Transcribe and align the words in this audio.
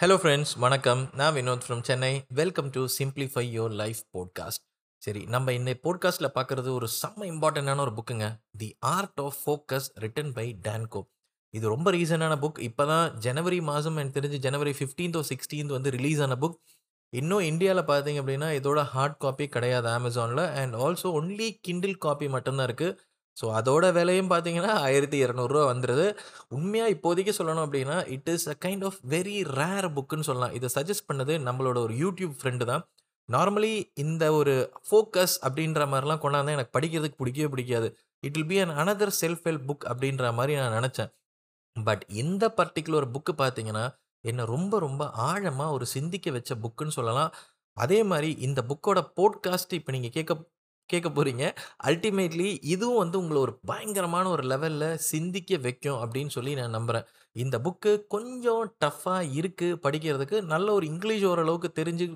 Hello 0.00 0.16
friends 0.16 0.58
வணக்கம். 0.58 1.10
நான் 1.14 1.34
Vinod 1.34 1.62
from 1.66 1.82
Chennai 1.82 2.10
welcome 2.28 2.70
to 2.70 2.86
simplify 2.98 3.44
your 3.52 3.70
life 3.70 4.00
podcast 4.12 4.62
சரி 5.02 5.24
நம்ம 5.24 5.52
இந்த 5.52 5.78
போட்காஸ்ட்டில் 5.82 6.28
பார்க்குறது 6.34 6.68
ஒரு 6.72 6.88
செம்ம 7.02 7.26
இம்பார்ட்டண்ட்டான 7.26 7.80
ஒரு 7.80 7.90
புக்குங்க 7.90 8.26
the 8.56 8.76
art 8.80 9.20
of 9.20 9.38
focus 9.44 9.90
written 9.98 10.32
by 10.32 10.56
Dan Koe 10.62 11.02
இது 11.54 11.68
ரொம்ப 11.68 11.90
ரீசனான 11.90 12.36
புக் 12.38 12.58
இப்போ 12.58 12.86
தான் 12.86 13.18
ஜனவரி 13.18 13.60
மாதம் 13.60 13.96
எனக்கு 13.96 14.20
தெரிஞ்சு 14.20 14.38
ஜனவரி 14.38 14.70
ஃபிஃப்டீன்த் 14.70 15.18
சிக்ஸ்டீன்த் 15.22 15.72
வந்து 15.72 15.90
ரிலீஸ் 15.90 16.20
ஆன 16.20 16.36
புக் 16.36 16.58
இன்னும் 17.12 17.40
இந்தியாவில் 17.40 17.84
பார்த்தீங்க 17.84 18.20
அப்படின்னா 18.20 18.50
இதோட 18.52 18.82
ஹார்ட் 18.84 19.18
காப்பி 19.18 19.48
கிடையாது 19.48 19.88
அமேசானில் 19.88 20.52
and 20.54 20.74
also 20.74 21.10
only 21.12 21.60
Kindle 21.68 21.98
copy 21.98 22.28
மட்டும்தான் 22.28 22.66
இருக்குது 22.66 22.98
ஸோ 23.36 23.46
அதோட 23.58 23.84
விலையும் 23.92 24.30
பார்த்தீங்கன்னா 24.32 24.72
ஆயிரத்தி 24.86 25.18
இரநூறுவா 25.24 25.62
வந்துடுது 25.70 26.06
உண்மையாக 26.56 26.94
இப்போதைக்கு 26.94 27.32
சொல்லணும் 27.38 27.64
அப்படின்னா 27.66 27.96
it 28.16 28.30
is 28.34 28.46
a 28.52 28.54
kind 28.64 28.84
of 28.88 28.98
very 29.14 29.36
rare 29.58 29.88
புக்குன்னு 29.96 30.28
சொல்லலாம். 30.28 30.54
இதை 30.58 30.68
சஜஸ்ட் 30.76 31.08
பண்ணது 31.10 31.34
நம்மளோட 31.48 31.78
ஒரு 31.86 31.94
யூடியூப் 32.04 32.34
ஃப்ரெண்டு 32.40 32.66
தான். 32.72 32.84
நார்மலி 33.28 33.72
இந்த 34.04 34.24
ஒரு 34.40 34.54
ஃபோக்கஸ் 34.88 35.36
அப்படின்ற 35.46 35.82
மாதிரிலாம் 35.92 36.22
கொண்டாந்து 36.24 36.56
எனக்கு 36.56 36.74
படிக்கிறதுக்கு 36.76 37.20
பிடிக்கவே 37.22 37.48
பிடிக்காது. 37.54 37.88
It 38.22 38.36
will 38.36 38.50
be 38.52 38.58
an 38.64 38.74
another 38.82 39.14
self 39.22 39.44
help 39.48 39.66
book 39.70 39.86
அப்படின்ற 39.92 40.32
மாதிரி 40.38 40.52
நான் 40.60 40.76
நினச்சேன். 40.78 41.10
பட் 41.76 42.04
இந்த 42.22 42.44
பர்டிகுலர் 42.58 43.08
புக்கு 43.14 43.32
பார்த்தீங்கன்னா 43.42 43.84
என்னை 44.24 44.44
ரொம்ப 44.54 44.74
ரொம்ப 44.86 45.02
ஆழமாக 45.28 45.74
ஒரு 45.76 45.86
சிந்திக்க 45.96 46.30
வச்ச 46.36 46.52
புக்குன்னு 46.64 46.96
சொல்லலாம். 46.98 47.32
அதே 47.76 47.98
மாதிரி 48.10 48.30
இந்த 48.46 48.60
புக்கோட 48.70 48.98
போட்காஸ்ட் 49.18 49.74
இப்போ 49.78 49.90
நீங்கள் 49.92 50.14
கேட்க 50.16 50.32
கேட்க 50.92 51.08
போகிறீங்க 51.10 51.44
அல்டிமேட்லி 51.88 52.48
இதுவும் 52.74 53.00
வந்து 53.02 53.16
உங்களை 53.22 53.38
ஒரு 53.46 53.52
பயங்கரமான 53.70 54.24
ஒரு 54.34 54.44
லெவலில் 54.52 54.88
சிந்திக்க 55.10 55.58
வைக்கும் 55.66 56.00
அப்படின்னு 56.04 56.34
சொல்லி 56.36 56.52
நான் 56.60 56.76
நம்புகிறேன் 56.78 57.06
இந்த 57.36 57.56
புக்கு 57.66 57.92
கொஞ்சம் 58.14 58.64
டஃப்பாக 58.84 59.30
இருக்குது 59.40 59.80
படிக்கிறதுக்கு. 59.86 60.38
நல்ல 60.54 60.68
ஒரு 60.78 60.86
இங்கிலீஷ் 60.92 61.26
ஓரளவுக்கு 61.32 61.70
தெரிஞ்சு 61.80 62.06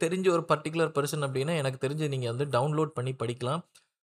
தெரிஞ்ச 0.00 0.26
ஒரு 0.36 0.44
பர்டிகுலர் 0.52 0.94
பர்சன் 0.96 1.26
அப்படின்னா 1.26 1.54
எனக்கு 1.62 1.78
தெரிஞ்சு 1.86 2.06
நீங்கள் 2.14 2.32
வந்து 2.32 2.46
டவுன்லோட் 2.56 2.96
பண்ணி 2.98 3.12
படிக்கலாம். 3.22 3.62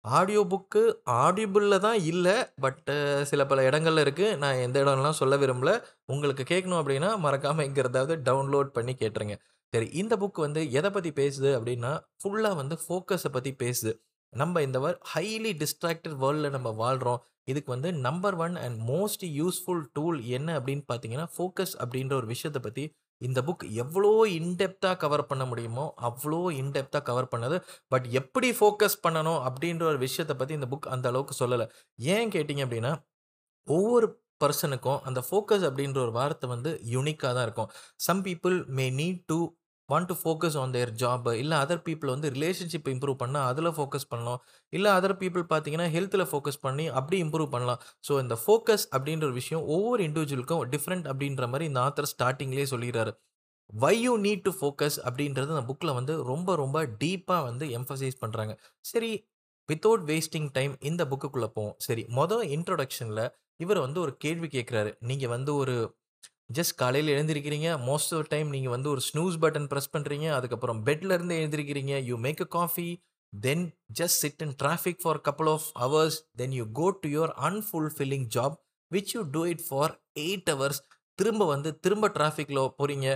ஆடியோ 0.05 0.41
புக்கு 0.53 0.83
ஆடியபிளில் 1.25 1.85
தான் 1.87 1.99
இல்லை 2.11 2.35
பட்டு 2.65 2.95
சில 3.31 3.43
பல 3.51 3.63
இடங்கள்ல 3.69 4.03
இருக்குது 4.07 4.37
நான் 4.43 4.63
எந்த 4.67 4.77
இடம்லாம் 4.85 5.19
சொல்ல 5.21 5.37
விரும்பல. 5.43 5.71
உங்களுக்கு 6.15 6.45
கேட்கணும் 6.53 6.81
அப்படின்னா 6.83 7.11
மறக்காமல் 7.27 7.67
எங்கிறதாவது 7.69 8.17
டவுன்லோட் 8.29 8.71
பண்ணி 8.77 8.95
கேட்டுருங்க. 9.03 9.37
சரி 9.77 9.89
இந்த 10.01 10.15
புக் 10.25 10.45
வந்து 10.47 10.61
எதை 10.79 10.91
பற்றி 10.97 11.13
பேசுது 11.23 11.53
அப்படின்னா 11.61 11.95
ஃபுல்லாக 12.21 12.61
வந்து 12.63 12.77
ஃபோக்கஸை 12.83 13.31
பற்றி 13.39 13.51
பேசுது. 13.63 13.93
நம்ம 14.33 14.63
இந்த 14.67 14.79
ஹைலி 15.13 15.51
டிஸ்ட்ராக்டட் 15.63 16.15
வேர்ல்டில் 16.23 16.55
நம்ம 16.55 16.69
வாழ்கிறோம் 16.81 17.21
இதுக்கு 17.51 17.71
வந்து 17.75 17.91
number 18.07 18.37
one 18.45 18.55
and 18.63 18.79
most 18.91 19.25
useful 19.41 19.83
tool 19.97 20.19
என்ன 20.37 20.49
அப்படின்னு 20.59 20.85
பார்த்தீங்கன்னா 20.91 21.27
ஃபோக்கஸ் 21.35 21.75
அப்படின்ற 21.83 22.15
ஒரு 22.21 22.29
விஷயத்தை 22.33 22.61
பற்றி 22.65 22.85
இந்த 23.21 23.41
புக் 23.49 23.65
எவ்வளோ 23.83 24.13
இன்டெப்த்தாக 24.39 25.01
கவர் 25.05 25.29
பண்ண 25.29 25.45
முடியுமோ 25.51 25.85
அவ்வளோ 26.09 26.41
இன்டெப்த்தாக 26.63 27.05
கவர் 27.11 27.31
பண்ணது. 27.35 27.59
பட் 27.93 28.07
எப்படி 28.21 28.49
ஃபோக்கஸ் 28.59 28.99
பண்ணணும் 29.07 29.41
அப்படின்ற 29.49 29.85
ஒரு 29.93 30.01
விஷயத்தை 30.07 30.37
பற்றி 30.41 30.57
இந்த 30.59 30.69
புக் 30.73 30.89
அந்த 30.95 31.09
அளவுக்கு 31.13 31.37
சொல்லலை. 31.43 31.67
ஏன் 32.15 32.33
கேட்டிங்க 32.35 32.65
அப்படின்னா 32.67 32.93
ஒவ்வொரு 33.69 34.09
பர்சனுக்கும் 34.45 35.01
அந்த 35.09 35.21
ஃபோக்கஸ் 35.29 35.65
அப்படின்ற 35.69 35.99
ஒரு 36.07 36.13
வார்த்தை 36.19 36.49
வந்து 36.55 36.73
யூனிக்காக 36.95 37.33
தான் 37.37 37.47
இருக்கும். 37.49 37.71
Some 38.07 38.25
people 38.27 38.59
may 38.79 38.89
need 39.01 39.23
to 39.33 39.39
want 39.93 40.09
to 40.11 40.15
focus 40.21 40.57
on 40.63 40.73
their 40.77 40.93
job 41.03 41.27
இல்லை 41.43 41.57
அதர் 41.65 41.83
பீப்புள் 41.89 42.11
வந்து 42.15 42.29
ரிலேஷன்ஷிப் 42.37 42.89
இம்ப்ரூவ் 42.93 43.19
பண்ணால் 43.23 43.47
அதில் 43.51 43.71
ஃபோக்கஸ் 43.77 44.09
பண்ணலாம். 44.13 44.41
இல்லை 44.73 44.91
அதர் 44.99 45.17
பீப்புள் 45.23 45.45
பார்த்தீங்கன்னா 45.53 45.87
ஹெல்த்தில் 45.97 46.27
ஃபோக்கஸ் 46.31 46.61
பண்ணி 46.67 46.87
அப்படி 47.01 47.19
இம்ப்ரூவ் 47.25 47.51
பண்ணலாம். 47.55 47.81
ஸோ 48.09 48.15
இந்த 48.25 48.37
ஃபோக்கஸ் 48.45 48.87
அப்படின்ற 48.97 49.25
ஒரு 49.31 49.37
விஷயம் 49.43 49.63
ஒவ்வொரு 49.77 50.03
இண்டிவிஜுவலுக்கும் 50.09 50.65
டிஃப்ரெண்ட் 50.75 51.07
அப்படின்ற 51.13 51.47
மாதிரி 51.53 51.69
இந்த 51.71 51.81
ஆத்தர் 51.87 52.11
ஸ்டார்டிங்லேயே 52.15 52.67
சொல்லிடுறாரு. 52.75 53.13
Why 53.83 53.95
you 54.03 54.13
need 54.27 54.45
to 54.49 54.53
focus 54.59 54.99
அப்படின்றது 55.09 55.55
அந்த 55.55 55.65
புக்கில் 55.71 55.97
வந்து 55.99 56.15
ரொம்ப 56.33 56.51
ரொம்ப 56.63 56.79
டீப்பாக 57.03 57.43
வந்து 57.49 57.65
எம்ஃபசைஸ் 57.79 58.19
பண்ணுறாங்க 58.25 58.53
சரி 58.91 59.11
வித்தவுட் 59.69 60.05
வேஸ்டிங் 60.11 60.51
டைம் 60.57 60.75
இந்த 60.91 61.03
புக்குக்குள்ளே 61.13 61.49
போவோம். 61.57 61.77
சரி 61.87 62.03
மொதல் 62.19 62.45
இன்ட்ரொடக்ஷனில் 62.57 63.25
இவர் 63.65 63.81
வந்து 63.85 63.99
ஒரு 64.05 64.13
கேள்வி 64.25 64.49
கேட்குறாரு 64.57 64.91
நீங்கள் 65.11 65.33
வந்து 65.35 65.53
ஒரு 65.63 65.75
ஜஸ்ட் 66.51 66.75
காலையில் 66.81 67.13
எழுந்திருக்கிறீங்க. 67.15 67.69
மோஸ்ட் 67.89 68.13
ஆஃப் 68.17 68.29
டைம் 68.35 68.49
நீங்கள் 68.55 68.75
வந்து 68.75 68.89
ஒரு 68.95 69.03
ஸ்னூஸ் 69.09 69.37
பட்டன் 69.43 69.69
ப்ரெஸ் 69.73 69.93
பண்ணுறீங்க 69.95 70.27
அதுக்கப்புறம் 70.39 70.81
பெட்லேருந்து 70.89 71.39
எழுந்திருக்கிறீங்க. 71.41 71.95
You 72.11 72.17
make 72.27 72.43
a 72.45 72.49
coffee 72.59 72.89
then 73.33 73.65
just 74.01 74.21
sit 74.25 74.43
in 74.47 74.55
traffic 74.63 75.01
for 75.05 75.21
couple 75.29 75.51
of 75.55 75.67
hours 75.83 76.19
then 76.43 76.55
you 76.59 76.67
go 76.81 76.87
to 77.03 77.09
your 77.17 77.33
unfulfilling 77.49 78.29
job 78.37 78.55
which 78.91 79.13
you 79.17 79.23
do 79.37 79.43
it 79.55 79.65
for 79.69 79.95
eight 80.27 80.51
hours 80.53 80.81
திரும்ப 81.19 81.43
வந்து 81.55 81.71
திரும்ப 81.85 82.09
டிராஃபிக்கில் 82.19 82.63
போகிறீங்க 82.79 83.09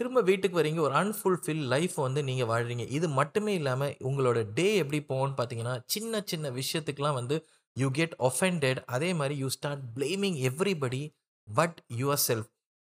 திரும்ப 0.00 0.20
வீட்டுக்கு 0.28 0.58
வரீங்க 0.60 0.80
ஒரு 0.86 0.94
அன்ஃபுல்ஃபில் 1.02 1.62
லைஃப் 1.74 1.94
வந்து 2.06 2.20
நீங்கள் 2.30 2.48
வாழ்றீங்க. 2.50 2.84
இது 2.96 3.06
மட்டுமே 3.18 3.52
இல்லாமல் 3.60 3.94
உங்களோட 4.08 4.38
டே 4.58 4.66
எப்படி 4.82 4.98
போகும்னு 5.10 5.36
பார்த்தீங்கன்னா 5.38 5.74
சின்ன 5.94 6.20
சின்ன 6.32 6.50
விஷயத்துக்கெலாம் 6.58 7.18
வந்து 7.20 7.36
யூ 7.76 7.88
கெட் 7.98 8.14
ஒஃபெண்டட் 8.28 8.80
அதே 8.96 9.10
மாதிரி 9.20 9.36
you 9.42 9.48
start 9.56 9.84
blaming 9.96 10.36
everybody 10.50 11.02
but 11.48 11.78
yourself 12.28 12.50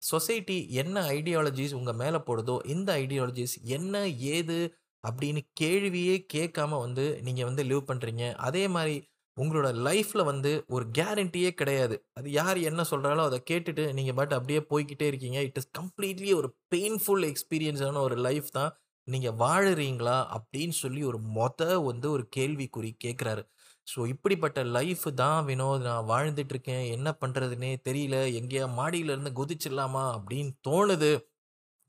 society 0.01 0.57
என்ன 0.81 1.01
ஐடியாலஜிஸ் 1.17 1.73
உங்கள் 1.73 1.95
மேலே 1.95 2.19
போடுதோ 2.27 2.55
இந்த 2.65 2.89
ஐடியாலஜிஸ் 2.97 3.55
என்ன 3.77 4.07
ஏது 4.07 4.59
அப்படின்னு 5.03 5.41
கேள்வியே 5.61 6.15
கேட்காம 6.33 6.79
வந்து 6.79 7.05
நீங்கள் 7.21 7.45
வந்து 7.45 7.63
லிவ் 7.63 7.87
பண்ணுறீங்க 7.91 8.23
அதே 8.47 8.67
மாதிரி 8.67 8.95
உங்களோட 9.37 9.67
லைஃப்பில் 9.87 10.23
வந்து 10.23 10.51
ஒரு 10.67 10.85
கேரண்டியே 10.91 11.49
கிடையாது. 11.51 11.95
அது 12.13 12.31
யார் 12.31 12.57
என்ன 12.59 12.81
சொல்கிறாலோ 12.91 13.23
அதை 13.25 13.39
கேட்டுட்டு 13.51 13.93
நீங்கள் 13.93 14.15
பட் 14.15 14.33
அப்படியே 14.33 14.61
போய்கிட்டே 14.71 15.07
இருக்கீங்க. 15.07 15.39
இட் 15.39 15.57
இஸ் 15.57 15.69
கம்ப்ளீட்லி 15.79 16.31
ஒரு 16.33 16.49
பெயின்ஃபுல் 16.75 17.25
எக்ஸ்பீரியன்ஸான 17.31 18.01
ஒரு 18.01 18.15
லைஃப் 18.17 18.49
தான். 18.51 18.71
நீங்கள் 19.07 19.37
வாழுறீங்களா 19.43 20.17
அப்படின்னு 20.37 20.75
சொல்லி 20.83 21.03
ஒரு 21.03 21.19
மொத 21.35 21.61
வந்து 21.83 22.11
ஒரு 22.11 22.23
கேள்விக்குறி 22.37 22.91
கேட்குறாரு. 23.05 23.43
ஸோ 23.87 23.99
இப்படிப்பட்ட 24.07 24.59
லைஃப் 24.75 25.05
தான் 25.15 25.45
வினோத் 25.45 25.81
நான் 25.81 26.09
வாழ்ந்துட்டு 26.09 26.53
இருக்கேன். 26.55 26.85
என்ன 26.95 27.09
பண்ணுறதுனே 27.21 27.71
தெரியல. 27.85 28.17
எங்கேயா 28.39 28.65
மாடியிலேருந்து 28.79 29.31
குதிச்சிடலாமா 29.33 30.05
அப்படின்னு 30.17 30.51
தோணுது. 30.69 31.11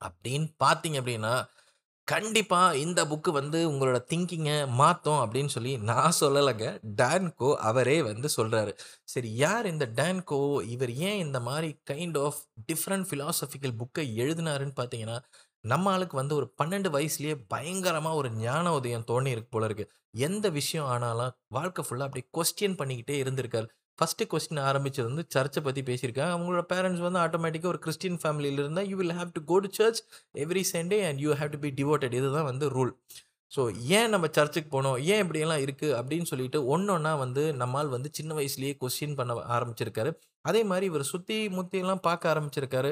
அப்படின்னு 0.00 0.48
பார்த்தீங்க 0.64 0.98
அப்படின்னா 1.00 1.34
கண்டிப்பாக 2.08 2.78
இந்த 2.78 3.00
புக்கு 3.06 3.30
வந்து 3.32 3.58
உங்களோட 3.70 3.98
திங்கிங்கை 4.10 4.54
மாற்றும் 4.74 5.20
அப்படின்னு 5.24 5.52
சொல்லி 5.56 5.72
நான் 5.90 6.16
சொல்லலைங்க. 6.20 6.66
டேன்கோ 7.00 7.50
அவரே 7.70 7.96
வந்து 8.02 8.28
சொல்கிறாரு 8.36 8.72
சரி 9.04 9.30
யார் 9.36 9.66
இந்த 9.66 9.86
டேன்கோ? 9.96 10.40
இவர் 10.68 10.92
ஏன் 11.08 11.18
இந்த 11.18 11.40
மாதிரி 11.40 11.70
கைண்ட் 11.90 12.18
ஆஃப் 12.18 12.40
டிஃப்ரெண்ட் 12.70 13.08
ஃபிலாசபிக்கல் 13.10 13.76
புக்கை 13.82 14.06
எழுதினாருன்னு 14.22 14.76
பார்த்தீங்கன்னா 14.80 15.18
நம்ம 15.64 15.90
ஆளுக்கு 15.92 16.16
வந்து 16.20 16.34
ஒரு 16.34 16.46
பன்னெண்டு 16.60 16.88
வயசுலயே 16.96 17.34
பயங்கரமாக 17.48 18.18
ஒரு 18.20 18.28
ஞான 18.42 18.72
உதயம் 18.78 19.06
தோணி 19.10 19.30
இருக்கு 19.34 19.50
போல 19.54 19.66
இருக்கு. 19.70 19.84
எந்த 20.26 20.46
விஷயம் 20.58 20.88
ஆனாலும் 20.94 21.34
வாழ்க்கை 21.56 21.82
ஃபுல்லாக 21.86 22.08
அப்படியே 22.08 22.26
கொஸ்டின் 22.38 22.78
பண்ணிக்கிட்டே 22.80 23.16
இருந்திருக்காரு. 23.22 23.68
ஃபர்ஸ்ட் 23.98 24.22
கொஸ்டின் 24.32 24.62
ஆரம்பிச்சது 24.68 25.06
வந்து 25.10 25.24
சர்ச்சை 25.34 25.60
பற்றி 25.62 25.82
பேசியிருக்காங்க 25.88 26.34
அவங்களோட 26.36 26.62
பேரண்ட்ஸ் 26.72 27.04
வந்து 27.06 27.20
ஆட்டோமேட்டிக்காக 27.24 27.72
ஒரு 27.74 27.80
கிறிஸ்டின் 27.84 28.20
ஃபேமிலியில 28.22 28.62
இருந்தால் 28.64 28.88
you 28.90 28.96
will 29.00 29.16
have 29.20 29.32
to 29.38 29.40
go 29.50 29.56
to 29.64 29.70
church 29.78 30.00
every 30.44 30.62
Sunday 30.74 30.98
and 31.08 31.20
you 31.24 31.32
have 31.40 31.54
to 31.54 31.60
be 31.64 31.70
devoted 31.80 32.14
இதுதான் 32.20 32.48
வந்து 32.52 32.68
ரூல் 32.76 32.92
ஸோ 33.52 33.62
ஏன் 33.98 34.10
நம்ம 34.14 34.26
சர்ச்சுக்கு 34.36 34.70
போனோம்? 34.76 34.96
ஏன் 35.12 35.20
இப்படியெல்லாம் 35.24 35.62
இருக்குது 35.64 35.94
அப்படின்னு 35.98 36.26
சொல்லிட்டு 36.30 36.58
ஒன்றொன்னா 36.74 37.12
வந்து 37.18 37.42
நம்மால் 37.62 37.94
வந்து 37.96 38.08
சின்ன 38.18 38.34
வயசுலேயே 38.38 38.72
கொஸ்டின் 38.82 39.16
பண்ண 39.20 39.34
ஆரம்பிச்சிருக்காரு. 39.56 40.10
அதே 40.44 40.60
மாதிரி 40.70 40.86
இவர் 40.86 41.10
சுற்றி 41.12 41.36
முத்தியெல்லாம் 41.56 42.02
பார்க்க 42.08 42.32
ஆரம்பிச்சிருக்காரு. 42.32 42.90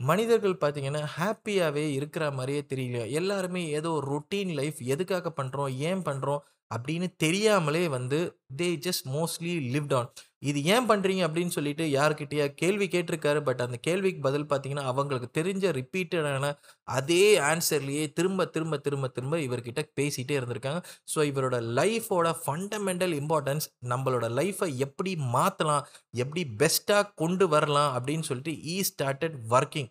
மனிதர்கள் 0.00 0.60
பார்த்தீங்கன்னா 0.60 1.02
ஹாப்பியாகவே 1.14 1.84
இருக்கிற 1.92 2.24
மாதிரியே 2.30 2.62
தெரியல 2.68 2.98
எல்லாருமே 3.10 3.62
ஏதோ 3.70 3.90
ஒரு 3.90 4.06
ரொட்டீன் 4.10 4.52
லைஃப் 4.54 4.78
எதுக்காக 4.86 5.32
பண்ணுறோம் 5.36 5.72
ஏன் 5.82 6.02
பண்ணுறோம் 6.04 6.42
அப்படின்னு 6.70 7.08
தெரியாமலே 7.16 7.84
வந்து 7.88 8.18
they 8.56 8.68
just 8.86 9.06
mostly 9.08 9.54
lived 9.74 9.94
on 9.94 10.10
இது 10.42 10.58
ஏன் 10.72 10.86
பண்ணுறீங்க 10.90 11.22
அப்படின்னு 11.26 11.54
சொல்லிட்டு 11.56 11.84
யாருக்கிட்டயா 11.96 12.44
கேள்வி 12.60 12.86
கேட்டிருக்காரு. 12.94 13.40
பட் 13.48 13.62
அந்த 13.64 13.76
கேள்விக்கு 13.86 14.20
பதில் 14.26 14.46
பார்த்தீங்கன்னா 14.50 14.84
அவங்களுக்கு 14.92 15.28
தெரிஞ்ச 15.38 15.72
ரிப்பீட்டடான 15.78 16.52
அதே 16.88 17.24
ஆன்சர்லேயே 17.50 18.04
திரும்ப 18.18 18.46
திரும்ப 18.54 18.78
திரும்ப 18.86 19.08
திரும்ப 19.16 19.38
இவர்கிட்ட 19.46 19.82
பேசிகிட்டே 20.00 20.36
இருந்திருக்காங்க. 20.38 20.82
ஸோ 21.12 21.18
இவரோட 21.30 21.58
லைஃபோட 21.80 22.34
ஃபண்டமெண்டல் 22.42 23.14
இம்பார்ட்டன்ஸ் 23.20 23.68
நம்மளோட 23.92 24.28
லைஃப்பை 24.40 24.70
எப்படி 24.86 25.14
மாற்றலாம் 25.36 25.86
எப்படி 26.24 26.44
பெஸ்ட்டாக 26.62 27.12
கொண்டு 27.22 27.46
வரலாம் 27.56 27.92
அப்படின்னு 27.98 28.28
சொல்லிட்டு 28.30 28.54
ஈ 28.74 28.76
ஸ்டார்டட் 28.90 29.38
ஒர்க்கிங் 29.56 29.90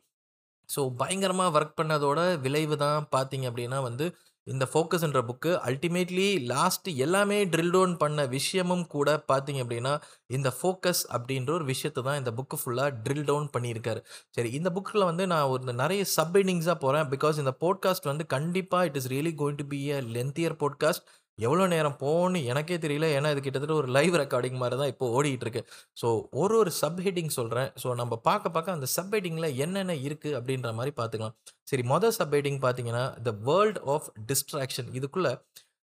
ஸோ 0.69 0.81
பயங்கரமாக 0.99 1.53
ஒர்க் 1.57 1.77
பண்ணதோட 1.79 2.19
விளைவு 2.45 2.75
தான் 2.77 3.05
பார்த்தீங்க 3.11 3.45
அப்படின்னா 3.49 3.77
வந்து 3.81 4.05
இந்த 4.47 4.65
ஃபோக்கஸ்ன்ற 4.73 5.21
புக்கு 5.29 5.51
அல்டிமேட்லி 5.69 6.27
லாஸ்ட் 6.45 6.87
எல்லாமே 7.05 7.45
ட்ரில் 7.45 7.71
டவுன் 7.71 7.97
பண்ண 7.97 8.25
விஷயமும் 8.25 8.85
கூட 8.87 9.09
பார்த்தீங்க 9.31 9.59
அப்படின்னா 9.63 9.93
இந்த 10.27 10.49
ஃபோக்கஸ் 10.57 11.01
அப்படின்ற 11.17 11.49
ஒரு 11.49 11.65
விஷயத்தை 11.65 12.03
தான் 12.03 12.17
இந்த 12.17 12.31
புக்கு 12.31 12.57
ஃபுல்லாக 12.61 12.95
ட்ரில் 13.05 13.25
டவுன் 13.25 13.49
பண்ணியிருக்காரு. 13.57 14.01
சரி 14.29 14.51
இந்த 14.51 14.69
புக்கில் 14.69 15.03
வந்து 15.03 15.27
நான் 15.27 15.49
ஒரு 15.49 15.73
நிறைய 15.73 16.03
சப் 16.15 16.37
இன்னிங்ஸாக 16.37 16.75
போகிறேன் 16.75 17.07
பிகாஸ் 17.07 17.37
இந்த 17.37 17.53
போட்காஸ்ட் 17.61 18.03
வந்து 18.03 18.25
கண்டிப்பாக 18.25 18.85
it 18.85 18.95
is 18.95 19.07
really 19.07 19.33
going 19.41 19.55
to 19.55 19.67
be 19.67 19.81
a 19.91 20.01
lengthier 20.15 20.57
podcast 20.63 21.05
எவ்வளோ 21.39 21.65
நேரம் 21.67 21.97
போகணும்னு 21.99 22.39
எனக்கே 22.45 22.77
தெரியல. 22.77 23.07
ஏன்னா, 23.17 23.29
இது 23.33 23.41
கிட்டத்தட்ட 23.41 23.75
ஒரு 23.75 23.89
லைவ் 23.97 24.15
ரெக்கார்டிங் 24.21 24.57
மாதிரி 24.61 24.77
தான் 24.81 24.91
இப்போ 24.93 25.07
ஓடிட்டு 25.17 25.45
இருக்கு. 25.45 25.61
ஸோ 25.97 26.07
ஒரு 26.41 26.55
ஒரு 26.61 26.71
சப் 26.79 27.01
ஹெட்டிங் 27.05 27.31
சொல்கிறேன் 27.37 27.69
ஸோ 27.83 27.95
நம்ம 27.95 28.17
பார்க்க 28.27 28.55
பார்க்க 28.55 28.77
அந்த 28.77 28.89
சப் 28.95 29.13
ஹெட்டிங்கில் 29.15 29.49
என்னென்ன 29.65 29.95
இருக்குது 30.05 30.35
அப்படின்ற 30.39 30.71
மாதிரி 30.73 30.93
பார்த்துக்கலாம். 30.99 31.35
சரி 31.63 31.85
மொதல் 31.93 32.17
சப் 32.19 32.35
ஹெட்டிங் 32.37 32.61
பார்த்தீங்கன்னா, 32.65 33.05
த 33.23 33.33
வேர்ல்ட் 33.49 33.79
ஆஃப் 33.87 34.09
டிஸ்ட்ராக்ஷன் 34.31 34.91
இதுக்குள்ளே 34.93 35.33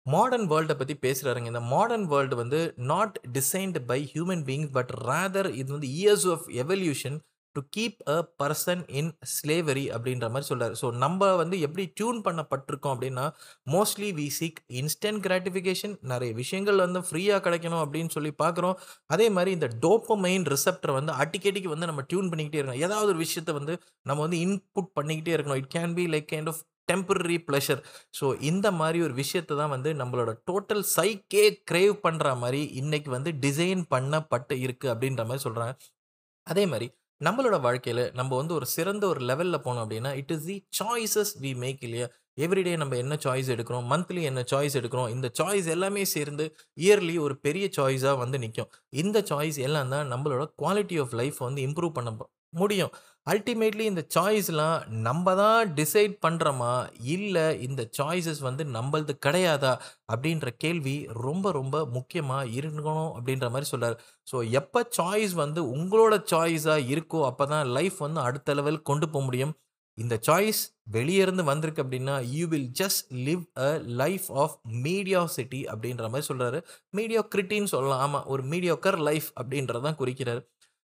மாடர்ன் 0.05 0.47
வேர்ல்டை 0.51 0.75
பற்றி 0.77 0.93
பேசுகிறாருங்க 1.01 1.49
இந்த 1.51 1.63
மாடர்ன் 1.71 2.05
வேர்ல்டு 2.07 2.35
வந்து 2.35 2.59
not 2.91 3.17
designed 3.31 3.81
by 3.85 3.99
human 4.13 4.43
being 4.47 4.69
but 4.71 4.91
rather 5.07 5.49
இது 5.53 5.69
வந்து 5.71 5.89
years 5.97 6.25
of 6.27 6.45
evolution 6.61 7.17
to 7.55 7.61
keep 7.75 7.97
a 8.07 8.17
person 8.41 8.81
in 8.99 9.11
slavery 9.33 9.85
அப்படின்ற 9.95 10.25
மாதிரி 10.33 10.47
சொல்கிறார் 10.49 10.75
ஸோ 10.81 10.87
நம்ம 11.03 11.29
வந்து 11.35 11.57
எப்படி 11.67 11.83
டியூன் 11.97 12.19
பண்ணப்பட்டிருக்கோம் 12.27 12.93
அப்படின்னா, 12.95 13.25
mostly 13.67 14.09
we 14.19 14.27
seek 14.37 14.59
instant 14.81 15.21
gratification 15.27 15.95
நிறைய 16.11 16.31
விஷயங்கள் 16.41 16.83
வந்து 16.85 17.01
ஃப்ரீயாக 17.07 17.41
கிடைக்கணும் 17.47 17.83
அப்படின்னு 17.85 18.13
சொல்லி 18.17 18.31
பார்க்குறோம். 18.43 18.75
அதே 19.09 19.27
மாதிரி 19.37 19.51
இந்த 19.57 19.69
டோப்பமைன் 19.85 20.47
ரிசெப்டர் 20.55 20.97
வந்து 20.99 21.13
அடிக்கடிக்கு 21.23 21.71
வந்து 21.75 21.89
நம்ம 21.91 22.03
டியூன் 22.11 22.31
பண்ணிக்கிட்டே 22.31 22.59
இருக்கணும். 22.61 22.83
ஏதாவது 22.87 23.11
ஒரு 23.13 23.21
விஷயத்த 23.25 23.53
வந்து 23.59 23.75
நம்ம 24.05 24.19
வந்து 24.21 24.41
இன்புட் 24.45 24.91
பண்ணிக்கிட்டே 24.99 25.35
இருக்கணும். 25.37 25.61
It 25.63 25.73
can 25.77 25.95
be 25.99 26.05
like 26.13 26.29
kind 26.33 26.51
of 26.53 26.61
temporary 26.89 27.37
pleasure 27.47 27.81
so 28.19 28.25
இந்த 28.49 28.67
மாதிரி 28.79 28.99
ஒரு 29.03 29.13
விஷயத்தை 29.19 29.53
தான் 29.57 29.73
வந்து 29.75 29.89
நம்மளோட 29.93 30.31
டோட்டல் 30.49 30.83
சைக்கே 30.95 31.43
கிரேவ் 31.69 31.93
பண்ணுற 32.05 32.33
மாதிரி 32.39 32.61
இன்னைக்கு 32.81 33.09
வந்து 33.11 33.31
டிசைன் 33.45 33.83
பண்ணப்பட்டு 33.93 34.55
இருக்குது 34.65 34.91
அப்படின்ற 34.93 35.23
மாதிரி 35.25 35.45
சொல்கிறாங்க 35.47 35.75
அதே 36.47 36.63
மாதிரி 36.67 36.87
நம்மளோட 37.21 37.55
வாழ்க்கையில் 37.61 38.03
நம்ம 38.13 38.31
வந்து 38.35 38.53
ஒரு 38.53 38.67
சிறந்த 38.75 39.03
ஒரு 39.07 39.21
லெவலில் 39.25 39.63
போனோம் 39.65 39.83
அப்படின்னா, 39.83 40.11
it 40.15 40.31
is 40.31 40.45
the 40.45 40.55
choices 40.79 41.33
we 41.43 41.51
make 41.55 41.81
இல்லையா? 41.83 42.07
எவ்ரிடே 42.37 42.73
நம்ம 42.77 42.97
என்ன 42.97 43.15
சாய்ஸ் 43.25 43.49
எடுக்கிறோம், 43.55 43.85
மந்த்லி 43.91 44.21
என்ன 44.21 44.41
சாய்ஸ் 44.51 44.77
எடுக்கிறோம், 44.79 45.09
இந்த 45.09 45.27
சாய்ஸ் 45.39 45.67
எல்லாமே 45.67 46.03
சேர்ந்து 46.15 46.45
இயர்லி 46.77 47.15
ஒரு 47.19 47.35
பெரிய 47.39 47.65
சாய்ஸாக 47.77 48.17
வந்து 48.23 48.39
நிற்கும் 48.39 48.69
இந்த 48.95 49.17
சாய்ஸ் 49.31 49.59
எல்லாம் 49.67 49.91
தான் 49.95 50.11
நம்மளோட 50.13 50.45
குவாலிட்டி 50.63 50.97
ஆஃப் 51.01 51.15
லைஃப் 51.21 51.39
வந்து 51.39 51.61
இம்ப்ரூவ் 51.67 51.97
பண்ண 51.99 52.11
முடியும். 52.53 52.93
அல்டிமேட்லி 53.27 53.83
இந்த 53.83 54.03
சாய்ஸ்லாம் 54.15 54.77
நம்ம 54.99 55.33
தான் 55.35 55.73
டிசைட் 55.73 56.13
பண்ணுறோமா 56.25 56.71
இல்லை 57.07 57.43
இந்த 57.61 57.81
சாய்ஸஸ் 57.97 58.39
வந்து 58.39 58.63
நம்மளது 58.77 59.13
கிடையாதா? 59.25 59.73
அப்படின்ற 60.13 60.47
கேள்வி 60.57 60.95
ரொம்ப 61.19 61.51
ரொம்ப 61.51 61.85
முக்கியமாக 61.87 62.51
இருக்கணும் 62.59 63.09
அப்படின்ற 63.17 63.47
மாதிரி 63.49 63.67
சொல்கிறார் 63.69 63.97
ஸோ 64.31 64.37
எப்போ 64.51 64.81
சாய்ஸ் 64.97 65.33
வந்து 65.33 65.61
உங்களோட 65.75 66.15
சாய்ஸாக 66.31 66.87
இருக்கோ, 66.93 67.19
அப்போ 67.25 67.45
தான் 67.45 67.67
லைஃப் 67.69 67.97
வந்து 67.97 68.21
அடுத்த 68.21 68.53
லெவல் 68.53 68.81
கொண்டு 68.81 69.09
போக 69.09 69.23
முடியும். 69.25 69.53
இந்த 69.97 70.15
சாய்ஸ் 70.27 70.61
வெளியேருந்து 70.91 71.43
வந்திருக்கு 71.43 71.83
அப்படின்னா, 71.83 72.15
you 72.31 72.45
will 72.47 72.69
just 72.79 73.03
live 73.27 73.43
a 73.59 73.69
life 74.01 74.27
of 74.35 74.55
mediocrity 74.85 75.61
அப்படின்ற 75.71 76.03
மாதிரி 76.09 76.27
சொல்றாரு. 76.29 76.59
மீடியோக்ரிட்டின்னு 76.97 77.71
சொல்லலாம். 77.73 77.99
ஆமாம் 77.99 78.25
ஒரு 78.27 78.43
மீடியோக்கர் 78.45 78.99
லைஃப் 79.09 79.29
அப்படின்றதான் 79.41 79.95
குறிக்கிறார் 79.95 80.41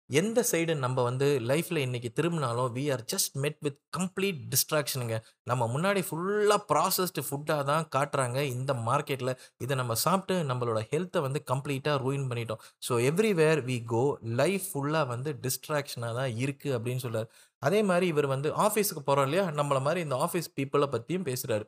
எந்த 0.10 0.40
சைடு 0.44 0.74
நம்ம 0.76 1.04
வந்து 1.04 1.28
லைஃப்ல 1.50 1.78
இன்னைக்கு 1.78 2.10
திரும்பினாலும், 2.18 2.70
we 2.76 2.84
are 2.94 3.04
just 3.12 3.36
met 3.44 3.60
with 3.66 3.78
complete 3.98 4.40
டிஸ்ட்ராக்ஷனுங்க 4.52 5.16
நம்ம 5.48 5.68
முன்னாடி 5.74 6.02
ஃபுல்லாக 6.08 6.60
ப்ராசஸ்டு 6.72 7.24
ஃபுட்டாக 7.28 7.64
தான் 7.72 7.88
காட்டுறாங்க 7.96 8.40
இந்த 8.54 8.74
மார்க்கெட்டில் 8.88 9.34
இதை 9.58 9.78
நம்ம 9.82 9.96
சாப்பிட்டு 10.04 10.36
நம்மளோட 10.52 10.82
ஹெல்த்தை 10.92 11.22
வந்து 11.28 11.42
கம்ப்ளீட்டாக 11.52 12.02
ரூயின் 12.06 12.28
பண்ணிட்டோம். 12.32 12.62
So 12.88 12.96
everywhere 13.10 13.62
we 13.70 13.78
go 13.94 14.04
life 14.42 14.68
ஃபுல்லாக 14.72 15.12
வந்து 15.14 15.32
டிஸ்ட்ராக்ஷனாக 15.46 16.14
தான் 16.20 16.32
இருக்குது 16.44 16.76
அப்படின்னு 16.78 17.06
சொல்கிறார் 17.06 17.30
அதே 17.62 17.82
மாதிரி 17.90 18.08
இவர் 18.14 18.34
வந்து 18.36 18.50
ஆஃபீஸ்க்கு 18.66 19.04
போகிறோம் 19.04 19.28
இல்லையா? 19.30 19.46
நம்மள 19.60 19.80
மாதிரி 19.88 20.02
இந்த 20.08 20.18
ஆஃபீஸ் 20.26 20.50
பீப்புளை 20.60 20.90
பற்றியும் 20.96 21.28
பேசுகிறாரு 21.30 21.66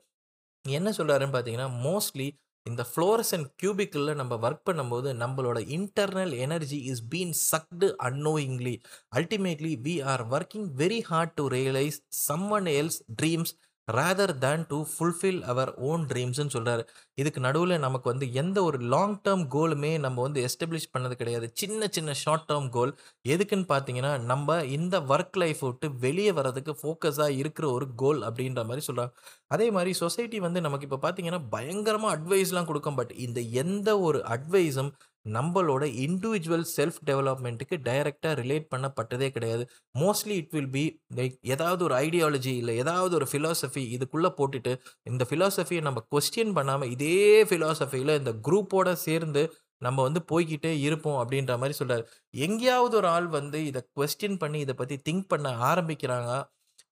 என்ன 0.65 0.89
சொல்கிறாருன்னு 0.97 1.35
பார்த்தீங்கன்னா, 1.35 1.69
மோஸ்ட்லி 1.85 2.27
இந்த 2.65 2.83
ஃப்ளோரசன் 2.89 3.43
கியூபிக்கில் 3.55 4.15
நம்ம 4.15 4.35
ஒர்க் 4.41 4.63
பண்ணும்போது, 4.69 5.09
நம்மளோட 5.23 5.57
internal 5.75 6.33
energy 6.37 6.79
is 6.83 7.03
been 7.11 7.33
sucked 7.51 7.87
annoyingly. 8.03 8.73
Ultimately 9.15 9.73
we 9.83 9.93
are 10.03 10.23
working 10.29 10.65
very 10.77 10.99
hard 11.01 11.33
to 11.33 11.43
realise 11.49 11.97
someone 12.27 12.69
else 12.79 12.97
dreams 13.21 13.53
rather 13.87 14.31
than 14.37 14.63
to 14.67 14.77
fulfil 14.91 15.39
our 15.43 15.69
own 15.87 16.03
ட்ரீம்ஸ்னு 16.05 16.53
சொல்கிறார் 16.53 16.81
இதுக்கு 17.17 17.39
நடுவில் 17.39 17.73
நமக்கு 17.77 18.07
வந்து 18.09 18.25
எந்த 18.33 18.57
ஒரு 18.63 18.77
லாங் 18.93 19.15
டேர்ம் 19.25 19.43
கோலுமே 19.53 19.91
நம்ம 19.99 20.21
வந்து 20.21 20.39
எஸ்டப்ளிஷ் 20.47 20.89
பண்ணது 20.93 21.15
கிடையாது. 21.15 21.47
சின்ன 21.53 21.87
சின்ன 21.89 22.13
ஷார்ட் 22.21 22.47
டேர்ம் 22.49 22.69
கோல். 22.69 22.93
எதுக்குன்னு 23.25 23.67
பார்த்தீங்கன்னா, 23.73 24.13
நம்ம 24.23 24.47
இந்த 24.69 24.95
ஒர்க் 25.09 25.37
லைஃப் 25.37 25.61
விட்டு 25.61 25.89
வெளியே 25.99 26.31
வரதுக்கு 26.31 26.73
ஃபோக்கஸாக 26.81 27.37
இருக்கிற 27.41 27.67
ஒரு 27.71 27.87
கோல் 27.95 28.21
அப்படின்ற 28.29 28.63
மாதிரி 28.65 28.85
சொல்கிறாங்க 28.87 29.13
அதே 29.49 29.67
மாதிரி 29.71 29.93
சொசைட்டி 29.95 30.39
வந்து 30.39 30.61
நமக்கு 30.61 30.87
இப்போ 30.89 31.01
பார்த்தீங்கன்னா, 31.05 31.41
பயங்கரமாக 31.49 32.15
அட்வைஸ்லாம் 32.17 32.69
கொடுக்கும் 32.71 32.95
பட் 32.95 33.13
இந்த 33.19 33.39
எந்த 33.63 33.89
ஒரு 34.01 34.21
அட்வைஸும் 34.29 34.91
நம்மளோட 35.25 35.83
இண்டிவிஜுவல் 36.05 36.65
செல்ஃப் 36.75 36.99
டெவலப்மெண்ட்டுக்கு 37.05 37.75
டைரெக்டாக 37.87 38.33
ரிலேட் 38.41 38.67
பண்ணப்பட்டதே 38.73 39.29
கிடையாது. 39.29 39.63
Mostly 39.95 40.35
it 40.41 40.53
will 40.53 40.69
be 40.69 40.83
like 41.15 41.35
ஏதாவது 41.47 41.81
ஒரு 41.83 41.95
ஐடியாலஜி 41.97 42.53
இல்லை 42.53 42.75
ஏதாவது 42.77 43.15
ஒரு 43.15 43.27
ஃபிலாசபி 43.31 43.83
இதுக்குள்ளே 43.95 44.31
போட்டுட்டு, 44.39 44.73
இந்த 45.03 45.23
ஃபிலாசபியை 45.29 45.81
நம்ம 45.81 46.03
கொஸ்டின் 46.11 46.53
பண்ணாமல் 46.53 46.91
இதே 46.95 47.17
ஃபிலாசபியில் 47.49 48.17
இந்த 48.17 48.33
குரூப்போட 48.47 48.91
சேர்ந்து 49.07 49.43
நம்ம 49.81 50.01
வந்து 50.03 50.21
போய்கிட்டே 50.31 50.73
இருப்போம் 50.85 51.19
அப்படின்ற 51.21 51.53
மாதிரி 51.57 51.77
சொல்கிறார் 51.79 52.05
எங்கேயாவது 52.39 52.95
ஒரு 52.97 53.07
ஆள் 53.07 53.27
வந்து 53.37 53.59
இதை 53.65 53.81
கொஸ்டின் 53.97 54.37
பண்ணி 54.37 54.59
இதை 54.59 54.75
பற்றி 54.75 54.95
திங்க் 55.07 55.27
பண்ண 55.27 55.47
ஆரம்பிக்கிறாங்க. 55.69 56.29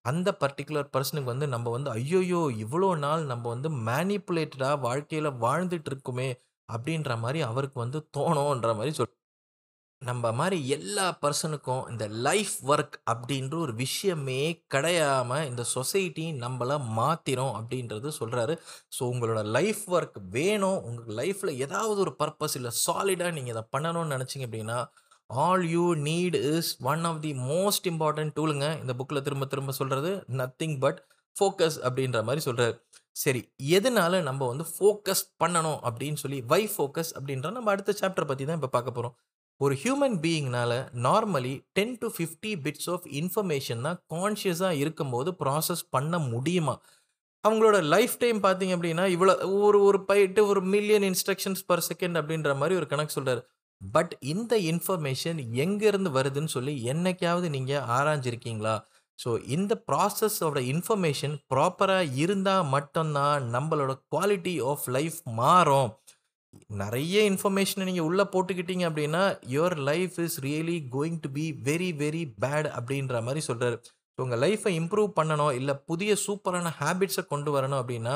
அந்த 0.05 0.29
பர்ட்டிகுலர் 0.41 0.89
பர்சனுக்கு 0.93 1.31
வந்து 1.31 1.47
நம்ம 1.47 1.69
வந்து 1.69 1.89
ஐயோயோ 1.93 2.41
இவ்வளோ 2.63 2.89
நாள் 2.97 3.23
நம்ம 3.25 3.45
வந்து 3.49 3.69
மேனிப்புலேட்டடாக 3.87 4.77
வாழ்க்கையில் 4.79 5.29
வாழ்ந்துட்டு 5.45 5.89
இருக்குமே 5.91 6.29
அப்படின்ற 6.75 7.17
மாதிரி 7.19 7.41
அவருக்கு 7.49 7.79
வந்து 7.79 7.99
தோணுன்ற 8.17 8.71
மாதிரி 8.75 8.93
சொல் 8.99 9.13
நம்ம 10.01 10.31
மாதிரி 10.31 10.57
எல்லா 10.69 11.05
பர்சனுக்கும் 11.21 11.83
இந்த 11.91 12.05
லைஃப் 12.27 12.55
ஒர்க் 12.67 12.95
அப்படின்ற 13.11 13.55
ஒரு 13.57 13.73
விஷயமே 13.75 14.39
கிடையாமல் 14.67 15.45
இந்த 15.49 15.63
சொசைட்டி 15.73 16.25
நம்மளை 16.43 16.77
மாத்திரும் 16.97 17.53
அப்படின்றது 17.59 18.09
சொல்கிறாரு 18.19 18.55
ஸோ 18.95 19.01
உங்களோட 19.13 19.41
லைஃப் 19.57 19.83
ஒர்க் 19.95 20.17
வேணும். 20.31 20.79
உங்கள் 20.83 21.17
லைஃப்பில் 21.21 21.59
ஏதாவது 21.65 21.99
ஒரு 21.99 22.13
பர்பஸ் 22.19 22.55
இல்லை 22.55 22.71
சாலிடாக 22.85 23.31
நீங்கள் 23.31 23.53
இதை 23.55 23.63
பண்ணணும்னு 23.75 24.15
நினச்சிங்க 24.15 24.47
அப்படின்னா, 24.49 24.79
all 25.29 25.65
you 25.69 25.85
need 26.07 26.37
is 26.51 26.71
one 26.85 27.03
of 27.03 27.21
the 27.21 27.33
most 27.49 27.87
important 27.93 28.35
டூலுங்க. 28.39 28.67
இந்த 28.81 28.93
புக்கில் 28.99 29.21
திரும்ப 29.21 29.45
திரும்ப 29.45 29.73
சொல்கிறது 29.81 30.11
நத்திங் 30.41 30.77
பட் 30.79 30.99
ஃபோக்கஸ் 31.35 31.77
அப்படின்ற 31.85 32.19
மாதிரி 32.23 32.41
சொல்கிறார் 32.41 32.75
சரி, 33.15 33.41
எதனால 33.71 34.21
நம்ம 34.23 34.47
வந்து 34.49 34.65
ஃபோக்கஸ் 34.69 35.23
பண்ணணும் 35.41 35.79
அப்படின்னு 35.87 36.19
சொல்லி 36.23 36.39
வை 36.51 36.63
ஃபோக்கஸ் 36.73 37.11
அப்படின்ற 37.17 37.51
நம்ம 37.57 37.71
அடுத்த 37.73 37.93
சாப்டர் 37.99 38.29
பற்றி 38.29 38.45
தான் 38.45 38.59
இப்போ 38.59 38.71
பார்க்க 38.75 38.91
போகிறோம் 38.91 39.15
ஒரு 39.61 39.75
human 39.81 40.17
பீயிங்னால 40.23 40.71
normally 41.05 41.53
ten 41.77 41.95
to 42.01 42.07
fifty 42.15 42.51
bits 42.63 42.89
of 42.93 43.05
information 43.19 43.83
தான் 43.87 43.99
கான்ஷியஸாக 44.13 44.79
இருக்கும்போது 44.83 45.31
ப்ராசஸ் 45.41 45.83
பண்ண 45.89 46.13
முடியுமா? 46.31 46.75
அவங்களோட 47.43 47.77
லைஃப் 47.93 48.15
டைம் 48.21 48.39
பார்த்தீங்க 48.43 48.73
அப்படின்னா, 48.77 49.05
இவ்வளோ 49.15 49.33
ஒரு 49.61 49.79
ஒரு 49.87 49.99
பைட்டு 50.09 50.41
ஒரு 50.51 50.61
மில்லியன் 50.73 51.05
இன்ஸ்ட்ரக்ஷன்ஸ் 51.09 51.63
பர் 51.69 51.85
செகண்ட் 51.89 52.17
அப்படின்ற 52.21 52.51
மாதிரி 52.57 52.77
ஒரு 52.81 52.87
கணக்கு 52.91 53.17
சொல்கிறார் 53.17 53.41
பட் 53.81 54.13
இந்த 54.33 54.53
இன்ஃபர்மேஷன் 54.71 55.39
எங்கேருந்து 55.63 56.11
வருதுன்னு 56.17 56.51
சொல்லி 56.55 56.73
என்னைக்காவது 56.91 57.47
நீங்கள் 57.55 57.85
ஆராய்ஞ்சிருக்கீங்களா? 57.95 58.75
ஸோ 59.19 59.29
இந்த 59.55 59.73
ப்ராசஸோட 59.89 60.59
இன்ஃபர்மேஷன் 60.73 61.35
ப்ராப்பராக 61.53 62.15
இருந்தால் 62.23 62.69
மட்டும்தான் 62.75 63.45
நம்மளோட 63.55 63.93
குவாலிட்டி 64.13 64.55
ஆஃப் 64.71 64.85
லைஃப் 64.97 65.19
மாறும். 65.41 65.91
நிறைய 66.81 67.15
இன்ஃபர்மேஷனை 67.31 67.85
நீங்கள் 67.89 68.07
உள்ளே 68.09 68.25
போட்டுக்கிட்டீங்க 68.33 68.83
அப்படின்னா, 68.89 69.23
your 69.55 69.77
life 69.89 70.17
is 70.25 70.37
really 70.47 70.77
going 70.95 71.19
to 71.23 71.29
be 71.37 71.45
very 71.69 71.89
very 72.03 72.23
bad 72.43 72.69
அப்படின்ற 72.79 73.21
மாரி 73.27 73.43
ஸோ 73.47 73.53
உங்கள் 74.19 74.41
லைஃப்பை 74.43 74.71
இம்ப்ரூவ் 74.79 75.09
பண்ணணும், 75.19 75.53
இல்லை 75.59 75.73
புதிய 75.89 76.11
சூப்பரான 76.25 76.71
ஹேபிட்ஸை 76.79 77.23
கொண்டு 77.31 77.49
வரணும் 77.55 77.79
அப்படின்னா, 77.81 78.15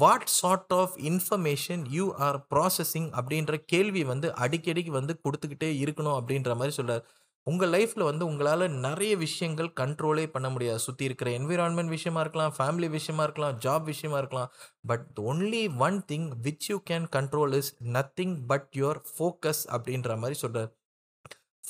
what 0.00 0.26
sort 0.38 0.72
of 0.78 0.94
information 1.10 1.82
you 1.96 2.04
are 2.26 2.38
processing 2.52 3.08
அப்படின்ற 3.18 3.54
கேள்வி 3.72 4.02
வந்து 4.12 4.28
அடிக்கடிக்கு 4.44 4.92
வந்து 4.98 5.14
கொடுத்துக்கிட்டே 5.24 5.70
இருக்கணும் 5.84 6.16
அப்படின்ற 6.20 6.56
மாதிரி 6.60 6.74
சொல்கிறார் 6.78 7.04
உங்கள் 7.50 7.70
லைஃப்பில் 7.70 8.08
வந்து 8.08 8.24
உங்களால் 8.26 8.64
நிறைய 8.84 9.16
விஷயங்கள் 9.16 9.68
கண்ட்ரோலே 9.80 10.24
பண்ண 10.26 10.48
முடியாது. 10.50 10.80
சுற்றி 10.86 11.04
இருக்கிற 11.08 11.30
என்விரான்மெண்ட் 11.30 11.92
விஷயமா 11.96 12.20
இருக்கலாம், 12.24 12.54
ஃபேமிலி 12.56 12.88
விஷயமா 12.94 13.22
இருக்கலாம், 13.22 13.58
ஜாப் 13.66 13.84
விஷயமா 13.90 14.18
இருக்கலாம். 14.18 14.50
But 14.90 15.06
only 15.30 15.62
one 15.86 15.98
thing 16.12 16.26
which 16.46 16.66
you 16.68 16.78
can 16.90 17.06
control 17.16 17.54
is 17.60 17.70
nothing 17.96 18.34
but 18.46 18.68
your 18.80 19.00
focus 19.12 19.62
அப்படின்ற 19.76 20.18
மாதிரி 20.22 20.38
சொல்கிறார் 20.42 20.72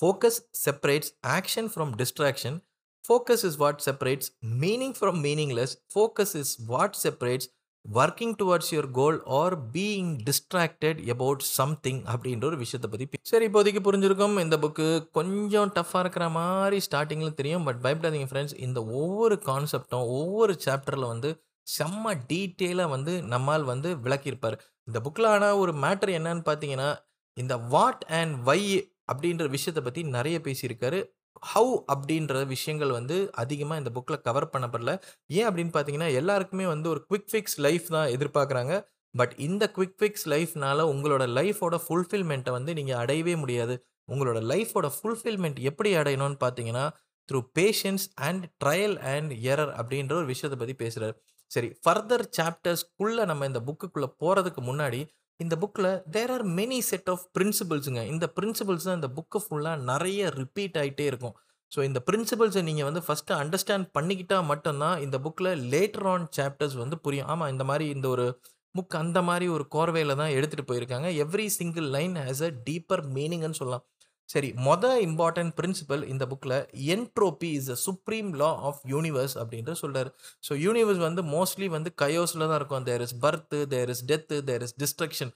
focus 0.01 0.41
separates 0.65 1.13
action 1.37 1.69
from 1.75 1.93
distraction. 2.01 2.57
Focus 3.05 3.45
is 3.49 3.59
what 3.65 3.83
separates 3.89 4.31
meaning 4.63 4.97
from 5.01 5.21
meaningless. 5.27 5.75
Focus 5.95 6.35
is 6.43 6.55
what 6.73 6.97
separates 7.03 7.49
working 7.95 8.35
towards 8.41 8.71
your 8.73 8.89
goal 8.91 9.19
or 9.39 9.55
being 9.73 10.13
distracted 10.29 11.01
about 11.11 11.43
something 11.49 12.01
அப்படின்ற 12.13 12.45
ஒரு 12.45 12.57
விஷயத்தை 12.57 12.89
பற்றி 12.91 13.07
சரி 13.23 13.47
இப்போதைக்கு 13.47 13.81
புரிஞ்சிருக்கும். 13.89 14.37
இந்த 14.41 14.57
புக்கு 14.59 14.87
கொஞ்சம் 15.13 15.73
டஃப்பாக 15.75 16.01
இருக்கிற 16.01 16.27
மாதிரி 16.29 16.79
ஸ்டார்டிங்கில் 16.87 17.35
தெரியும். 17.35 17.65
பட் 17.65 17.81
பயப்படாதீங்க 17.83 18.29
ஃப்ரெண்ட்ஸ் 18.31 18.57
இந்த 18.59 18.81
ஒவ்வொரு 19.01 19.37
கான்செப்ட்டும் 19.47 20.07
ஒவ்வொரு 20.19 20.55
சாப்டரில் 20.67 21.07
வந்து 21.07 21.31
செம்ம 21.67 22.15
டீட்டெயிலாக 22.29 22.89
வந்து 22.89 23.23
நம்மால் 23.23 23.65
வந்து 23.65 23.91
விளக்கியிருப்பார் 23.97 24.57
இந்த 24.89 24.99
புக்கில் 25.01 25.27
ஆனால் 25.27 25.59
ஒரு 25.59 25.73
மேட்டர் 25.73 26.13
என்னன்னு 26.19 26.45
பார்த்தீங்கன்னா 26.51 26.91
இந்த 27.37 27.57
வாட் 27.57 28.05
அண்ட் 28.11 28.35
வை 28.43 28.61
அப்படின்ற 29.13 29.49
விஷயத்தை 29.49 29.83
பற்றி 29.83 30.03
நிறைய 30.09 30.37
பேசியிருக்காரு 30.39 31.01
ஹவு 31.53 31.75
அப்படின்ற 31.93 32.45
விஷயங்கள் 32.47 32.93
வந்து 32.93 33.17
அதிகமாக 33.35 33.81
இந்த 33.83 33.91
புக்கில் 33.97 34.25
கவர் 34.29 34.51
பண்ணப்படல. 34.55 34.93
ஏன் 35.31 35.49
அப்படின்னு 35.49 35.75
பார்த்தீங்கன்னா 35.75 36.11
எல்லாருக்குமே 36.15 36.67
வந்து 36.67 36.89
ஒரு 36.89 37.01
குவிக் 37.11 37.31
ஃபிக்ஸ் 37.33 37.59
லைஃப் 37.61 37.89
தான் 37.89 38.13
எதிர்பார்க்குறாங்க. 38.17 38.75
பட் 39.15 39.35
இந்த 39.39 39.65
குவிக் 39.77 39.99
ஃபிக்ஸ் 40.01 40.27
லைஃப்னால 40.29 40.81
உங்களோட 40.93 41.25
லைஃபோட 41.39 41.77
ஃபுல்ஃபில்மெண்ட்டை 41.85 42.51
வந்து 42.51 42.73
நீங்கள் 42.75 43.01
அடையவே 43.03 43.37
முடியாது. 43.37 43.77
உங்களோட 44.11 44.41
லைஃபோட 44.53 44.87
ஃபுல்ஃபில்மெண்ட் 44.97 45.61
எப்படி 45.61 45.91
அடையணும்னு 45.97 46.39
பார்த்தீங்கன்னா 46.45 46.85
through 47.29 47.41
patience 47.59 48.05
and 48.15 48.45
trial 48.65 48.97
and 49.15 49.33
error 49.53 49.73
அப்படின்ற 49.81 50.13
ஒரு 50.13 50.27
விஷயத்தை 50.27 50.59
பற்றி 50.59 50.75
பேசுகிறார் 50.75 51.17
சரி 51.51 51.69
ஃபர்தர் 51.83 52.25
சாப்டர்ஸ்க்குள்ளே 52.39 53.25
நம்ம 53.25 53.47
இந்த 53.47 53.61
புக்குக்குள்ளே 53.61 54.09
போகிறதுக்கு 54.23 54.61
முன்னாடி 54.63 55.01
இந்த 55.41 55.55
புக்கில் 55.63 55.91
there 56.15 56.33
are 56.35 56.45
many 56.59 56.79
set 56.91 57.11
of 57.15 57.25
பிரின்சிபல்ஸுங்க 57.37 58.03
இந்த 58.13 58.27
பிரின்சிபல்ஸ் 58.37 58.87
தான் 58.89 58.99
இந்த 59.01 59.11
புக்கு 59.17 59.39
ஃபுல்லாக 59.45 59.83
நிறைய 59.91 60.29
ரிப்பீட் 60.41 60.77
ஆகிட்டே 60.83 61.07
இருக்கும். 61.11 61.35
ஸோ 61.73 61.79
இந்த 61.89 62.01
பிரின்சிபல்ஸை 62.09 62.63
நீங்கள் 62.69 62.89
வந்து 62.89 63.03
ஃபஸ்ட்டு 63.07 63.37
அண்டர்ஸ்டாண்ட் 63.43 63.87
பண்ணிக்கிட்டால் 63.97 64.47
மட்டும்தான் 64.51 64.97
இந்த 65.07 65.17
புக்கில் 65.25 65.51
லேட்டர் 65.73 66.09
ஆன் 66.13 66.27
சாப்டர்ஸ் 66.39 66.77
வந்து 66.83 66.99
புரியும். 67.05 67.29
ஆமாம் 67.35 67.51
இந்த 67.55 67.65
மாதிரி 67.71 67.87
இந்த 67.97 68.09
ஒரு 68.15 68.27
புக் 68.75 68.97
அந்த 69.03 69.19
மாதிரி 69.29 69.47
ஒரு 69.57 69.65
கோர்வையில் 69.75 70.19
தான் 70.21 70.35
எடுத்துகிட்டு 70.39 70.71
போயிருக்காங்க. 70.71 71.09
Every 71.25 71.47
single 71.59 71.87
line 71.97 72.17
has 72.25 72.43
a 72.49 72.51
deeper 72.69 73.03
மீனிங்னு 73.17 73.59
சொல்லலாம். 73.61 73.85
சரி 74.29 74.49
மொதல் 74.67 75.01
இம்பார்ட்டன்ட் 75.07 75.53
பிரின்சிபல் 75.59 76.05
இந்த 76.13 76.25
புக்கில் 76.31 76.57
entropy 76.95 77.51
is 77.59 77.71
a 77.75 77.79
supreme 77.87 78.31
law 78.41 78.51
of 78.69 78.81
universe 78.93 79.37
அப்படின்ற 79.43 79.73
சொல்கிறார் 79.83 80.11
ஸோ 80.49 80.55
யூனிவர்ஸ் 80.67 81.03
வந்து 81.09 81.23
மோஸ்ட்லி 81.35 81.69
வந்து 81.77 81.91
கயோஸில் 82.03 82.47
தான் 82.47 82.59
இருக்கும். 82.61 82.87
There 82.89 83.05
is 83.07 83.17
birth 83.25 83.59
there 83.75 83.93
is 83.95 84.05
death 84.11 84.39
there 84.49 84.65
is 84.67 84.77
destruction 84.83 85.33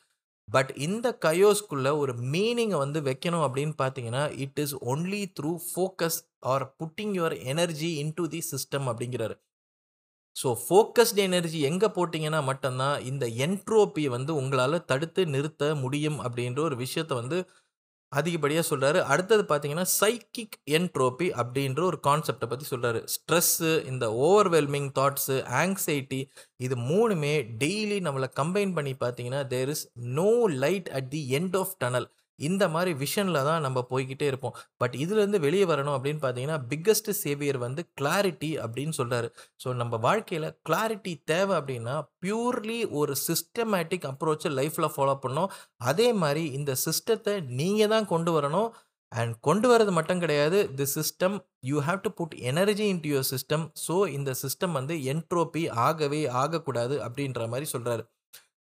but 0.49 0.71
இந்த 0.87 1.09
கயோஸ்குள்ளே 1.27 1.93
ஒரு 2.03 2.13
மீனிங்கை 2.33 2.79
வந்து 2.85 3.01
வைக்கணும் 3.09 3.45
அப்படின்னு 3.47 3.75
பார்த்தீங்கன்னா 3.83 4.25
it 4.45 4.61
is 4.65 4.75
only 4.93 5.23
through 5.39 5.53
focus 5.69 6.19
or 6.53 6.65
putting 6.81 7.15
your 7.19 7.37
energy 7.53 7.91
into 8.19 8.25
the 8.35 8.41
system 8.53 8.89
அப்படிங்கிறாரு. 8.93 9.37
ஸோ 10.37 10.49
ஃபோக்கஸ்டு 10.65 11.23
எனர்ஜி 11.29 11.59
எங்கே 11.71 11.89
போட்டிங்கன்னா 11.97 12.41
மட்டும்தான் 12.51 12.97
இந்த 13.11 13.25
என்ட்ரோப்பியை 13.47 14.11
வந்து 14.17 14.33
உங்களால் 14.41 14.85
தடுத்து 14.91 15.23
நிறுத்த 15.35 15.65
முடியும் 15.83 16.19
அப்படின்ற 16.27 16.61
ஒரு 16.69 16.77
விஷயத்த 16.85 17.13
வந்து 17.23 17.39
அதிகப்படியாக 18.13 18.65
சொல்கிறாரு 18.71 19.01
அடுத்தது 19.07 19.43
பார்த்தீங்கன்னா 19.49 19.87
சைக்கிக் 19.95 20.57
என்ட்ரோபி 20.71 21.29
அப்படின்ற 21.37 21.81
ஒரு 21.83 21.99
கான்செப்டை 22.07 22.47
பற்றி 22.49 22.67
சொல்கிறாரு 22.71 23.01
ஸ்ட்ரெஸ்ஸு 23.07 23.73
இந்த 23.87 24.07
ஓவர்வெல்மிங் 24.23 24.89
தாட்ஸு 24.95 25.37
ஆங்ஸைட்டி 25.61 26.21
இது 26.61 26.77
மூணுமே 26.89 27.35
டெய்லி 27.59 27.99
நம்மளை 28.01 28.31
கம்பைன் 28.35 28.73
பண்ணி 28.73 28.95
பார்த்தீங்கன்னா 29.01 29.43
there 29.47 29.69
is 29.69 29.85
no 30.15 30.31
light 30.59 30.91
at 30.91 31.11
the 31.11 31.23
end 31.35 31.57
of 31.57 31.75
tunnel 31.79 32.09
இந்த 32.49 32.65
மாதிரி 32.75 32.93
விஷனில் 33.03 33.47
தான் 33.49 33.65
நம்ம 33.67 33.79
போய்கிட்டே 33.91 34.27
இருப்போம். 34.31 34.57
பட் 34.83 34.95
இதுலேருந்து 35.03 35.41
வெளியே 35.47 35.67
வரணும் 35.73 35.97
அப்படின்னு 35.97 36.23
பார்த்தீங்கன்னா 36.25 36.59
பிக்கஸ்ட் 36.71 37.11
சேவியர் 37.23 37.59
வந்து 37.67 37.85
கிளாரிட்டி 38.01 38.51
அப்படின்னு 38.65 38.95
சொல்கிறாரு 39.01 39.31
ஸோ 39.65 39.71
நம்ம 39.81 39.97
வாழ்க்கையில் 40.07 40.49
கிளாரிட்டி 40.69 41.15
தேவை 41.33 41.55
அப்படின்னா 41.61 41.97
பியூர்லி 42.25 42.81
ஒரு 43.01 43.15
சிஸ்டமேட்டிக் 43.29 44.07
அப்ரோச்சை 44.13 44.53
லைஃப்பில் 44.61 44.93
ஃபாலோ 44.95 45.17
பண்ணணும். 45.25 45.51
அதே 45.91 46.09
மாதிரி 46.23 46.45
இந்த 46.59 46.75
சிஸ்டத்தை 46.87 47.35
நீங்கள் 47.61 47.93
தான் 47.95 48.11
கொண்டு 48.15 48.33
வரணும். 48.37 48.71
அண்ட் 49.13 49.35
கொண்டு 49.47 49.67
வரது 49.71 49.93
மட்டும் 49.97 50.21
கிடையாது 50.25 50.59
the 50.79 50.87
system 50.97 51.37
you 51.69 51.79
have 51.87 52.03
to 52.05 52.11
put 52.19 52.35
energy 52.51 52.85
into 53.05 53.09
your 53.13 53.29
system 53.31 53.65
so 53.87 53.95
இந்த 54.17 54.31
சிஸ்டம் 54.43 54.77
வந்து 54.79 54.95
என்ட்ரோபி 55.13 55.63
ஆகவே 55.87 56.21
ஆகக்கூடாது 56.43 56.97
அப்படின்ற 57.07 57.49
மாதிரி 57.53 57.69
சொல்கிறாரு 57.73 58.05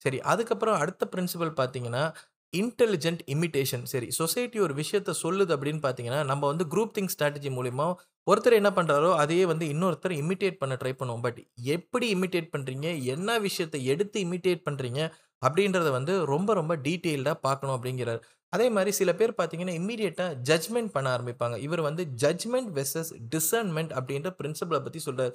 சரி 0.05 0.19
அதுக்கப்புறம் 0.33 0.81
அடுத்த 0.83 1.07
பிரின்சிபல் 1.13 1.53
பார்த்தீங்கன்னா 1.61 2.03
இன்டெலிஜென்ட் 2.53 3.21
இமிட்டேஷன் 3.35 3.85
சரி 3.91 4.07
சொசைட்டி 4.19 4.59
ஒரு 4.67 4.75
விஷயத்த 4.81 5.11
சொல்லுது 5.23 5.53
அப்படின்னு 5.57 5.83
பார்த்தீங்கன்னா 5.85 6.21
நம்ம 6.31 6.43
வந்து 6.53 6.65
குரூப் 6.73 6.95
திங் 6.97 7.11
ஸ்ட்ராட்டஜி 7.15 7.51
மூலிமா 7.59 7.87
ஒருத்தர் 8.27 8.57
என்ன 8.59 8.71
பண்ணுறாரோ 8.79 9.11
அதையே 9.23 9.45
வந்து 9.51 9.67
இன்னொருத்தர் 9.75 10.15
இமிட்டேட் 10.23 10.59
பண்ண 10.63 10.75
ட்ரை 10.81 10.93
பண்ணுவோம். 11.01 11.23
பட் 11.27 11.39
எப்படி 11.77 12.07
இமிட்டேட் 12.17 12.51
பண்ணுறீங்க 12.55 12.89
என்ன 13.15 13.39
விஷயத்தை 13.47 13.81
எடுத்து 13.93 14.19
இமிட்டேட் 14.27 14.67
பண்ணுறீங்க 14.69 15.01
அப்படின்றத 15.43 15.89
வந்து 15.99 16.15
ரொம்ப 16.33 16.51
ரொம்ப 16.61 16.73
டீட்டெயில்டாக 16.87 17.39
பார்க்கணும் 17.47 17.77
அப்படிங்கிறார். 17.77 18.21
அதே 18.53 18.67
மாதிரி 18.77 18.93
சில 19.01 19.11
பேர் 19.21 19.39
பார்த்தீங்கன்னா 19.39 19.75
இம்மீடியட்டாக 19.81 20.37
ஜட்ஜ்மெண்ட் 20.49 20.93
பண்ண 20.97 21.09
ஆரம்பிப்பாங்க. 21.17 21.57
இவர் 21.67 21.83
வந்து 21.89 22.03
ஜட்ஜ்மெண்ட் 22.25 22.71
வெர்சஸ் 22.79 23.13
டிசர்ன்மெண்ட் 23.35 23.93
அப்படின்ற 23.99 24.31
பிரின்சிபலை 24.41 24.81
பற்றி 24.87 25.03
சொல்கிறார் 25.09 25.35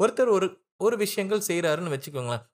ஒருத்தர் 0.00 0.32
ஒரு 0.36 0.46
ஒரு 0.86 0.96
விஷயங்கள் 1.04 1.46
செய்கிறாருன்னு 1.48 1.94
வச்சுக்கோங்களேன். 1.94 2.44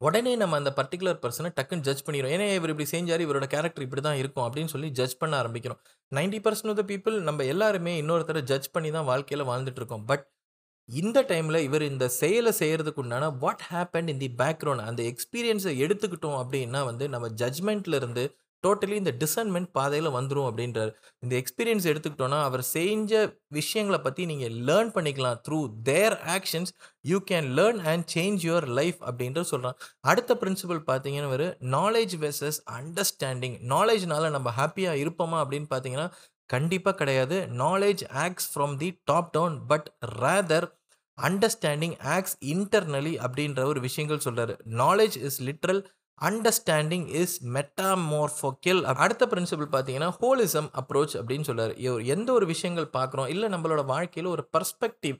உடனே 0.00 0.32
நம்ம 0.36 0.56
அந்த 0.56 0.70
பர்டிகுலர் 0.78 1.20
பர்சனை 1.24 1.50
டக்குன்னு 1.58 1.84
ஜட்ஜ் 1.88 2.02
பண்ணிடுறோம். 2.06 2.32
ஏன்னா 2.36 2.46
இவர் 2.54 2.72
இப்படி 2.72 2.88
செஞ்சார் 2.90 3.22
இவரோட 3.26 3.46
கேரக்டர் 3.54 3.84
இப்படி 3.86 4.02
தான் 4.02 4.18
இருக்கும் 4.22 4.46
அப்படின்னு 4.46 4.72
சொல்லி 4.74 4.88
ஜட்ஜ் 4.98 5.16
பண்ண 5.18 5.34
ஆரம்பிக்கிறோம். 5.42 5.80
Ninety 6.12 6.40
percent 6.46 6.72
of 6.72 6.80
the 6.80 6.84
people 6.92 7.14
நம்ம 7.28 7.44
எல்லாருமே 7.52 7.92
இன்னொருத்தரை 8.02 8.42
ஜட்ஜ் 8.50 8.68
பண்ணி 8.74 8.90
தான் 8.90 9.08
வாழ்க்கையில் 9.12 9.48
வாழ்ந்துட்டு 9.50 9.80
இருக்கோம். 9.82 10.04
பட் 10.10 10.24
இந்த 10.88 11.18
டைமில் 11.28 11.60
இவர் 11.68 11.84
இந்த 11.92 12.06
செயலை 12.20 12.52
செய்கிறதுக்கு 12.58 13.02
உண்டான 13.04 13.30
what 13.44 13.64
happen 13.70 14.08
in 14.12 14.20
the 14.24 14.28
background 14.42 14.84
அந்த 14.90 15.02
எக்ஸ்பீரியன்ஸை 15.12 15.72
எடுத்துக்கிட்டோம் 15.84 16.38
அப்படின்னா 16.42 16.82
வந்து 16.90 17.04
நம்ம 17.14 17.28
ஜட்ஜ்மெண்ட்லருந்து 17.42 18.24
டோட்டலி 18.66 18.96
இந்த 19.02 19.12
டிசன்மெண்ட் 19.22 19.68
பாதையில் 19.78 20.08
வந்துடும் 20.16 20.48
அப்படின்றார். 20.50 20.92
இந்த 21.24 21.34
எக்ஸ்பீரியன்ஸ் 21.40 21.86
எடுத்துக்கிட்டோன்னா 21.90 22.38
அவர் 22.42 22.62
செஞ்ச 22.62 23.12
விஷயங்களை 23.58 24.00
பற்றி 24.02 24.26
நீங்கள் 24.26 24.56
லேர்ன் 24.68 24.92
பண்ணிக்கலாம். 24.96 25.38
Through 25.48 25.58
their 25.82 26.16
actions 26.36 26.72
you 27.10 27.18
can 27.30 27.48
learn 27.58 27.82
and 27.92 28.06
change 28.14 28.46
your 28.48 28.68
life 28.80 28.98
அப்படின்ற 29.10 29.44
சொல்கிறான் 29.52 29.78
அடுத்த 30.00 30.38
பிரின்சிபல் 30.40 30.82
பார்த்தீங்கன்னா 30.90 31.32
ஒரு 31.36 31.48
நாலேஜ் 31.76 32.16
வெர்சஸ் 32.24 32.60
அண்டர்ஸ்டாண்டிங் 32.78 33.58
நாலேஜ்னால 33.74 34.30
நம்ம 34.30 34.54
ஹாப்பியாக 34.60 35.02
இருப்போமா 35.04 35.40
அப்படின்னு 35.42 35.70
பார்த்தீங்கன்னா 35.74 36.08
கண்டிப்பாக 36.46 36.96
கிடையாது. 36.96 37.36
Knowledge 37.64 38.02
acts 38.24 38.48
from 38.52 38.74
the 38.76 38.88
top 39.04 39.30
down 39.32 39.54
but 39.66 39.88
rather 40.22 40.66
understanding 41.18 41.94
acts 42.14 42.34
internally 42.44 43.12
அப்படின்ற 43.26 43.60
ஒரு 43.64 43.80
விஷயங்கள் 43.80 44.24
சொல்கிறார் 44.26 44.52
knowledge 44.82 45.16
is 45.28 45.38
literal 45.42 45.80
understanding 46.20 47.06
is 47.12 47.36
மெட்டாமோர்ஃபோக்கில் 47.54 48.82
அடுத்த 48.96 49.24
பிரின்சிபல் 49.26 49.70
பார்த்தீங்கன்னா 49.72 50.10
ஹோலிசம் 50.16 50.68
அப்ரோச் 50.80 51.16
அப்படின்னு 51.16 51.48
சொல்கிறார் 51.48 51.74
எந்த 52.06 52.28
ஒரு 52.32 52.46
விஷயங்கள் 52.46 52.94
பார்க்குறோம் 52.96 53.28
இல்லை 53.28 53.48
நம்மளோட 53.48 53.82
வாழ்க்கையில் 53.84 54.30
ஒரு 54.30 54.44
பர்ஸ்பெக்டிவ் 54.56 55.18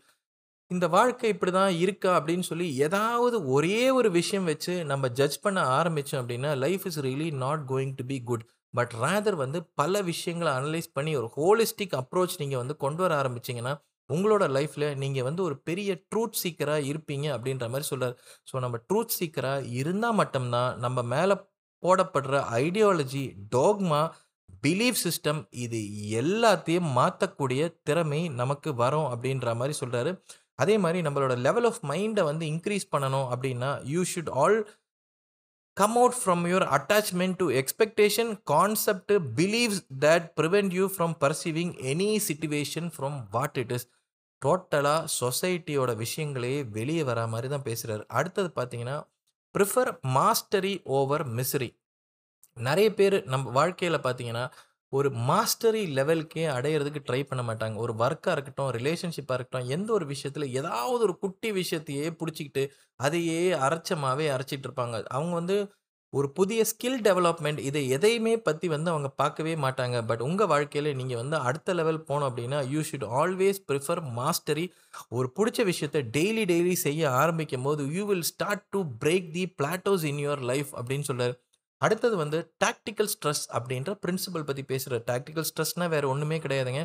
இந்த 0.71 0.87
வாழ்க்கை 0.88 1.29
இப்படி 1.29 1.53
தான் 1.53 1.75
இருக்கா 1.76 2.12
அப்படின்னு 2.19 2.47
சொல்லி 2.47 2.69
ஏதாவது 2.76 3.37
ஒரே 3.47 3.83
ஒரு 3.91 4.09
விஷயம் 4.11 4.45
வச்சு 4.45 4.73
நம்ம 4.85 5.09
ஜட்ஜ் 5.11 5.37
பண்ண 5.41 5.61
ஆரம்பித்தோம் 5.76 6.21
அப்படின்னா 6.23 6.53
life 6.57 6.87
is 6.87 7.00
really 7.00 7.29
not 7.37 7.62
going 7.69 7.93
to 7.95 8.05
be 8.05 8.19
good 8.23 8.45
but 8.75 8.95
rather 9.03 9.37
வந்து 9.37 9.59
பல 9.75 10.03
விஷயங்களை 10.03 10.50
அனலைஸ் 10.53 10.88
பண்ணி 10.93 11.12
ஒரு 11.17 11.29
ஹோலிஸ்டிக் 11.37 11.95
அப்ரோச் 11.97 12.35
நீங்கள் 12.38 12.59
வந்து 12.59 12.76
கொண்டு 12.76 13.03
வர 13.03 13.15
ஆரம்பிச்சிங்கன்னா 13.23 13.75
உங்களோட 14.11 14.45
லைஃப்பில் 14.51 14.89
நீங்கள் 14.97 15.25
வந்து 15.25 15.43
ஒரு 15.43 15.57
பெரிய 15.65 15.93
ட்ரூத் 16.11 16.41
சீக்கராக 16.43 16.89
இருப்பீங்க 16.91 17.27
அப்படின்ற 17.35 17.67
மாதிரி 17.69 17.89
சொல்கிறார் 17.89 18.17
ஸோ 18.51 18.61
நம்ம 18.61 18.79
ட்ரூத் 18.89 19.17
சீக்கராக 19.17 19.71
இருந்தால் 19.75 20.19
மட்டும்தான் 20.21 20.73
நம்ம 20.79 21.03
மேலே 21.09 21.37
போடப்படுற 21.83 22.37
ஐடியாலஜி 22.61 23.25
டோக்மா 23.55 24.03
பிலீஃப் 24.63 25.03
சிஸ்டம் 25.03 25.41
இது 25.65 25.81
எல்லாத்தையும் 26.21 26.91
மாற்றக்கூடிய 26.93 27.63
திறமை 27.83 28.23
நமக்கு 28.37 28.71
வரும் 28.77 29.09
அப்படின்ற 29.13 29.55
மாதிரி 29.55 29.75
சொல்கிறாரு 29.81 30.13
அதே 30.59 30.75
மாதிரி 30.79 30.99
நம்மளோட 31.03 31.35
லெவல் 31.41 31.67
ஆஃப் 31.67 31.83
மைண்டை 31.85 32.23
வந்து 32.23 32.45
இன்க்ரீஸ் 32.47 32.93
பண்ணணும் 32.93 33.29
அப்படின்னா 33.33 33.71
you 33.87 34.03
should 34.13 34.33
all 34.37 34.59
come 35.77 35.97
out 35.97 36.17
from 36.19 36.45
your 36.49 36.67
attachment 36.77 37.37
to 37.37 37.47
expectation 37.61 38.31
concept 38.51 39.13
beliefs 39.37 39.83
that 40.05 40.27
prevent 40.39 40.75
you 40.75 40.87
from 40.95 41.15
perceiving 41.21 41.73
any 41.91 42.11
situation 42.29 42.89
from 42.95 43.19
what 43.31 43.59
it 43.59 43.75
is 43.77 43.87
டோட்டலாக 44.43 45.09
சொசைட்டியோட 45.21 45.90
விஷயங்களே 46.05 46.55
வெளியே 46.71 47.02
வரா 47.02 47.25
மாதிரி 47.28 47.49
தான் 47.49 47.66
பேசுகிறாரு 47.69 48.05
அடுத்தது 48.19 48.50
பார்த்தீங்கன்னா 48.57 48.97
ப்ரிஃபர் 49.55 49.90
மாஸ்டரி 50.16 50.75
ஓவர் 50.99 51.25
மிஸ்ரி. 51.38 51.69
நிறைய 52.57 52.88
பேர் 52.95 53.16
நம்ம 53.25 53.50
வாழ்க்கையில் 53.50 54.05
பார்த்தீங்கன்னா 54.05 54.45
ஒரு 54.93 55.09
மாஸ்டரி 55.28 55.83
லெவலுக்கே 55.97 56.45
அடையிறதுக்கு 56.57 57.00
ட்ரை 57.09 57.21
பண்ண 57.25 57.43
மாட்டாங்க. 57.43 57.76
ஒரு 57.76 57.93
ஒர்க்காக 57.99 58.35
இருக்கட்டும் 58.37 58.71
ரிலேஷன்ஷிப்பாக 58.71 59.37
இருக்கட்டும் 59.38 59.71
எந்த 59.76 59.88
ஒரு 59.93 60.07
விஷயத்தில் 60.07 60.47
ஏதாவது 60.52 61.02
ஒரு 61.02 61.14
குட்டி 61.19 61.50
விஷயத்தையே 61.52 62.07
பிடிச்சிக்கிட்டு 62.21 62.64
அதையே 63.00 63.40
அரைச்சமாகவே 63.66 64.26
அரைச்சிட்டு 64.37 64.69
இருப்பாங்க. 64.69 64.97
அவங்க 65.11 65.35
வந்து 65.35 65.57
ஒரு 66.17 66.29
புதிய 66.39 66.61
ஸ்கில் 66.71 66.99
டெவலப்மெண்ட் 67.07 67.61
இதை 67.69 67.81
எதையுமே 67.97 68.35
பற்றி 68.47 68.67
வந்து 68.75 68.91
அவங்க 68.93 69.09
பார்க்கவே 69.21 69.55
மாட்டாங்க. 69.65 69.97
பட் 70.11 70.23
உங்கள் 70.27 70.51
வாழ்க்கையில் 70.53 70.91
நீங்கள் 71.01 71.21
வந்து 71.23 71.37
அடுத்த 71.49 71.75
லெவல் 71.79 72.01
போனோம் 72.09 72.29
அப்படின்னா 72.29 72.59
you 72.75 72.81
should 72.91 73.07
always 73.23 73.59
prefer 73.71 74.03
mastery 74.19 74.67
ஒரு 75.19 75.29
பிடிச்ச 75.39 75.65
விஷயத்தை 75.71 76.03
டெய்லி 76.17 76.45
டெய்லி 76.53 76.75
செய்ய 76.87 77.11
ஆரம்பிக்கும் 77.23 77.67
போது 77.69 77.85
you 77.97 78.05
will 78.11 78.27
start 78.33 78.67
to 78.75 78.83
break 79.05 79.29
the 79.37 79.45
plateaus 79.63 80.07
in 80.13 80.23
your 80.27 80.45
life 80.53 80.73
அப்படின்னு 80.79 81.09
சொல்கிறார் 81.11 81.37
அடுத்தது 81.83 82.17
வந்து 82.17 82.39
டாக்டிக்கல் 82.65 83.11
ஸ்ட்ரெஸ் 83.15 83.45
அப்படின்ற 83.57 83.91
பிரின்சிபல் 84.05 84.47
பற்றி 84.51 84.63
பேசுகிற 84.73 85.03
டாக்டிக்கல் 85.11 85.49
ஸ்ட்ரெஸ்னால் 85.51 85.93
வேறு 85.95 86.07
ஒன்றுமே 86.13 86.39
கிடையாதுங்க. 86.39 86.83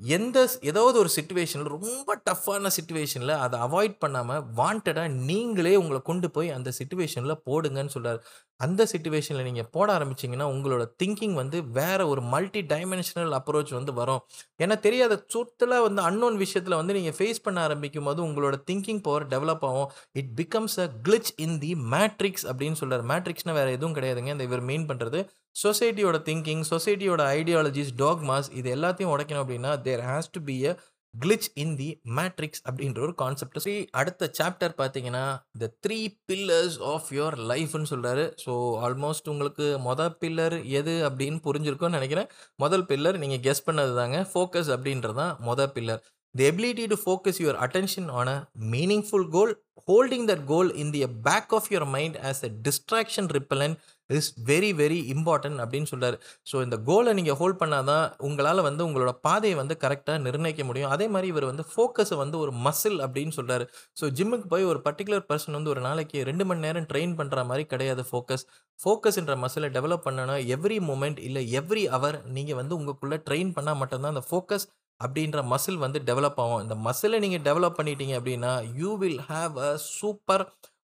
எந்த 0.00 0.38
ஏதாவது 0.62 0.96
ஒரு 0.98 1.10
சுச்சுவேஷனில் 1.14 1.70
ரொம்ப 1.70 2.10
டஃப்பான 2.28 2.70
சுச்சுவேஷனில் 2.76 3.32
அதை 3.36 3.56
அவாய்ட் 3.60 3.96
பண்ணாமல் 3.98 4.44
வாண்டடாக 4.56 5.08
நீங்களே 5.24 5.72
உங்களை 5.76 6.00
கொண்டு 6.02 6.28
போய் 6.30 6.50
அந்த 6.50 6.70
சுச்சுவேஷனில் 6.78 7.40
போடுங்கன்னு 7.46 7.88
சொல்கிறார் 7.88 8.20
அந்த 8.60 8.82
சுச்சுவேஷனில் 8.92 9.46
நீங்கள் 9.48 9.68
போட 9.70 9.88
ஆரம்பிச்சிங்கன்னா 9.98 10.46
உங்களோட 10.52 10.84
திங்கிங் 11.02 11.34
வந்து 11.34 11.58
வேற 11.72 12.06
ஒரு 12.08 12.22
மல்டி 12.26 12.62
டைமென்ஷனல் 12.68 13.34
அப்ரோச் 13.38 13.72
வந்து 13.72 13.92
வரும். 13.92 14.22
ஏன்னா 14.60 14.76
தெரியாத 14.78 15.16
சுத்தில் 15.34 15.76
வந்து 15.80 16.02
அன்னோன் 16.02 16.36
விஷயத்தில் 16.36 16.76
வந்து 16.76 16.92
நீங்கள் 16.92 17.16
ஃபேஸ் 17.18 17.42
பண்ண 17.42 17.58
ஆரம்பிக்கும்போது, 17.68 18.20
உங்களோட 18.28 18.56
திங்கிங் 18.70 19.02
பவர் 19.02 19.26
டெவலப் 19.26 19.66
ஆகும். 19.70 19.88
It 20.12 20.32
becomes 20.40 20.76
a 20.80 20.88
glitch 21.06 21.32
in 21.38 21.58
the 21.58 21.72
matrix 21.94 22.46
அப்படின்னு 22.50 22.80
சொல்கிறார் 22.82 23.04
மேட்ரிக்ஸ்னால் 23.04 23.58
வேறு 23.60 23.72
எதுவும் 23.72 23.96
கிடையாதுங்க. 23.96 24.32
இந்த 24.36 24.48
இவர் 24.50 24.60
மீன் 24.62 24.88
பண்ணுறது 24.90 25.20
சொசைட்டியோட 25.56 26.16
திங்கிங், 26.28 26.62
சொசைட்டியோட 26.72 27.22
ஐடியாலஜிஸ், 27.38 27.92
டாக்மாஸ் 28.02 28.50
இது 28.60 28.68
எல்லாத்தையும் 28.76 29.12
உடைக்கணும் 29.14 29.42
அப்படின்னா, 29.44 29.72
there 29.86 30.04
has 30.10 30.32
to 30.36 30.40
be 30.50 30.56
a 30.70 30.72
cliche 31.14 31.46
in 31.62 31.72
the 31.76 31.88
matrix 32.16 32.62
அப்படின்ற 32.68 32.98
ஒரு 33.06 33.14
கான்செப்ட். 33.22 33.56
சரி 33.64 33.78
அடுத்த 34.00 34.28
சாப்டர் 34.38 34.74
பார்த்தீங்கன்னா, 34.80 35.22
the 35.62 35.68
three 35.84 35.98
pillars 36.28 36.76
of 36.92 37.08
your 37.16 37.36
லைஃப்னு 37.52 37.90
சொல்கிறாரு 37.92 38.24
ஸோ 38.44 38.52
ஆல்மோஸ்ட் 38.88 39.30
உங்களுக்கு 39.32 39.66
மொதல் 39.88 40.14
பில்லர் 40.22 40.56
எது 40.80 40.94
அப்படின்னு 41.08 41.40
புரிஞ்சிருக்கும்னு 41.46 41.98
நினைக்கிறேன் 41.98 42.28
முதல் 42.64 42.86
பில்லர் 42.90 43.20
நீங்கள் 43.22 43.42
கெஸ் 43.46 43.66
பண்ணது 43.68 43.94
தாங்க. 44.00 44.20
ஃபோக்கஸ் 44.32 44.70
அப்படின்றது 44.76 45.18
தான் 45.22 45.74
pillar. 45.78 46.02
The 46.34 46.44
ability 46.52 46.84
to 46.92 46.98
focus 47.04 47.40
your 47.44 47.60
attention 47.66 48.08
on 48.20 48.30
a 48.34 48.38
meaningful 48.74 49.28
goal, 49.36 49.52
holding 49.88 50.26
that 50.30 50.44
goal 50.52 50.70
in 50.82 50.92
the 50.96 51.00
back 51.28 51.52
of 51.58 51.68
your 51.72 51.88
mind 51.96 52.18
as 52.30 52.42
a 52.48 52.50
distraction 52.66 53.30
repellent 53.38 53.78
is 54.10 54.28
very 54.50 54.70
very 54.80 54.98
important 55.14 55.60
அப்படின்னு 55.62 55.88
சொல்கிறார் 55.90 56.16
so 56.50 56.56
இந்த 56.66 56.76
கோலை 56.88 57.12
நீங்கள் 57.18 57.38
hold 57.40 57.58
பண்ணால் 57.62 57.88
தான் 57.90 58.04
உங்களால் 58.28 58.62
வந்து 58.68 58.82
உங்களோட 58.88 59.12
பாதையை 59.26 59.56
வந்து 59.60 59.74
கரெக்டாக 59.84 60.18
நிர்ணயிக்க 60.26 60.62
முடியும். 60.68 60.92
அதே 60.94 61.06
மாதிரி 61.14 61.28
இவர் 61.32 61.48
வந்து 61.50 61.64
ஃபோக்கஸை 61.72 62.16
வந்து 62.22 62.38
ஒரு 62.44 62.54
மசில் 62.66 62.98
அப்படின்னு 63.06 63.36
சொல்கிறார் 63.38 63.64
ஸோ 64.00 64.06
ஜிம்முக்கு 64.18 64.48
போய் 64.54 64.68
ஒரு 64.72 64.80
பர்ட்டிகுலர் 64.86 65.26
பர்சன் 65.30 65.58
வந்து 65.58 65.72
ஒரு 65.74 65.82
நாளைக்கு 65.88 66.24
ரெண்டு 66.30 66.46
மணி 66.50 66.64
நேரம் 66.66 66.88
ட்ரெயின் 66.92 67.14
பண்ணுற 67.20 67.44
மாதிரி 67.50 67.66
கிடையாது 67.74 68.04
ஃபோக்கஸ். 68.10 68.44
ஃபோக்கஸ்ன்ற 68.78 69.36
மசிலை 69.44 69.70
டெவலப் 69.76 70.06
பண்ணனா 70.06 70.36
எவ்ரி 70.56 70.78
மூமெண்ட் 70.90 71.20
இல்லை 71.28 71.44
எவ்ரி 71.60 71.84
அவர் 71.98 72.18
நீங்கள் 72.36 72.60
வந்து 72.60 72.76
உங்களுக்குள்ளே 72.78 73.18
ட்ரெயின் 73.28 73.54
பண்ணால் 73.56 73.80
மட்டும்தான் 73.82 74.14
அந்த 74.14 74.26
ஃபோக்கஸ் 74.30 74.66
அப்படின்ற 75.00 75.40
மசில் 75.52 75.82
வந்து 75.82 75.98
டெவலப் 76.08 76.40
ஆகும். 76.42 76.62
இந்த 76.64 76.76
மசிலை 76.86 77.18
நீங்கள் 77.24 77.44
டெவலப் 77.48 77.76
பண்ணிட்டீங்க 77.78 78.14
அப்படின்னா, 78.18 78.52
you 78.80 78.90
will 79.02 79.20
have 79.28 79.54
a 79.66 79.70
super 79.98 80.44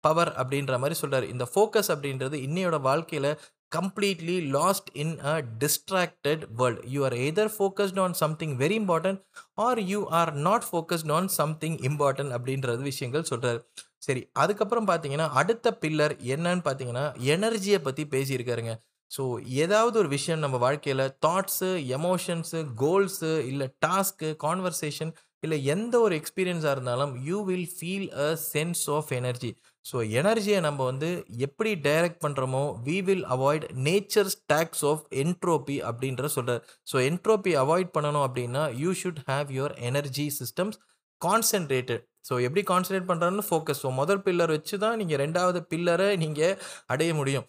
power 0.06 0.30
அப்படின்ற 0.40 0.78
மாதிரி 0.82 0.96
சொல்கிறார் 1.00 1.26
இந்த 1.34 1.44
ஃபோக்கஸ் 1.52 1.90
அப்படின்றது 1.94 2.38
இன்னையோட 2.46 2.78
வாழ்க்கையில் 2.88 3.30
completely 3.73 4.37
lost 4.56 4.90
in 5.02 5.14
a 5.25 5.34
distracted 5.62 6.42
world. 6.58 6.82
You 6.94 7.00
are 7.08 7.16
either 7.28 7.52
focused 7.56 8.00
on 8.04 8.14
something 8.23 8.54
very 8.62 8.76
important 8.82 9.20
or 9.66 9.80
you 9.92 10.00
are 10.20 10.32
not 10.46 10.66
focused 10.68 11.12
on 11.12 11.28
something 11.40 11.78
important 11.90 12.34
அப்படின்றது 12.37 12.82
விஷயங்கள் 12.90 13.28
சொல்கிறார் 13.32 13.61
சரி 14.06 14.23
அதுக்கப்புறம் 14.34 14.88
பார்த்தீங்கன்னா, 14.88 15.26
அடுத்த 15.40 15.66
பில்லர் 15.82 16.14
என்னன்னு 16.34 16.64
பார்த்தீங்கன்னா, 16.66 17.04
எனர்ஜியை 17.34 17.78
பற்றி 17.80 18.02
பேசியிருக்காருங்க. 18.14 18.73
ஸோ 19.11 19.23
ஏதாவது 19.62 19.96
ஒரு 19.99 20.08
விஷயம் 20.08 20.42
நம்ம 20.44 20.56
வாழ்க்கையில் 20.56 21.04
தாட்ஸு, 21.26 21.68
எமோஷன்ஸு, 21.96 22.61
கோல்ஸு 22.82 23.30
இல்லை 23.50 23.66
டாஸ்க்கு, 23.87 24.28
கான்வர்சேஷன் 24.44 25.12
இல்லை 25.42 25.58
எந்த 25.66 25.94
ஒரு 26.00 26.14
எக்ஸ்பீரியன்ஸாக 26.20 26.75
இருந்தாலும் 26.76 27.12
you 27.25 27.38
will 27.44 27.70
feel 27.76 28.08
a 28.26 28.28
sense 28.52 28.84
of 28.96 29.11
energy. 29.12 29.50
So 29.84 29.96
எனர்ஜியை 30.20 30.58
நம்ம 30.66 30.80
வந்து 30.90 31.08
எப்படி 31.46 31.70
டைரக்ட் 31.86 32.20
பண்ணுறோமோ 32.24 32.62
we 32.86 32.96
will 33.08 33.26
avoid 33.34 33.66
nature's 33.88 34.36
tax 34.52 34.84
of 34.90 35.02
entropy 35.22 35.76
அப்படின்ற 35.88 36.28
சொல்கிறார் 36.36 36.62
ஸோ 36.90 36.96
என்ட்ரோபி 37.10 37.52
அவாய்ட் 37.62 37.90
பண்ணணும் 37.96 38.24
அப்படின்னா, 38.28 38.62
you 38.82 38.92
should 39.02 39.20
have 39.30 39.50
your 39.58 39.74
energy 39.90 40.26
systems 40.40 40.78
concentrated 41.22 42.02
so 42.28 42.34
எப்படி 42.46 42.62
கான்சன்ட்ரேட் 42.72 43.08
பண்ணுறான்னு 43.10 43.44
ஃபோக்கஸ். 43.48 43.82
ஸோ 43.84 43.88
முதல் 44.00 44.22
பில்லர் 44.26 44.54
வச்சு 44.56 44.76
தான் 44.84 44.96
நீங்கள் 45.00 45.20
ரெண்டாவது 45.24 45.60
பில்லரை 45.72 46.08
நீங்கள் 46.24 46.56
அடைய 46.94 47.10
முடியும். 47.20 47.46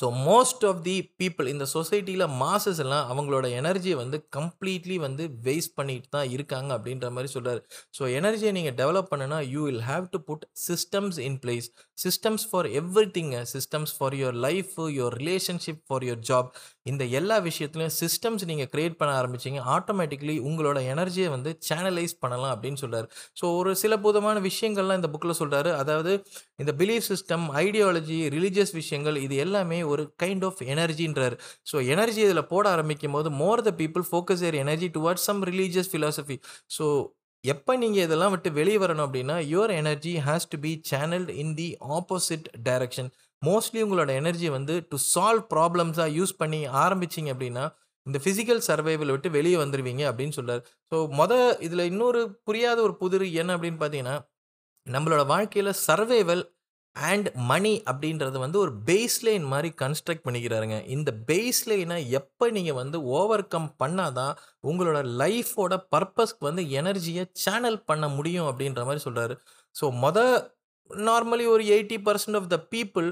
So 0.00 0.06
most 0.28 0.64
of 0.70 0.80
the 0.88 0.96
people 1.22 1.50
இந்த 1.54 1.66
சொசைட்டியில் 1.74 2.26
மாசஸ் 2.42 2.80
எல்லாம் 2.84 3.06
அவங்களோட 3.12 3.46
எனர்ஜியை 3.60 3.96
வந்து 4.02 4.20
கம்ப்ளீட்லி 4.38 4.98
வந்து 5.06 5.26
வேஸ்ட் 5.46 5.74
பண்ணிட்டு 5.80 6.08
தான் 6.16 6.28
இருக்காங்க 6.36 6.70
அப்படின்ற 6.78 7.08
மாதிரி 7.16 7.30
சொல்கிறார் 7.36 7.60
ஸோ 7.98 8.02
எனர்ஜியை 8.20 8.52
நீங்கள் 8.58 8.76
டெவலப் 8.82 9.10
பண்ணுனா 9.12 9.40
you 9.54 9.62
will 9.68 9.84
have 9.90 10.06
to 10.14 10.20
put 10.30 10.44
systems 10.68 11.18
in 11.28 11.38
place. 11.44 11.68
Systems 11.98 12.44
for 12.50 12.68
everything. 12.80 13.36
Systems 13.54 13.92
for 13.98 14.14
your 14.20 14.38
life, 14.46 14.74
your 14.98 15.16
relationship, 15.20 15.82
for 15.88 16.04
your 16.08 16.22
job. 16.30 16.48
இந்த 16.90 17.02
எல்லா 17.18 17.36
விஷயத்துலையும் 17.48 17.94
சிஸ்டம்ஸ் 18.00 18.44
நீங்கள் 18.50 18.70
க்ரியேட் 18.72 18.96
பண்ண 19.00 19.12
ஆரம்பிச்சீங்க, 19.20 19.60
ஆட்டோமேட்டிக்லி 19.76 20.34
உங்களோட 20.48 20.78
எனர்ஜியை 20.94 21.28
வந்து 21.36 21.50
சேனலைஸ் 21.68 22.14
பண்ணலாம் 22.24 22.52
அப்படின்னு 22.54 22.80
சொல்கிறார் 22.82 23.06
ஸோ 23.40 23.44
ஒரு 23.60 23.70
சில 23.82 23.96
புதமான 24.06 24.40
விஷயங்கள்லாம் 24.48 24.98
இந்த 25.00 25.10
புக்கில் 25.14 25.38
சொல்கிறாரு 25.42 25.70
அதாவது 25.82 26.12
இந்த 26.62 26.72
பிலீஃப் 26.80 27.08
சிஸ்டம், 27.12 27.46
ஐடியாலஜி, 27.64 28.18
ரிலீஜியஸ் 28.36 28.74
விஷயங்கள் 28.80 29.16
இது 29.26 29.36
எல்லாமே 29.44 29.78
ஒரு 29.86 30.04
கைண்ட் 30.22 30.44
ஆஃப் 30.44 30.62
எனர்ஜின்றார் 30.68 31.36
ஸோ 31.70 31.76
எனர்ஜி 31.88 32.20
இதில் 32.20 32.48
போட 32.48 32.64
ஆரம்பிக்கும் 32.70 33.16
போது 33.18 33.30
more 33.40 33.62
the 33.62 33.72
people 33.82 34.06
focus 34.10 34.44
their 34.48 34.58
energy 34.64 34.88
towards 34.96 35.26
some 35.30 35.42
religious 35.50 35.90
philosophy 35.92 36.36
so 36.76 36.86
எப்போ 37.44 37.72
நீங்கள் 37.76 38.04
இதெல்லாம் 38.04 38.32
விட்டு 38.34 38.50
வெளியே 38.52 38.78
வரணும் 38.82 39.06
அப்படின்னா, 39.06 39.34
your 39.50 39.72
energy 39.80 40.12
has 40.26 40.46
to 40.52 40.58
be 40.58 40.72
channelled 40.90 41.30
in 41.42 41.54
the 41.54 41.66
opposite 41.96 42.46
direction. 42.68 43.08
Mostly 43.42 43.80
உங்களோட 43.84 44.10
எனர்ஜி 44.14 44.48
வந்து 44.48 44.74
டு 44.90 44.96
சால்வ் 45.14 45.44
ப்ராப்ளம்ஸாக 45.50 46.14
யூஸ் 46.18 46.34
பண்ணி 46.38 46.60
ஆரம்பிச்சீங்க 46.84 47.30
அப்படின்னா, 47.34 47.64
இந்த 48.06 48.18
ஃபிசிக்கல் 48.24 48.62
சர்வைவல் 48.68 49.12
விட்டு 49.12 49.28
வெளியே 49.30 49.58
வந்துருவீங்க 49.62 50.02
அப்படின்னு 50.10 50.36
சொல்கிறார் 50.38 50.62
ஸோ 50.92 50.96
மொதல் 51.20 51.46
இதில் 51.66 51.88
இன்னொரு 51.90 52.20
புரியாத 52.44 52.78
ஒரு 52.82 52.94
புதிர் 52.96 53.26
என்ன 53.42 53.50
அப்படின்னு 53.56 53.80
பார்த்தீங்கன்னா, 53.82 54.16
நம்மளோட 54.86 55.22
வாழ்க்கையில் 55.26 55.78
சர்வைவல் 55.86 56.42
அண்ட் 56.96 57.28
மணி 57.34 57.82
அப்படின்றது 57.90 58.38
வந்து 58.38 58.58
ஒரு 58.58 58.72
பேஸ்லைன் 58.86 59.44
மாதிரி 59.44 59.74
கன்ஸ்ட்ரக்ட் 59.82 60.24
பண்ணிக்கிறாருங்க. 60.24 60.86
இந்த 60.86 61.10
பேஸ்லைனை 61.26 62.08
எப்போ 62.08 62.50
நீங்கள் 62.50 62.74
வந்து 62.74 63.02
ஓவர் 63.02 63.48
கம் 63.48 63.74
பண்ணாதான் 63.84 64.34
உங்களோட 64.66 65.00
லைஃபோட 65.22 65.76
பர்பஸ்க்கு 65.96 66.48
வந்து 66.48 66.62
எனர்ஜியை 66.80 67.24
சேனல் 67.32 67.84
பண்ண 67.84 68.08
முடியும் 68.08 68.46
அப்படின்ற 68.46 68.84
மாதிரி 68.84 69.04
சொல்கிறாரு 69.04 69.36
ஸோ 69.74 69.86
மொத 70.04 70.18
நார்மலி 70.90 71.46
ஒரு 71.46 71.64
80% 71.64 72.34
ஆஃப் 72.34 72.48
த 72.48 72.56
பீப்பிள் 72.70 73.08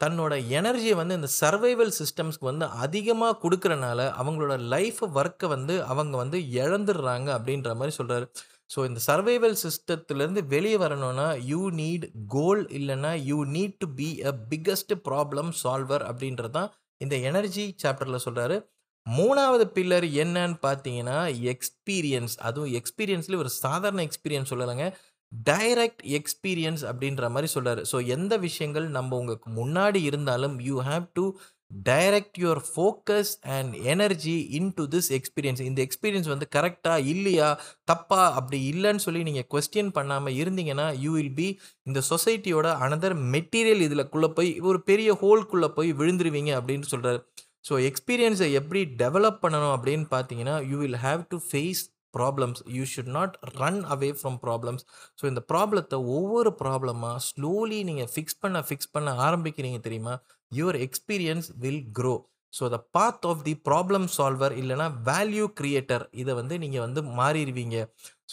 தன்னோட 0.00 0.34
எனர்ஜியை 0.50 0.94
வந்து 0.94 1.14
இந்த 1.14 1.28
சர்வைவல் 1.40 1.92
சிஸ்டம்ஸ்க்கு 1.98 2.48
வந்து 2.50 2.66
அதிகமாக 2.66 3.38
கொடுக்குறனால 3.42 4.00
அவங்களோட 4.20 4.58
லைஃப் 4.68 5.04
ஒர்க்கை 5.18 5.48
வந்து 5.48 5.84
அவங்க 5.84 6.16
வந்து 6.16 6.38
இழந்துடுறாங்க 6.38 7.28
அப்படின்ற 7.36 7.74
மாதிரி 7.74 7.96
சொல்கிறாரு 7.98 8.26
ஸோ 8.70 8.78
இந்த 8.88 9.00
சர்வைவல் 9.08 9.56
சிஸ்டத்துலேருந்து 9.62 10.42
வெளியே 10.46 10.76
வரணும்னா, 10.76 11.26
யூ 11.50 11.60
நீட் 11.80 12.04
கோல் 12.28 12.62
இல்லைன்னா 12.78 13.12
you 13.28 13.38
need 13.54 13.76
to 13.78 13.88
be 14.00 14.08
a 14.22 14.32
biggest 14.50 14.94
problem 15.08 15.50
solver 15.62 16.04
அப்படின்றது 16.10 16.54
தான் 16.58 16.70
இந்த 17.00 17.14
எனர்ஜி 17.30 17.66
சாப்டரில் 17.82 18.24
சொல்கிறாரு 18.26 18.56
மூணாவது 19.06 19.64
பில்லர் 19.74 20.06
என்னன்னு 20.22 20.56
பார்த்தீங்கன்னா, 20.62 21.18
எக்ஸ்பீரியன்ஸ். 21.52 22.34
அதுவும் 22.48 22.72
எக்ஸ்பீரியன்ஸ்லேயே 22.74 23.42
ஒரு 23.44 23.52
சாதாரண 23.62 24.00
எக்ஸ்பீரியன்ஸ் 24.08 24.50
சொல்லலைங்க. 24.52 24.86
டைரக்ட் 25.32 26.02
எக்ஸ்பீரியன்ஸ் 26.18 26.82
அப்படின்ற 26.90 27.28
மாதிரி 27.30 27.48
சொல்கிறாரு 27.54 27.82
ஸோ 27.92 27.96
எந்த 28.08 28.34
விஷயங்கள் 28.44 28.86
நம்ம 28.88 29.16
உங்களுக்கு 29.16 29.48
முன்னாடி 29.60 30.00
இருந்தாலும், 30.10 30.56
you 30.68 30.76
have 30.82 31.06
to 31.14 31.24
direct 31.70 32.38
your 32.42 32.60
focus 32.68 33.32
and 33.56 33.72
energy 33.92 34.36
into 34.58 34.84
this 34.94 35.08
experience. 35.18 35.62
இந்த 35.68 35.80
எக்ஸ்பீரியன்ஸ் 35.86 36.30
வந்து 36.32 36.46
கரெக்டாக 36.56 37.06
இல்லையா, 37.12 37.48
தப்பா 37.84 38.20
அப்படி 38.38 38.58
இல்லைன்னு 38.72 39.04
சொல்லி 39.06 39.22
நீங்கள் 39.28 39.48
கொஸ்டின் 39.54 39.92
பண்ணாமல் 39.98 40.38
இருந்தீங்கன்னா, 40.42 40.86
யூ 41.04 41.12
வில் 41.16 41.34
பி 41.40 41.48
இந்த 41.88 42.02
சொசைட்டியோட 42.12 42.68
அனதர் 42.86 43.16
மெட்டீரியல் 43.34 43.84
இதுலக்குள்ள 43.88 44.28
போய் 44.38 44.52
ஒரு 44.70 44.80
பெரிய 44.82 45.12
ஹோல்குள்ளே 45.22 45.70
போய் 45.78 45.92
விழுந்துருவீங்க 46.02 46.52
அப்படின்னு 46.60 46.88
சொல்கிறார் 46.92 47.20
ஸோ 47.68 47.74
எக்ஸ்பீரியன்ஸை 47.90 48.48
எப்படி 48.58 48.80
டெவலப் 49.02 49.40
பண்ணணும் 49.44 49.74
அப்படின்னு 49.76 50.06
பார்த்தீங்கன்னா, 50.14 50.56
you 50.70 50.76
will 50.82 51.00
have 51.06 51.22
to 51.32 51.38
face 51.48 51.82
problems. 52.16 52.60
You 52.76 52.84
should 52.92 53.12
not 53.18 53.34
run 53.60 53.80
away 53.94 54.10
from 54.20 54.38
problems. 54.46 54.84
So 55.20 55.24
இந்த 55.32 55.42
ப்ராப்ளத்தை 55.52 55.98
ஒவ்வொரு 56.16 56.52
ப்ராப்ளமாக 56.62 57.22
ஸ்லோலி 57.28 57.80
நீங்கள் 57.90 58.10
ஃபிக்ஸ் 58.14 58.40
பண்ண, 58.44 58.60
ஃபிக்ஸ் 58.68 58.94
பண்ண 58.96 59.10
ஆரம்பிக்கிறீங்க 59.26 59.80
தெரியுமா? 59.88 60.14
Your 60.52 60.78
experience 60.86 61.50
will 61.64 61.84
grow. 61.98 62.16
So 62.52 62.64
the 62.74 62.78
path 62.96 63.24
of 63.30 63.42
the 63.46 63.52
problem 63.68 64.06
solver 64.16 64.54
இல்லைனா 64.60 64.86
வேல்யூ 65.08 65.46
கிரியேட்டர் 65.58 66.04
இதை 66.22 66.32
வந்து 66.38 66.54
நீங்கள் 66.62 66.84
வந்து 66.84 67.00
மாறிடுவீங்க 67.18 67.76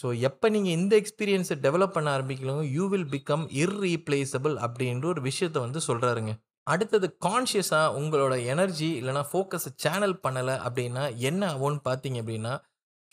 ஸோ 0.00 0.06
எப்போ 0.28 0.46
நீங்கள் 0.54 0.76
இந்த 0.78 0.92
எக்ஸ்பீரியன்ஸை 1.02 1.56
டெவலப் 1.66 1.96
பண்ண 1.96 2.08
ஆரம்பிக்கலாம் 2.16 2.62
யூ 2.76 2.84
வில் 2.92 3.10
பிகம் 3.14 3.44
இர்ரீப்ளேசபிள் 3.62 4.54
அப்படின்ற 4.66 5.06
ஒரு 5.12 5.22
விஷயத்த 5.28 5.58
வந்து 5.66 5.82
சொல்கிறாருங்க 5.88 6.34
அடுத்தது 6.66 7.06
கான்ஷியஸாக 7.26 7.96
உங்களோட 8.00 8.34
எனர்ஜி 8.52 8.88
இல்லைனா 9.00 9.22
ஃபோக்கஸை 9.30 9.70
சேனல் 9.84 10.16
பண்ணலை 10.24 10.54
அப்படின்னா 10.66 11.02
என்ன 11.30 11.42
ஆகும்னு 11.52 11.82
பார்த்தீங்க 11.88 12.18
அப்படின்னா, 12.22 12.52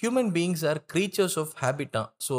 human 0.02 0.30
beings 0.36 0.64
are 0.66 0.80
creatures 0.94 1.36
of 1.40 1.52
ஹேபிட்டா 1.62 2.02
so 2.28 2.36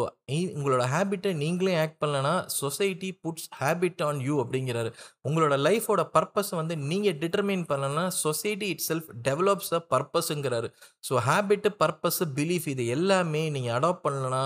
உங்களோட 0.54 0.84
ஹேபிட்டை 0.84 1.32
நீங்களே 1.34 1.74
ஆக்ட் 1.80 1.98
பண்ணலன்னா 2.02 2.46
society 2.58 3.10
puts 3.24 3.46
habit 3.60 4.02
on 4.02 4.20
you 4.20 4.34
அப்படிங்கிறாரு. 4.44 4.90
உங்களோட 5.28 5.56
லைஃபோட 5.58 6.02
பர்பஸை 6.16 6.56
வந்து 6.56 6.76
நீங்கள் 6.76 7.18
டிட்டர்மைன் 7.18 7.64
பண்ணலன்னா 7.68 8.06
society 8.24 8.68
it 8.68 8.84
self 8.88 9.10
develops 9.22 9.72
a 9.74 9.80
பர்பஸுங்கிறாரு 9.90 10.70
ஸோ 11.08 11.20
ஹேபிட்டு 11.28 11.72
பர்பஸ் 11.78 12.22
பிலீஃப் 12.34 12.68
இது 12.68 12.86
எல்லாமே 12.86 13.50
நீங்கள் 13.50 13.74
அடாப்ட் 13.78 14.04
பண்ணலன்னா 14.08 14.44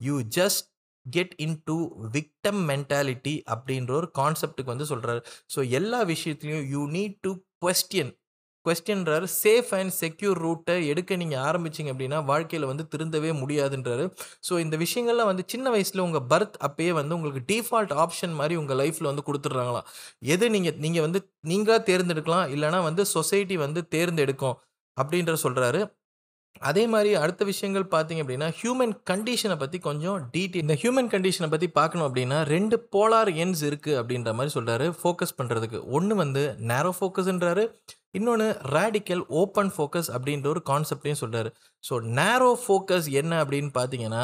you 0.00 0.20
just 0.38 0.66
get 1.06 1.34
into 1.64 1.76
victim 2.12 2.62
mentality 2.70 3.42
அப்படின்ற 3.50 3.92
ஒரு 3.92 4.10
கான்செப்டுக்கு 4.18 4.74
வந்து 4.74 4.90
சொல்கிறாரு 4.94 5.20
ஸோ 5.54 5.68
எல்லா 5.70 6.04
விஷயத்துலையும் 6.04 6.66
யூ 6.66 6.82
நீட் 6.90 7.16
டு 7.22 7.30
கொஸ்டின் 7.60 8.12
கொஸ்டின்றார் 8.68 9.26
சேஃப் 9.42 9.70
அண்ட் 9.78 9.94
செக்யூர் 10.00 10.38
ரூட்டை 10.44 10.76
எடுக்க 10.92 11.16
நீங்கள் 11.22 11.42
ஆரம்பிச்சிங்க 11.48 11.92
அப்படின்னா 11.94 12.20
வாழ்க்கையில் 12.30 12.68
வந்து 12.70 12.86
திருந்தவே 12.94 13.32
முடியாதுன்றாரு. 13.42 14.04
ஸோ 14.48 14.54
இந்த 14.64 14.76
விஷயங்கள்லாம் 14.84 15.30
வந்து 15.32 15.44
சின்ன 15.54 15.66
வயசில் 15.74 16.04
உங்கள் 16.06 16.26
பர்த் 16.32 16.58
அப்பயே 16.68 16.94
வந்து 17.00 17.16
உங்களுக்கு 17.18 17.42
டிஃபால்ட் 17.52 17.94
ஆப்ஷன் 18.04 18.34
மாதிரி 18.40 18.56
உங்கள் 18.62 18.80
லைஃப்பில் 18.82 19.10
வந்து 19.10 19.26
கொடுத்துட்றாங்களாம். 19.28 19.86
எது 20.34 20.50
நீங்கள் 20.56 20.78
நீங்கள் 20.86 21.06
வந்து 21.06 21.20
நீங்களாக 21.52 21.82
தேர்ந்தெடுக்கலாம் 21.90 22.48
இல்லைனா 22.56 22.80
வந்து 22.88 23.04
சொசைட்டி 23.16 23.58
வந்து 23.66 23.82
தேர்ந்தெடுக்கும் 23.96 24.58
அப்படின்ற 24.96 25.32
சொல்கிறாரு 25.44 25.80
அதே 26.68 26.84
மாதிரி 26.92 27.10
அடுத்த 27.22 27.42
விஷயங்கள் 27.44 27.84
பார்த்தீங்க 27.92 28.22
அப்படின்னா 28.24 28.48
ஹியூமன் 28.60 28.94
கண்டிஷனை 29.10 29.56
பற்றி 29.58 29.78
கொஞ்சம் 29.80 30.18
டீட்டெயில் 30.34 30.64
இந்த 30.64 30.76
ஹியூமன் 30.82 31.10
கண்டிஷனை 31.12 31.48
பற்றி 31.50 31.68
பார்க்கணும் 31.78 32.06
அப்படின்னா 32.08 32.38
ரெண்டு 32.54 32.76
போலார் 32.94 33.30
எண்ட்ஸ் 33.42 33.64
இருக்குது 33.68 33.98
அப்படின்ற 34.00 34.32
மாதிரி 34.38 34.52
சொல்கிறாரு 34.56 34.86
ஃபோக்கஸ் 35.00 35.36
பண்ணுறதுக்கு 35.38 35.80
ஒன்று 35.98 36.16
வந்து 36.22 36.42
நேரோ 36.70 36.92
ஃபோக்கஸ்ன்றாரு 36.98 37.64
இன்னொன்று 38.14 38.46
ரேடிக்கல் 38.74 39.24
ஓப்பன் 39.40 39.72
ஃபோக்கஸ் 39.74 40.10
அப்படின்ற 40.14 40.48
ஒரு 40.48 40.62
கான்செப்டையும் 40.66 41.20
சொல்கிறாரு 41.20 41.50
ஸோ 41.84 41.96
நேரோ 42.18 42.50
ஃபோக்கஸ் 42.62 43.08
என்ன 43.14 43.32
அப்படின்னு 43.42 43.72
பார்த்தீங்கன்னா 43.74 44.22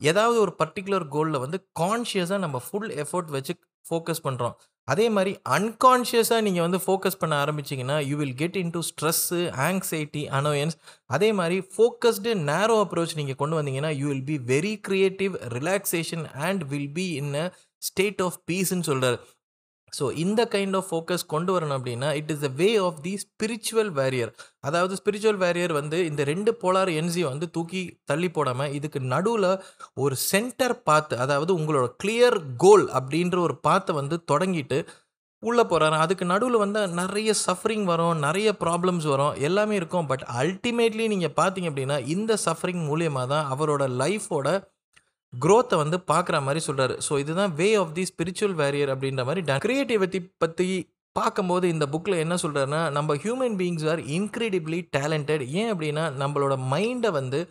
ஏதாவது 0.00 0.38
ஒரு 0.40 0.52
பர்டிகுலர் 0.60 1.06
கோலில் 1.08 1.42
வந்து 1.42 1.58
கான்ஷியஸாக 1.80 2.40
நம்ம 2.40 2.58
ஃபுல் 2.66 2.92
எஃபோர்ட் 2.96 3.30
வச்சு 3.30 3.52
ஃபோக்கஸ் 3.84 4.24
பண்ணுறோம் 4.24 4.54
அதே 4.88 5.06
மாதிரி 5.08 5.32
அன்கான்ஷியஸாக 5.56 6.40
நீங்கள் 6.40 6.64
வந்து 6.66 6.80
ஃபோக்கஸ் 6.84 7.20
பண்ண 7.20 7.34
ஆரம்பிச்சிங்கன்னா 7.44 7.96
you 8.06 8.16
will 8.16 8.34
get 8.34 8.56
into 8.72 8.80
stress 8.88 9.38
anxiety 9.66 10.22
annoyance 10.30 10.76
அதே 11.10 11.28
மாதிரி 11.32 11.58
ஃபோக்கஸ்டு 11.70 12.32
நேரோ 12.50 12.76
அப்ரோச் 12.80 13.14
நீங்கள் 13.16 13.38
கொண்டு 13.38 13.58
வந்தீங்கன்னா 13.60 13.92
you 14.00 14.06
will 14.08 14.26
be 14.26 14.36
very 14.50 14.74
creative 14.80 15.34
relaxation 15.54 16.26
and 16.40 16.64
will 16.64 16.92
be 16.92 17.06
in 17.16 17.32
a 17.36 17.46
state 17.82 18.20
of 18.22 18.38
பீஸ்ன்னு 18.50 18.86
சொல்கிறார் 18.86 19.18
ஸோ 19.98 20.12
இந்த 20.16 20.48
கைண்ட் 20.54 20.76
ஆஃப் 20.76 20.88
ஃபோக்கஸ் 20.90 21.26
கொண்டு 21.26 21.52
வரணும் 21.52 21.76
அப்படின்னா 21.78 22.08
it 22.14 22.30
is 22.30 22.38
the 22.38 22.50
way 22.54 22.68
of 22.78 23.00
the 23.02 23.14
spiritual 23.24 23.92
warrior 23.92 24.32
அதாவது 24.60 24.94
ஸ்பிரிச்சுவல் 24.94 25.40
வேரியர் 25.44 25.72
வந்து 25.72 26.06
இந்த 26.06 26.24
ரெண்டு 26.24 26.52
போலார் 26.62 26.90
என்ஜியை 26.94 27.28
வந்து 27.28 27.50
தூக்கி 27.50 27.82
தள்ளி 28.04 28.28
போடாமல் 28.28 28.72
இதுக்கு 28.72 29.00
நடுவில் 29.00 29.50
ஒரு 29.94 30.16
சென்டர் 30.30 30.82
பாத்து 30.82 31.16
அதாவது 31.16 31.52
உங்களோட 31.58 31.86
கிளியர் 32.02 32.38
கோல் 32.56 32.86
அப்படின்ற 32.90 33.38
ஒரு 33.38 33.56
பாத்தை 33.60 33.94
வந்து 33.94 34.18
தொடங்கிட்டு 34.32 34.78
உள்ளே 35.42 35.62
போகிறாரு 35.62 35.96
அதுக்கு 35.98 36.24
நடுவில் 36.24 36.56
வந்து 36.56 36.88
நிறைய 36.88 37.30
சஃபரிங் 37.46 37.84
வரும் 37.84 38.18
நிறைய 38.18 38.48
ப்ராப்ளம்ஸ் 38.60 39.04
வரும் 39.04 39.34
எல்லாமே 39.38 39.74
இருக்கும். 39.76 40.06
பட் 40.06 40.24
அல்டிமேட்லி 40.36 41.06
நீங்கள் 41.08 41.34
பார்த்தீங்க 41.36 41.70
அப்படின்னா 41.70 41.98
இந்த 42.06 42.38
சஃபரிங் 42.44 42.82
மூலியமாக 42.84 43.26
தான் 43.26 43.50
அவரோட 43.52 43.86
லைஃபோட 43.96 44.46
க்ரோத்தை 45.40 45.76
வந்து 45.76 45.98
பார்க்குற 45.98 46.42
மாதிரி 46.42 46.64
சொல்கிறாரு 46.66 46.98
ஸோ 47.08 47.18
இதுதான் 47.18 47.54
way 47.54 47.74
of 47.74 47.94
the 47.94 48.02
spiritual 48.02 48.54
warrior 48.54 48.92
அப்படின்ற 48.94 49.24
மாதிரி 49.24 49.52
க்ரியேட்டிவிட்டி 49.52 50.30
பற்றி 50.38 50.88
பார்க்கும்போது 51.12 51.68
இந்த 51.68 51.86
புக்கில் 51.86 52.18
என்ன 52.18 52.34
சொல்கிறாருன்னா 52.34 52.90
நம்ம 52.90 53.14
human 53.14 53.56
beings 53.56 53.90
are 53.90 54.00
incredibly 54.00 54.88
talented 54.96 55.46
ஏன் 55.46 55.74
அப்படின்னா 55.74 56.04
நம்மளோட 56.18 56.58
மைண்டை 56.70 57.10
வந்து 57.10 57.50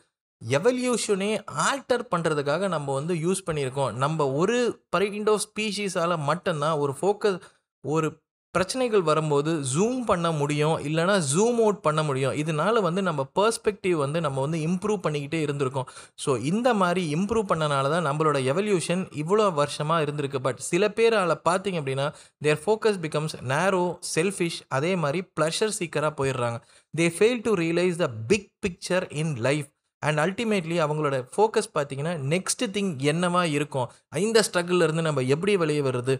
எவல்யூஷனே 0.49 1.41
ஆல்டர் 1.47 2.03
பண்ணுறதுக்காக 2.15 2.67
நம்ம 2.67 2.93
வந்து 2.93 3.13
யூஸ் 3.13 3.43
பண்ணியிருக்கோம். 3.51 3.91
நம்ம 3.91 4.31
ஒரு 4.31 4.79
கைண்ட் 4.97 5.29
ஆஃப் 5.29 5.47
ஸ்பீஷீஸால் 5.53 6.17
மட்டும்தான் 6.17 6.77
ஒரு 6.77 6.95
ஃபோக்கஸ் 7.01 7.39
ஒரு 7.81 8.22
பிரச்சனைகள் 8.55 9.03
வரும்போது 9.07 9.51
ஜூம் 9.73 10.01
பண்ண 10.09 10.27
முடியும் 10.39 10.75
இல்லைனா 10.87 11.15
ஜூம் 11.31 11.59
அவுட் 11.63 11.79
பண்ண 11.85 12.01
முடியும். 12.07 12.35
இதனால 12.41 12.81
வந்து 12.87 13.01
நம்ம 13.07 13.21
பர்ஸ்பெக்டிவ் 13.39 13.97
வந்து 14.03 14.19
நம்ம 14.25 14.41
வந்து 14.45 14.59
இம்ப்ரூவ் 14.67 14.99
பண்ணிக்கிட்டே 15.05 15.39
இருந்திருக்கோம். 15.45 15.87
ஸோ 16.23 16.31
இந்த 16.51 16.69
மாதிரி 16.81 17.03
இம்ப்ரூவ் 17.15 17.47
பண்ணனால 17.51 17.91
தான் 17.95 18.07
நம்மளோட 18.09 18.39
எவல்யூஷன் 18.53 19.03
இவ்வளோ 19.21 19.47
வருஷமாக 19.61 20.03
இருந்திருக்கு. 20.05 20.41
பட் 20.47 20.59
சில 20.69 20.89
பேரால் 20.97 21.35
பார்த்தீங்க 21.49 21.79
அப்படின்னா 21.81 22.07
their 22.47 22.61
focus 22.65 22.99
becomes 23.05 23.35
narrow 23.53 23.85
selfish 24.15 24.59
அதே 24.79 24.91
மாதிரி 25.03 25.21
ப்ளஷர் 25.37 25.77
சீக்கராக 25.79 26.13
போயிடுறாங்க. 26.19 26.59
They 26.93 27.07
fail 27.17 27.41
to 27.47 27.53
realize 27.63 27.97
the 28.03 28.09
big 28.31 28.51
picture 28.65 29.07
in 29.21 29.33
life 29.47 29.69
and 30.01 30.19
ultimately 30.25 30.77
அவங்களோட 30.85 31.17
ஃபோக்கஸ் 31.33 31.69
பார்த்தீங்கன்னா 31.75 32.13
நெக்ஸ்ட் 32.33 32.63
திங் 32.77 32.93
என்னவா 33.11 33.43
இருக்கும்? 33.57 33.89
இந்த 34.27 34.39
ஸ்ட்ரகிள்லேருந்து 34.47 35.07
நம்ம 35.07 35.23
எப்படி 35.35 35.55
வெளியே 35.63 35.83
வருது 35.89 36.15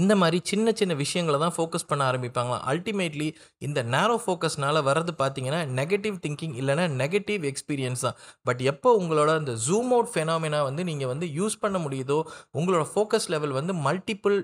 இந்த 0.00 0.12
மாதிரி 0.20 0.38
சின்ன 0.50 0.72
சின்ன 0.80 0.92
விஷயங்களை 1.02 1.38
தான் 1.44 1.54
ஃபோக்கஸ் 1.56 1.88
பண்ண 1.90 2.02
ஆரம்பிப்பாங்களாம். 2.10 2.64
அல்டிமேட்லி 2.72 3.28
இந்த 3.66 3.82
நேரோ 3.94 4.16
ஃபோக்கஸ்னால 4.24 4.82
வர்றது 4.88 5.12
பார்த்தீங்கன்னா 5.22 5.60
நெகட்டிவ் 5.80 6.16
திங்கிங் 6.26 6.54
இல்லைனா 6.60 6.84
நெகட்டிவ் 7.02 7.44
எக்ஸ்பீரியன்ஸ் 7.50 8.04
தான். 8.06 8.16
பட் 8.48 8.62
எப்போ 8.72 8.92
உங்களோட 9.02 9.32
அந்த 9.40 9.54
ஜூம் 9.66 9.92
அவுட் 9.96 10.12
ஃபெனாமினா 10.14 10.60
வந்து 10.68 10.84
நீங்கள் 10.90 11.12
வந்து 11.12 11.28
யூஸ் 11.40 11.56
பண்ண 11.64 11.78
முடியுதோ 11.86 12.18
உங்களோட 12.60 12.84
ஃபோக்கஸ் 12.92 13.28
லெவல் 13.34 13.58
வந்து 13.60 13.74
மல்டிபிள் 13.88 14.38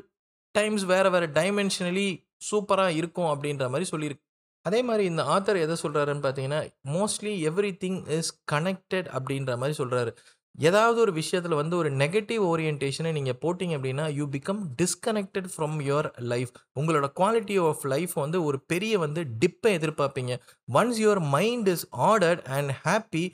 டைம்ஸ் 0.55 0.85
வேறு 0.93 1.11
வேறு 1.15 1.29
டைமென்ஷனலி 1.41 2.09
சூப்பராக 2.51 2.99
இருக்கும் 3.01 3.31
அப்படின்ற 3.33 3.67
மாதிரி 3.73 3.87
சொல்லியிருக்கு. 3.93 4.25
அதே 4.67 4.81
மாதிரி 4.89 5.05
இந்த 5.11 5.23
ஆத்தர் 5.35 5.59
எதை 5.65 5.77
சொல்கிறாருன்னு 5.83 6.25
பார்த்தீங்கன்னா 6.25 6.59
mostly 6.95 7.33
every 7.51 7.71
thing 7.85 8.01
is 8.17 8.31
connected 8.53 9.09
அப்படின்ற 9.17 9.53
மாதிரி 9.61 9.75
சொல்கிறாரு 9.81 10.11
ஏதாவது 10.59 11.01
ஒரு 11.01 11.13
விஷயத்தில் 11.13 11.55
வந்து 11.55 11.77
ஒரு 11.77 11.91
நெகட்டிவ் 11.91 12.43
ஓரியன்டேஷனை 12.53 13.13
நீங்கள் 13.13 13.39
போட்டிங்க 13.41 13.77
அப்படின்னா 13.79 14.15
you 14.15 14.29
become 14.29 14.61
disconnected 14.83 15.49
from 15.57 15.77
your 15.89 16.09
life 16.19 16.51
உங்களோட 16.81 17.07
குவாலிட்டி 17.21 17.57
ஆஃப் 17.69 17.85
லைஃப் 17.85 18.13
வந்து 18.13 18.45
ஒரு 18.45 18.61
பெரிய 18.61 18.99
வந்து 18.99 19.25
டிப்பை 19.25 19.73
எதிர்பார்ப்பீங்க. 19.79 20.35
Once 20.73 21.01
your 21.05 21.21
mind 21.29 21.69
is 21.69 21.87
ordered 22.11 22.45
and 22.57 22.71
happy 22.85 23.25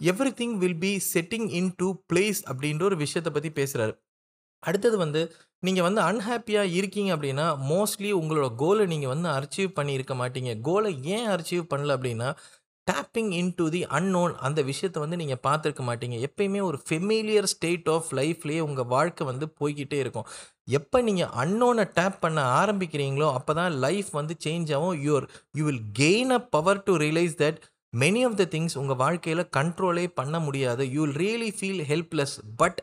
everything 0.40 0.56
will 0.56 0.78
be 0.78 1.00
setting 1.14 1.48
into 1.76 1.94
place 2.12 2.40
அப்படின்ற 2.50 2.82
ஒரு 2.82 2.96
விஷயத்தை 2.96 3.32
பற்றி 3.32 3.50
பேசுகிறாரு 3.62 3.94
அடுத்தது 4.62 4.96
வந்து 4.98 5.20
நீங்கள் 5.60 5.82
வந்து 5.82 6.00
அன்ஹாப்பியாக 6.00 6.72
இருக்கீங்க 6.72 7.16
அப்படின்னா 7.16 7.46
மோஸ்ட்லி 7.70 8.10
உங்களோட 8.20 8.54
கோலை 8.54 8.86
நீங்கள் 8.86 9.08
வந்து 9.08 9.28
அச்சீவ் 9.28 9.70
பண்ணியிருக்க 9.78 10.14
மாட்டீங்க. 10.22 10.60
கோலை 10.60 11.04
ஏன் 11.04 11.28
அச்சீவ் 11.28 11.64
பண்ணல 11.74 11.96
அப்படின்னா 11.96 12.28
tapping 12.90 13.30
in 13.40 13.52
to 13.58 13.66
the 13.74 13.80
unknown 13.98 14.34
அந்த 14.46 14.60
விஷயத்தை 14.70 14.98
வந்து 15.04 15.18
நீங்கள் 15.22 15.42
பார்த்துருக்க 15.46 15.82
மாட்டீங்க. 15.88 16.16
எப்பயுமே 16.28 16.60
ஒரு 16.68 16.78
ஃபெமிலியர் 16.86 17.48
ஸ்டேட் 17.54 17.88
ஆஃப் 17.94 18.08
லைஃப்லேயே 18.20 18.60
உங்கள் 18.68 18.88
வாழ்க்கை 18.94 19.24
வந்து 19.30 19.48
போய்கிட்டே 19.60 19.98
இருக்கும். 20.04 20.28
எப்போ 20.78 20.98
நீங்கள் 21.08 21.32
அன்னோனை 21.42 21.84
டேப் 21.98 22.18
பண்ண 22.24 22.40
ஆரம்பிக்கிறீங்களோ 22.60 23.28
அப்போ 23.38 23.54
தான் 23.60 23.74
லைஃப் 23.86 24.10
வந்து 24.20 24.36
சேஞ்ச் 24.46 24.70
ஆகும். 24.76 24.96
Your 25.06 25.26
you 25.58 25.64
will 25.68 25.84
gain 26.02 26.32
a 26.38 26.40
power 26.56 26.82
to 26.88 26.94
realize 27.04 27.36
that 27.44 27.60
many 27.92 28.20
of 28.28 28.38
the 28.40 28.44
things 28.54 28.76
உங்கள் 28.80 29.00
வாழ்க்கையில் 29.04 29.44
கண்ட்ரோலே 29.58 30.06
பண்ண 30.20 30.38
முடியாது. 30.46 30.82
You 30.94 31.00
will 31.04 31.18
really 31.24 31.50
feel 31.58 31.82
helpless 31.92 32.36
but 32.62 32.80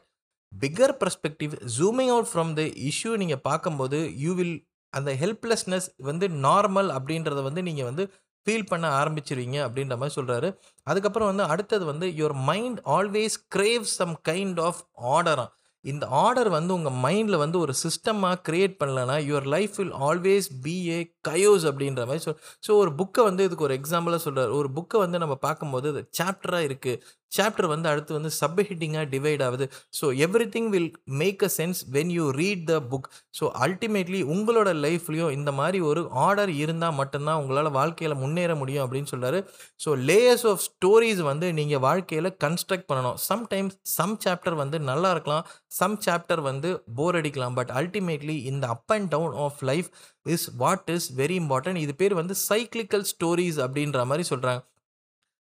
bigger 0.52 0.96
perspective 1.02 1.54
zooming 1.78 2.12
out 2.13 2.30
from 2.32 2.52
the 2.60 2.63
issue 2.89 3.12
நீங்கள் 3.22 3.43
பார்க்கும்போது 3.50 4.00
யூ 4.24 4.32
வில் 4.39 4.58
அந்த 4.93 5.12
ஹெல்ப்லெஸ்னஸ் 5.22 5.88
வந்து 6.10 6.26
நார்மல் 6.46 6.89
அப்படின்றத 6.98 7.39
வந்து 7.48 7.62
நீங்கள் 7.67 7.88
வந்து 7.89 8.04
ஃபீல் 8.48 8.70
பண்ண 8.70 8.88
ஆரம்பிச்சிருவீங்க 9.00 9.60
அப்படின்ற 9.66 9.96
மாதிரி 9.98 10.18
சொல்கிறாரு 10.18 10.50
அதுக்கப்புறம் 10.88 11.32
வந்து 11.32 11.46
அடுத்தது 11.48 11.86
வந்து 11.86 12.08
your 12.16 12.38
mind 12.46 12.82
always 12.94 13.38
crave 13.52 13.86
some 13.94 14.16
kind 14.28 14.62
of 14.62 14.82
ஆர்டராக 15.12 15.48
இந்த 15.86 16.06
ஆர்டர் 16.20 16.50
வந்து 16.50 16.72
உங்கள் 16.74 16.98
மைண்டில் 17.04 17.38
வந்து 17.38 17.58
ஒரு 17.60 17.74
சிஸ்டமாக 17.74 18.38
க்ரியேட் 18.48 18.74
பண்ணலன்னா 18.80 19.16
your 19.28 19.48
life 19.48 19.76
will 19.76 19.94
always 20.02 20.48
be 20.64 20.76
a 20.88 20.98
chaos 21.28 21.66
அப்படின்ற 21.66 22.02
மாதிரி 22.06 22.24
சொல் 22.24 22.40
ஸோ 22.68 22.72
ஒரு 22.78 22.92
புக்கை 22.96 23.24
வந்து 23.24 23.46
இதுக்கு 23.46 23.68
ஒரு 23.68 23.76
எக்ஸாம்பிளாக 23.78 24.22
சொல்கிறார் 24.24 24.52
ஒரு 24.52 24.70
புக்கை 24.74 25.00
வந்து 25.00 25.18
நம்ம 25.18 25.36
பார்க்கும்போது 25.42 25.90
அது 25.90 26.02
சாப்டராக 26.20 26.68
இருக்குது 26.68 27.02
சாப்டர் 27.32 27.68
வந்து 27.72 27.88
அடுத்து 27.92 28.12
வந்து 28.18 28.32
சப் 28.38 28.60
ஹிட்டிங்காக 28.68 29.06
டிவைட் 29.13 29.44
ஆகுது. 29.48 29.66
So 30.00 30.06
everything 30.54 30.70
will 30.74 30.90
make 31.22 31.42
a 31.48 31.50
sense 31.58 31.80
when 31.96 32.12
you 32.18 32.26
read 32.40 32.63
the 32.70 32.76
book 32.92 33.08
so 33.40 33.46
ultimately 33.66 34.22
உங்களோட 34.34 34.70
லைஃப்லையும் 34.86 35.34
இந்த 35.38 35.52
மாதிரி 35.60 35.80
ஒரு 35.90 36.04
ஆர்டர் 36.26 36.52
இருந்தால் 36.63 36.98
மட்டும்தான் 37.00 37.40
உங்களால் 37.42 37.72
வாழ்க்கையில் 37.80 38.20
முன்னேற 38.24 38.56
முடியும் 38.62 38.84
அப்படின்னு 38.86 39.12
சொல்கிறாரு 39.13 39.42
ஸோ 39.86 39.92
லேயர்ஸ் 40.10 40.46
ஆஃப் 40.52 40.63
ஸ்டோரிஸ் 40.68 41.24
வந்து 41.32 41.50
நீங்கள் 41.60 41.84
வாழ்க்கையில் 41.88 42.32
கன்ஸ்ட்ரக்ட் 42.46 42.90
பண்ணணும். 42.92 43.18
சம்டைம்ஸ் 43.30 43.78
சம் 43.98 44.18
சாப்டர் 44.26 44.58
வந்து 44.63 44.80
நல்லா 44.90 45.12
இருக்கலாம். 45.16 45.46
சம் 45.80 45.98
சாப்டர் 46.06 46.44
வந்து 46.50 46.70
போர் 46.98 47.18
அடிக்கலாம். 47.22 47.58
பட் 47.60 47.74
அல்டிமேட்லி 47.80 48.38
இந்த 48.52 48.66
up 48.76 48.94
and 48.96 49.10
down 49.16 49.36
of 49.46 49.62
life 49.72 49.90
is 50.36 50.48
what 50.62 50.90
is 50.96 51.10
very 51.20 51.38
important 51.42 51.82
இது 51.84 51.96
பேர் 52.02 52.16
வந்து 52.22 52.36
சைக்ளிக்கல் 52.48 53.06
ஸ்டோரிஸ் 53.12 53.60
அப்படின்ற 53.66 54.06
மாதிரி 54.12 54.26
சொல்கிறாங்க 54.32 54.62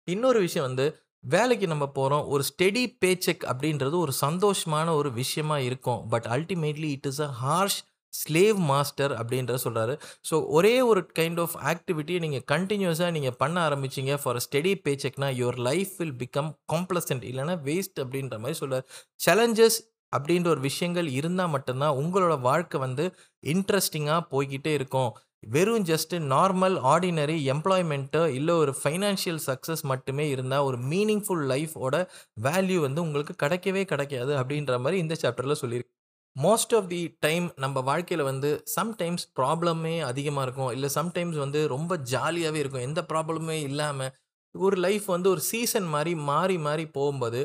இன்னொரு 0.09 0.39
விஷயம் 0.45 0.67
வந்து 0.69 0.87
வேலைக்கு 1.25 1.67
நம்ம 1.67 1.87
போகிறோம் 1.89 2.27
ஒரு 2.27 2.43
ஸ்டெடி 2.51 2.83
பே 2.99 3.11
செக் 3.19 3.45
அப்படின்றது 3.51 3.97
ஒரு 4.05 4.13
சந்தோஷமான 4.21 4.89
ஒரு 4.95 5.11
விஷயமா 5.13 5.57
இருக்கும். 5.59 6.01
But 6.09 6.27
ultimately 6.37 6.89
it 6.97 7.09
is 7.11 7.21
a 7.21 7.31
harsh 7.43 7.79
slave 8.13 8.59
master 8.71 9.13
அப்படின்ற 9.13 9.55
சொல்கிறாரு 9.65 9.95
ஸோ 10.31 10.37
ஒரே 10.49 10.75
ஒரு 10.83 11.01
கைண்ட் 11.19 11.41
ஆஃப் 11.41 11.55
ஆக்டிவிட்டியை 11.73 12.21
நீங்கள் 12.21 12.45
கண்டினியூஸாக 12.53 13.11
நீங்கள் 13.11 13.37
பண்ண 13.43 13.57
ஆரம்பிச்சிங்க 13.69 14.15
for 14.23 14.41
steady 14.47 14.73
pay 14.87 14.93
செக்னா 15.05 15.29
your 15.41 15.59
life 15.69 15.93
will 15.99 16.17
become 16.23 16.51
complacent 16.73 17.27
இல்லைனா 17.31 17.57
வேஸ்ட் 17.69 18.01
அப்படின்ற 18.05 18.39
மாதிரி 18.45 18.59
சொல்கிறார் 18.63 18.87
சேலஞ்சஸ் 19.21 19.79
அப்படின்ற 20.13 20.49
ஒரு 20.49 20.63
விஷயங்கள் 20.69 21.09
இருந்தால் 21.19 21.53
மட்டும்தான் 21.55 21.99
உங்களோட 22.03 22.35
வாழ்க்கை 22.41 22.79
வந்து 22.81 23.05
இன்ட்ரெஸ்டிங்காக 23.45 24.23
போய்கிட்டே 24.33 24.73
இருக்கும். 24.79 25.11
வெறும் 25.43 25.85
ஜஸ்ட் 25.85 26.15
நார்மல் 26.31 26.77
ஆர்டினரி 26.91 27.37
எம்ப்ளாய்மெண்ட்டோ 27.53 28.23
இல்லை 28.31 28.55
ஒரு 28.55 28.73
ஃபைனான்ஷியல் 28.81 29.41
சக்ஸஸ் 29.47 29.83
மட்டுமே 29.83 30.25
இருந்தால் 30.29 30.65
ஒரு 30.65 30.79
மீனிங்ஃபுல் 30.91 31.45
லைஃபோட 31.53 31.95
வேல்யூ 32.43 32.79
வந்து 32.81 33.01
உங்களுக்கு 33.01 33.35
கிடைக்கவே 33.43 33.83
கிடைக்காது 33.85 34.33
அப்படின்ற 34.41 34.79
மாதிரி 34.81 34.99
இந்த 34.99 35.17
சாப்டரில் 35.23 35.61
சொல்லியிருக்கு 35.63 35.95
மோஸ்ட் 36.37 36.75
ஆஃப் 36.75 36.89
தி 36.89 37.01
டைம் 37.21 37.47
நம்ம 37.57 37.81
வாழ்க்கையில் 37.81 38.25
வந்து 38.25 38.51
சம்டைம்ஸ் 38.77 39.25
ப்ராப்ளமே 39.39 39.95
அதிகமாக 40.11 40.45
இருக்கும். 40.47 40.71
இல்லை 40.71 40.89
சம்டைம்ஸ் 40.95 41.39
வந்து 41.39 41.61
ரொம்ப 41.69 41.93
ஜாலியாகவே 42.13 42.61
இருக்கும். 42.63 42.87
எந்த 42.89 43.01
ப்ராப்ளமே 43.13 43.57
இல்லாமல் 43.69 44.13
ஒரு 44.55 44.77
லைஃப் 44.77 45.07
வந்து 45.07 45.29
ஒரு 45.31 45.43
சீசன் 45.51 45.89
மாதிரி 45.89 46.13
மாறி 46.31 46.57
மாறி 46.59 46.85
போகும்போது 46.91 47.41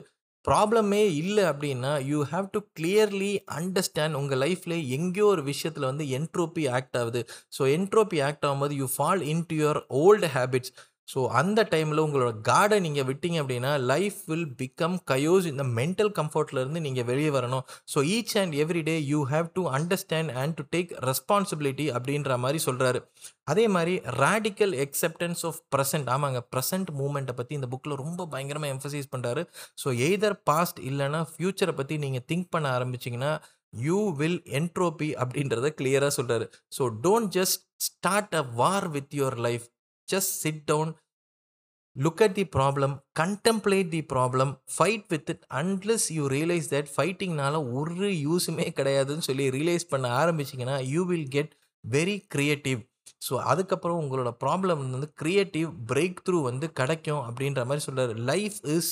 ப்ராப்ளமே 0.47 1.01
இல்லை 1.21 1.43
அப்படின்னா 1.43 1.91
you 2.11 2.19
have 2.31 2.47
to 2.51 2.59
clearly 2.79 3.31
understand 3.59 4.13
உங்கள் 4.13 4.39
லைஃப்பில் 4.39 4.75
எங்கேயோ 4.87 5.25
ஒரு 5.25 5.43
விஷயத்தில் 5.43 5.89
வந்து 5.91 6.05
என்ட்ரோப்பி 6.17 6.63
ஆக்ட் 6.69 6.97
ஆகுது. 6.97 7.21
ஸோ 7.57 7.63
என்ட்ரோப்பி 7.77 8.19
ஆக்ட் 8.27 8.45
ஆகும்போது 8.45 8.75
you 8.81 8.87
fall 8.97 9.23
into 9.47 9.55
your 9.55 9.79
old 10.03 10.29
habits 10.37 10.73
so 11.07 11.19
அந்த 11.39 11.59
டைமில் 11.73 12.01
உங்களோட 12.03 12.31
கார்டை 12.47 12.77
நீங்கள் 12.85 13.07
விட்டீங்க 13.09 13.37
அப்படின்னா 13.41 13.71
லைஃப் 13.91 14.19
வில் 14.25 14.47
பிகம் 14.61 14.95
கயோஸ் 15.11 15.47
இந்த 15.51 15.63
மென்டல் 15.79 16.11
கம்ஃபர்ட்லேருந்து 16.19 16.81
நீங்கள் 16.85 17.07
வெளியே 17.09 17.31
வரணும். 17.37 17.63
So 17.93 17.99
each 18.15 18.35
and 18.41 18.55
every 18.63 18.81
day 18.89 18.95
you 19.11 19.19
have 19.33 19.47
to 19.57 19.63
understand 19.77 20.31
and 20.43 20.55
to 20.59 20.65
take 20.75 20.91
responsibility 21.09 21.87
அப்படின்ற 21.97 22.37
மாதிரி 22.37 22.61
சொல்கிறாரு 22.67 23.01
அதே 23.45 23.65
மாதிரி 23.67 23.93
ரேடிக்கல் 24.21 24.73
எக்ஸப்டன்ஸ் 24.85 25.43
ஆஃப் 25.45 25.59
ப்ரெசென்ட் 25.75 26.09
ஆமாங்க 26.09 26.41
ப்ரெசென்ட் 26.53 26.89
மூமெண்ட்டை 27.01 27.35
பற்றி 27.35 27.55
இந்த 27.55 27.69
புக்கில் 27.73 28.01
ரொம்ப 28.03 28.27
பயங்கரமாக 28.27 28.73
எம்ஃபசைஸ் 28.75 29.11
பண்ணுறாரு 29.13 29.43
ஸோ 29.83 29.89
எய்தர் 30.07 30.37
பாஸ்ட் 30.43 30.81
இல்லைனா 30.89 31.21
ஃப்யூச்சரை 31.33 31.75
பற்றி 31.75 31.97
நீங்கள் 31.97 32.25
திங்க் 32.31 32.49
பண்ண 32.49 32.69
ஆரம்பிச்சிங்கன்னா 32.77 33.33
யூ 33.83 33.99
வில் 34.17 34.41
என்ட்ரோபி 34.59 35.07
அப்படின்றத 35.21 35.69
கிளியராக 35.79 36.13
சொல்கிறாரு 36.17 36.45
so 36.77 36.83
don't 37.03 37.31
just 37.37 37.61
start 37.85 38.35
a 38.35 38.43
war 38.55 38.87
with 38.89 39.15
your 39.19 39.39
life 39.45 39.65
just 40.07 40.41
sit 40.43 40.57
down 40.65 40.87
look 41.95 42.19
at 42.21 42.33
the 42.35 42.45
problem 42.55 42.91
contemplate 43.15 43.89
the 43.91 44.01
problem 44.13 44.47
fight 44.77 45.03
with 45.09 45.29
it 45.29 45.41
unless 45.61 46.03
you 46.11 46.23
realize 46.27 46.67
that 46.67 46.87
ஃபைட்டிங்னால 46.95 47.61
ஒரு 47.77 48.09
யூஸுமே 48.25 48.67
கிடையாதுன்னு 48.79 49.27
சொல்லி 49.29 49.45
ரியலைஸ் 49.57 49.91
பண்ண 49.93 50.09
ஆரம்பிச்சிங்கன்னா 50.23 50.77
you 50.93 51.03
will 51.05 51.29
get 51.29 51.53
very 51.83 52.17
creative 52.35 52.81
so 53.27 53.33
அதுக்கப்புறம் 53.51 53.99
உங்களோட 54.03 54.29
problem 54.43 54.81
வந்து 54.95 55.09
க்ரியேட்டிவ் 55.21 55.69
பிரேக் 55.91 56.21
த்ரூ 56.27 56.37
வந்து 56.49 56.67
கிடைக்கும் 56.79 57.23
அப்படின்ற 57.27 57.63
மாதிரி 57.69 57.85
சொல்கிறார் 57.87 58.13
life 58.31 58.57
is 58.75 58.91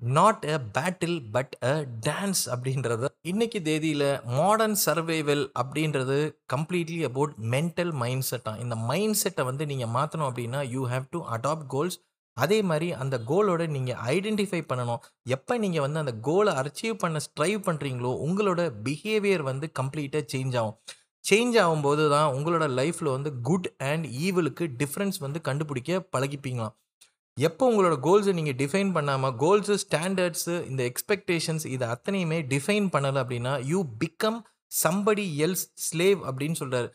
not 0.00 0.44
a 0.52 0.54
battle 0.76 1.16
but 1.32 1.54
a 1.70 1.72
dance 2.06 2.42
அப்படின்றது. 2.52 3.06
இன்னைக்கு 3.30 3.58
தேதியில் 3.66 4.06
மாடர்ன் 4.36 4.76
சர்வைவல் 4.84 5.42
அப்படின்றது 5.60 6.16
கம்ப்ளீட்லி 6.52 7.00
அபவுட் 7.08 7.34
மென்டல் 7.54 7.92
மைண்ட் 8.02 8.26
செட்டாக 8.28 8.62
இந்த 8.64 8.76
மைண்ட் 8.90 9.18
செட்டை 9.22 9.44
வந்து 9.48 9.64
நீங்கள் 9.72 9.92
மாற்றணும் 9.96 10.28
அப்படின்னா 10.30 10.60
you 10.74 10.84
have 10.92 11.06
to 11.16 11.20
adopt 11.36 11.68
goals 11.74 11.98
அதே 12.36 12.58
மாதிரி 12.70 12.88
அந்த 13.02 13.16
கோலோட 13.30 13.62
நீங்கள் 13.76 14.00
ஐடென்டிஃபை 14.14 14.62
பண்ணணும். 14.70 15.02
எப்போ 15.36 15.58
நீங்கள் 15.64 15.84
வந்து 15.86 16.02
அந்த 16.04 16.14
கோலை 16.28 16.54
அச்சீவ் 16.62 16.96
பண்ண 17.04 17.20
ஸ்ட்ரைவ் 17.28 17.60
பண்ணுறீங்களோ 17.68 18.12
உங்களோட 18.26 18.60
பிஹேவியர் 18.86 19.44
வந்து 19.50 19.68
கம்ப்ளீட்டாக 19.80 20.24
சேஞ்ச் 20.34 20.56
ஆகும். 20.60 20.76
சேஞ்ச் 21.24 21.56
ஆகும்போது 21.64 22.04
தான் 22.16 22.28
உங்களோட 22.36 22.66
லைஃப்பில் 22.80 23.16
வந்து 23.16 23.32
குட் 23.48 23.70
அண்ட் 23.90 24.06
ஈவலுக்கு 24.26 24.66
டிஃப்ரென்ஸ் 24.82 25.18
வந்து 25.26 25.40
கண்டுபிடிக்க 25.48 26.00
பழகிப்பீங்களாம். 26.16 26.74
எப்போ 27.36 27.64
உங்களோட 27.72 27.96
கோல்ஸை 28.02 28.32
நீங்கள் 28.32 28.54
டிஃபைன் 28.54 28.92
பண்ணாமல் 28.92 29.34
கோல்ஸு 29.34 29.74
ஸ்டாண்டர்ட்ஸு 29.84 30.54
இந்த 30.66 30.82
எக்ஸ்பெக்டேஷன்ஸ் 30.82 31.66
இது 31.66 31.84
அத்தனையுமே 31.86 32.38
டிஃபைன் 32.48 32.88
பண்ணலை 32.92 33.20
அப்படின்னா 33.22 33.52
you 33.64 33.80
become 34.04 34.40
somebody 34.84 35.26
else 35.38 35.64
slave 35.86 36.18
அப்படின்னு 36.28 36.52
சொல்கிறார் 36.52 36.88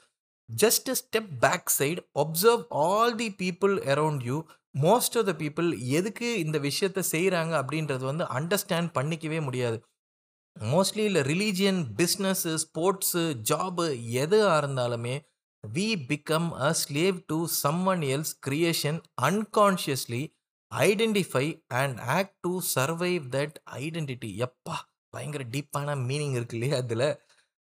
just 0.49 0.89
step 1.01 1.31
back 1.39 1.71
side 1.79 2.01
observe 2.15 2.63
all 2.69 3.15
the 3.15 3.29
people 3.37 3.73
around 3.85 4.23
you 4.23 4.37
most 4.81 5.17
of 5.17 5.25
the 5.25 5.33
people 5.37 5.67
எதுக்கு 5.89 6.39
இந்த 6.39 6.57
விஷயத்த 6.59 7.03
செய்கிறாங்க 7.11 7.53
அப்படின்றது 7.61 8.03
வந்து 8.03 8.23
அண்டர்ஸ்டாண்ட் 8.37 8.89
பண்ணிக்கவே 8.93 9.39
முடியாது. 9.41 9.77
மோஸ்ட்லி 10.55 11.03
இல்லை 11.03 11.21
ரிலீஜியன் 11.21 11.79
பிஸ்னஸ்ஸு 11.97 12.53
ஸ்போர்ட்ஸு 12.63 13.23
ஜாபு 13.49 13.85
எதுவாக 14.23 14.59
இருந்தாலுமே 14.61 15.15
we 15.73 15.88
become 16.10 16.49
a 16.60 16.69
slave 16.80 17.17
to 17.28 17.38
someone 17.63 18.04
else 18.13 18.34
creation 18.47 18.97
unconsciously 19.28 20.21
identify 20.71 21.45
and 21.73 21.97
act 22.15 22.36
to 22.41 22.51
survive 22.73 23.25
that 23.36 23.56
identity 23.82 24.30
எப்பா 24.47 24.78
பயங்கர 25.13 25.43
டீப்பான 25.54 25.95
மீனிங் 26.08 26.36
இருக்கு 26.38 26.56
இல்லையா 26.58 26.78
அதில்? 26.84 27.08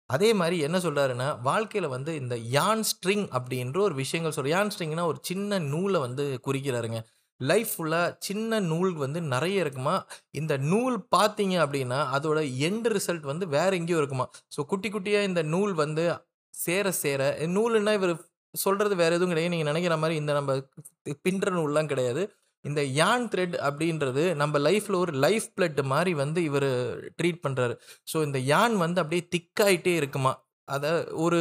அதே 0.09 0.29
மாதிரி 0.33 0.57
என்ன 0.59 0.77
சொல்கிறாருன்னா 0.77 1.27
வாழ்க்கையில் 1.41 1.93
வந்து 1.93 2.11
இந்த 2.15 2.35
யான் 2.55 2.83
ஸ்ட்ரிங் 2.91 3.25
அப்படின்ற 3.37 3.77
ஒரு 3.79 3.95
விஷயங்கள் 3.95 4.35
சொல்கிற 4.37 4.53
யான் 4.55 4.71
ஸ்ட்ரிங்னா 4.73 5.05
ஒரு 5.11 5.19
சின்ன 5.21 5.59
நூலை 5.71 5.99
வந்து 5.99 6.25
குறிக்கிறாருங்க. 6.47 6.99
லைஃப் 7.41 7.71
ஃபுல்லாக 7.73 8.09
சின்ன 8.19 8.59
நூல் 8.65 8.91
வந்து 8.95 9.19
நிறைய 9.33 9.63
இருக்குமா? 9.65 9.95
இந்த 10.33 10.53
நூல் 10.71 10.97
பார்த்தீங்க 11.15 11.55
அப்படின்னா 11.65 11.99
அதோட 12.17 12.39
எண்டு 12.67 12.89
ரிசல்ட் 12.97 13.25
வந்து 13.25 13.47
வேற 13.49 13.71
எங்கேயோ 13.75 13.99
இருக்குமா? 14.01 14.27
ஸோ 14.55 14.61
குட்டி 14.65 14.91
குட்டியாக 14.91 15.29
இந்த 15.31 15.43
நூல் 15.53 15.73
வந்து 15.83 16.05
சேர 16.55 16.87
சேர. 17.03 17.21
நூலுன்னா 17.55 17.93
இவர் 17.99 18.13
சொல்கிறது 18.53 18.95
வேறு 19.01 19.15
எதுவும் 19.17 19.33
கிடையாது. 19.33 19.53
நீங்கள் 19.53 19.71
நினைக்கிற 19.71 19.95
மாதிரி 20.01 20.15
இந்த 20.21 20.33
நம்ம 20.33 20.51
பின்ற 21.25 21.49
நூல்லாம் 21.57 21.91
கிடையாது. 21.93 22.23
இந்த 22.65 22.81
யான் 22.99 23.25
த்ரெட் 23.33 23.55
அப்படின்றது 23.67 24.23
நம்ம 24.41 24.59
லைஃப்பில் 24.67 25.01
ஒரு 25.03 25.13
லைஃப் 25.25 25.47
பிளட் 25.57 25.81
மாதிரி 25.93 26.11
வந்து 26.23 26.39
இவர் 26.49 26.69
ட்ரீட் 27.19 27.43
பண்ணுறாரு 27.45 27.75
ஸோ 28.11 28.17
இந்த 28.27 28.39
யான் 28.53 28.75
வந்து 28.85 29.01
அப்படியே 29.03 29.23
திக்காயிட்டே 29.35 29.93
இருக்குமா? 30.01 30.33
அதை 30.67 30.91
ஒரு 31.25 31.39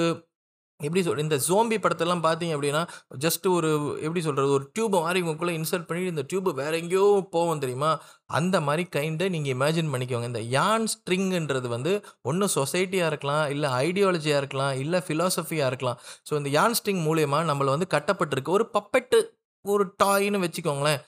எப்படி 0.86 1.02
சொல் 1.06 1.22
இந்த 1.24 1.36
ஜோம்பி 1.48 1.76
படத்தெல்லாம் 1.84 2.22
பார்த்தீங்க 2.26 2.54
அப்படின்னா 2.56 2.82
ஜஸ்ட் 3.24 3.46
ஒரு 3.56 3.70
எப்படி 4.06 4.22
சொல்கிறது 4.26 4.54
ஒரு 4.58 4.66
டியூபை 4.76 5.00
மாதிரி 5.06 5.22
உங்களுக்குள்ளே 5.24 5.56
இன்சர்ட் 5.60 5.86
பண்ணி 5.88 6.12
இந்த 6.14 6.24
டியூப் 6.30 6.50
வேற 6.62 6.72
எங்கேயோ 6.82 7.06
போவோம் 7.36 7.62
தெரியுமா? 7.64 7.90
அந்த 8.38 8.56
மாதிரி 8.66 8.84
கைண்டை 8.96 9.28
நீங்கள் 9.34 9.54
இமேஜின் 9.56 9.92
பண்ணிக்கோங்க. 9.94 10.28
இந்த 10.32 10.42
யான் 10.56 10.86
ஸ்ட்ரிங்குன்றது 10.94 11.70
வந்து 11.76 11.94
ஒன்று 12.30 12.48
சொசைட்டியாக 12.58 13.10
இருக்கலாம் 13.12 13.44
இல்லை 13.54 13.70
ஐடியாலஜியாக 13.86 14.42
இருக்கலாம் 14.42 14.74
இல்லை 14.84 15.00
ஃபிலாசபியாக 15.08 15.70
இருக்கலாம். 15.72 15.98
ஸோ 16.28 16.34
இந்த 16.40 16.52
யான் 16.58 16.76
ஸ்ட்ரிங் 16.80 17.02
மூலயமா 17.08 17.40
நம்மளை 17.50 17.72
வந்து 17.76 17.88
கட்டப்பட்டிருக்கு 17.96 18.56
ஒரு 18.58 18.66
பப்பெட்டு 18.78 19.20
ஒரு 19.64 19.86
டாயின்னு 20.02 20.44
வச்சுக்கோங்களேன். 20.46 21.02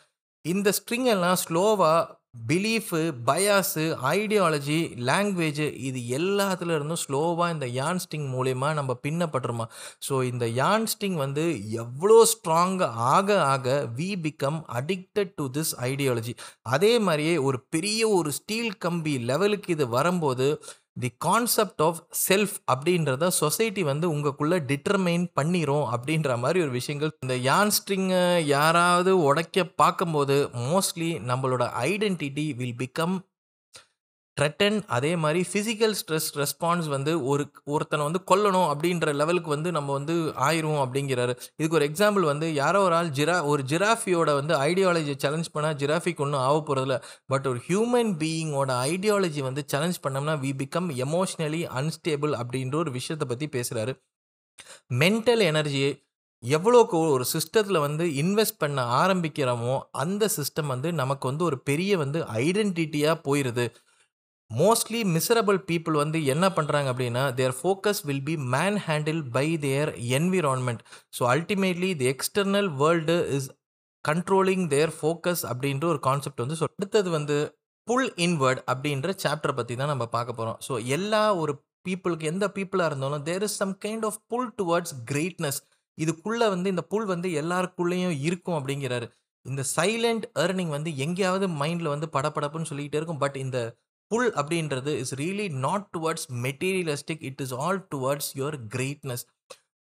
இந்த 0.45 0.69
ஸ்ட்ரிங் 0.79 1.09
எல்லாம் 1.15 1.39
ஸ்லோவாக 1.45 2.16
பிலீஃபு 2.37 3.01
பயாஸு 3.27 3.85
ஐடியாலஜி 4.11 4.79
லாங்குவேஜ் 5.01 5.63
இது 5.81 6.01
எல்லாத்துல 6.09 6.75
இருந்தும் 6.75 7.01
ஸ்லோவாக 7.05 7.53
இந்த 7.53 7.67
யான்ஸ்டிங் 7.77 8.27
மூலயமா 8.33 8.69
நம்ம 8.75 8.95
பின்னப்பட்டுருமா 9.03 9.67
ஸோ 10.09 10.17
இந்த 10.25 10.47
யான்ஸ்டிங் 10.57 11.15
வந்து 11.15 11.45
எவ்வளோ 11.77 12.19
ஸ்ட்ராங்காக 12.25 13.07
ஆக 13.11 13.39
ஆக 13.45 13.77
we 13.97 14.11
become 14.23 14.61
addicted 14.75 15.35
to 15.35 15.47
this 15.51 15.73
ideology 15.83 16.35
அதே 16.69 16.93
மாதிரியே 16.99 17.37
ஒரு 17.43 17.61
பெரிய 17.71 18.03
ஒரு 18.09 18.33
ஸ்டீல் 18.33 18.75
கம்பி 18.79 19.15
லெவலுக்கு 19.25 19.73
இது 19.73 19.87
வரும்போது 19.89 20.49
தி 20.99 21.09
கான்செப்ட் 21.19 21.83
ஆஃப் 21.83 21.99
செல்ஃப் 22.29 22.55
அப்படின்றத 22.73 23.27
சொசைட்டி 23.29 23.83
வந்து 23.83 24.07
உங்களுக்குள்ளே 24.15 24.59
டிட்டர்மைன் 24.71 25.27
பண்ணிரும் 25.41 25.87
அப்படின்ற 25.95 26.39
மாதிரி 26.39 26.61
ஒரு 26.61 26.71
விஷயங்கள். 26.71 27.13
இந்த 27.21 27.37
யான் 27.37 27.73
ஸ்ட்ரிங்கை 27.77 28.23
யாராவது 28.45 29.13
உடைக்க 29.23 29.65
பார்க்கும்போது 29.65 30.37
மோஸ்ட்லி 30.71 31.11
நம்மளோட 31.31 31.65
ஐடென்டிட்டி 31.91 32.47
வில் 32.55 32.79
பிகம் 32.79 33.17
த்ரெட்டன் 34.37 34.83
அதே 34.87 35.17
மாதிரி 35.17 35.41
ஃபிசிக்கல் 35.53 35.95
ஸ்ட்ரெஸ் 36.01 36.29
ரெஸ்பான்ஸ் 36.35 36.87
வந்து 36.87 37.25
ஒரு 37.25 37.45
ஒருத்தனை 37.65 38.03
வந்து 38.05 38.21
கொல்லணும் 38.31 38.69
அப்படின்ற 38.73 39.15
லெவலுக்கு 39.15 39.49
வந்து 39.49 39.73
நம்ம 39.73 39.93
வந்து 39.93 40.15
ஆயிரும் 40.39 40.81
அப்படிங்கிறாரு. 40.83 41.35
இதுக்கு 41.57 41.75
ஒரு 41.75 41.89
எக்ஸாம்பிள் 41.91 42.21
வந்து 42.23 42.55
யாரோ 42.55 42.83
ஒரு 42.83 42.95
ஆள் 42.95 43.11
ஜிரா 43.11 43.45
ஒரு 43.45 43.63
ஜிராஃபியோட 43.63 44.35
வந்து 44.35 44.55
ஐடியாலஜி 44.59 45.15
சேலஞ்ச் 45.17 45.53
பண்ணால் 45.55 45.79
ஜிராஃபிக்கு 45.79 46.21
ஒன்றும் 46.21 46.41
ஆக 46.41 46.59
போகிறதில்ல 46.59 46.99
பட் 47.27 47.47
ஒரு 47.47 47.61
ஹியூமன் 47.69 48.13
பீயிங்கோட 48.19 48.73
ஐடியாலஜி 48.89 49.43
வந்து 49.43 49.65
சேலஞ்ச் 49.67 50.03
பண்ணோம்னா 50.07 50.35
வி 50.41 50.53
பிகம் 50.59 50.91
எமோஷ்னலி 50.99 51.63
அன்ஸ்டேபிள் 51.75 52.35
அப்படின்ற 52.35 52.75
ஒரு 52.75 52.91
விஷயத்தை 52.91 53.29
பற்றி 53.29 53.49
பேசுகிறாரு 53.49 53.95
மென்டல் 54.95 55.45
எனர்ஜியை 55.47 55.93
எவ்வளோக்கு 56.43 56.97
ஒரு 57.11 57.25
சிஸ்டத்தில் 57.33 57.79
வந்து 57.79 58.05
இன்வெஸ்ட் 58.15 58.59
பண்ண 58.59 58.81
ஆரம்பிக்கிறோமோ 58.99 59.81
அந்த 59.97 60.29
சிஸ்டம் 60.37 60.67
வந்து 60.67 60.93
நமக்கு 60.93 61.29
வந்து 61.29 61.45
ஒரு 61.45 61.63
பெரிய 61.63 61.99
வந்து 61.99 62.19
ஐடென்டிட்டியாக 62.41 63.23
போயிடுது 63.25 63.65
மோஸ்ட்லி 64.51 65.01
மிசரபிள் 65.15 65.59
பீப்புள் 65.69 65.97
வந்து 66.01 66.19
என்ன 66.25 66.47
பண்ணுறாங்க 66.49 66.89
அப்படின்னா 66.93 67.23
their 67.35 67.55
focus 67.59 68.01
will 68.09 68.23
be 68.23 68.35
manhandle 68.87 69.23
by 69.31 69.47
their 69.59 69.91
environment 70.19 70.83
so 71.19 71.25
ultimately 71.33 71.91
the 71.97 72.09
external 72.15 72.69
world 72.83 73.17
is 73.37 73.49
controlling 74.05 74.67
their 74.69 74.93
focus 74.99 75.45
அப்படின்ற 75.53 75.87
ஒரு 75.87 76.01
கான்செப்ட் 76.01 76.43
வந்து 76.45 76.59
ஸோ 76.61 76.67
அடுத்தது 76.73 77.11
வந்து 77.11 77.37
புல் 77.89 78.11
இன்வர்ட் 78.19 78.61
அப்படின்ற 78.73 79.11
சாப்டர் 79.25 79.57
பற்றி 79.57 79.75
தான் 79.77 79.93
நம்ம 79.93 80.07
பார்க்க 80.09 80.39
போகிறோம் 80.39 80.59
ஸோ 80.69 80.75
எல்லா 80.89 81.23
ஒரு 81.37 81.53
பீப்புளுக்கு 81.87 82.31
எந்த 82.31 82.45
பீப்புளாக 82.57 82.91
இருந்தாலும் 82.91 83.25
there 83.29 83.45
is 83.49 83.59
some 83.63 83.75
kind 83.85 84.05
of 84.05 84.21
pull 84.29 84.49
towards 84.59 84.95
greatness 85.11 85.61
இதுக்குள்ளே 85.99 86.47
வந்து 86.55 86.69
இந்த 86.75 86.83
புல் 86.93 87.07
வந்து 87.07 87.29
எல்லாருக்குள்ளேயும் 87.43 88.17
இருக்கும் 88.27 88.57
அப்படிங்கிறாரு. 88.59 89.07
இந்த 89.47 89.63
சைலண்ட் 89.77 90.25
ஏர்னிங் 90.45 90.73
வந்து 90.77 90.91
எங்கேயாவது 90.97 91.47
மைண்டில் 91.61 91.93
வந்து 91.95 92.07
படபடப்புன்னு 92.13 92.69
சொல்லிக்கிட்டே 92.71 92.99
இருக்கும். 93.01 93.23
பட் 93.25 93.37
இந்த 93.45 93.59
புல் 94.11 94.31
அப்படின்றது 94.37 94.93
is 95.03 95.15
really 95.21 95.47
not 95.63 95.87
towards 95.95 96.27
materialistic 96.43 97.25
it 97.29 97.41
is 97.41 97.55
all 97.61 97.81
towards 97.95 98.31
your 98.37 98.57
greatness 98.75 99.25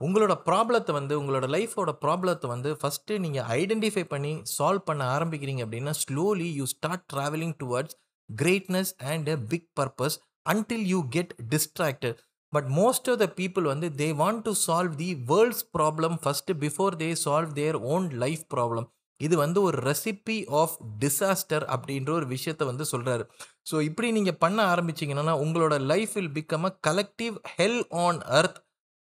உங்களோட 0.01 0.33
ப்ராப்ளத்தை 0.47 0.93
வந்து 0.93 1.13
உங்களோட 1.19 1.45
லைஃபோட 1.49 1.91
ப்ராப்ளத்தை 2.01 2.47
வந்து 2.49 2.71
ஃபஸ்ட்டு 2.79 3.19
நீங்கள் 3.19 3.47
ஐடென்டிஃபை 3.55 4.05
பண்ணி 4.05 4.33
சால்வ் 4.53 4.87
பண்ண 4.87 5.03
ஆரம்பிக்கிறீங்க 5.15 5.61
அப்படின்னா 5.65 5.93
slowly 6.01 6.49
you 6.57 6.65
start 6.73 7.05
travelling 7.13 7.55
towards 7.59 7.95
greatness 8.29 8.91
and 9.11 9.29
a 9.29 9.37
big 9.47 9.69
purpose 9.79 10.17
until 10.45 10.85
you 10.87 10.99
get 11.09 11.33
distracted 11.53 12.17
but 12.53 12.67
most 12.75 13.07
of 13.11 13.21
the 13.21 13.27
people 13.37 13.65
வந்து 13.71 13.87
they 13.95 14.09
want 14.19 14.43
to 14.43 14.51
solve 14.65 14.93
the 14.97 15.11
world's 15.31 15.63
problem 15.77 16.17
first 16.23 16.57
before 16.61 16.97
they 16.97 17.09
solve 17.23 17.53
their 17.53 17.77
own 17.93 18.05
life 18.19 18.45
problem 18.53 18.87
இது 19.19 19.35
வந்து 19.37 19.59
ஒரு 19.61 19.77
recipe 19.83 20.37
of 20.61 20.77
disaster 20.99 21.65
அப்படின்ற 21.73 22.09
ஒரு 22.11 22.27
விஷயத்த 22.27 22.63
வந்து 22.65 22.85
சொல்கிறாரு 22.91 23.25
so 23.65 23.81
இப்படி 23.81 24.11
நீங்கள் 24.11 24.39
பண்ண 24.39 24.59
ஆரம்பிச்சிங்கன்னா 24.75 25.35
உங்களோட 25.41 25.75
life 25.85 26.13
will 26.13 26.33
become 26.33 26.65
a 26.65 26.73
collective 26.87 27.35
hell 27.55 27.83
on 27.97 28.19
earth 28.31 28.59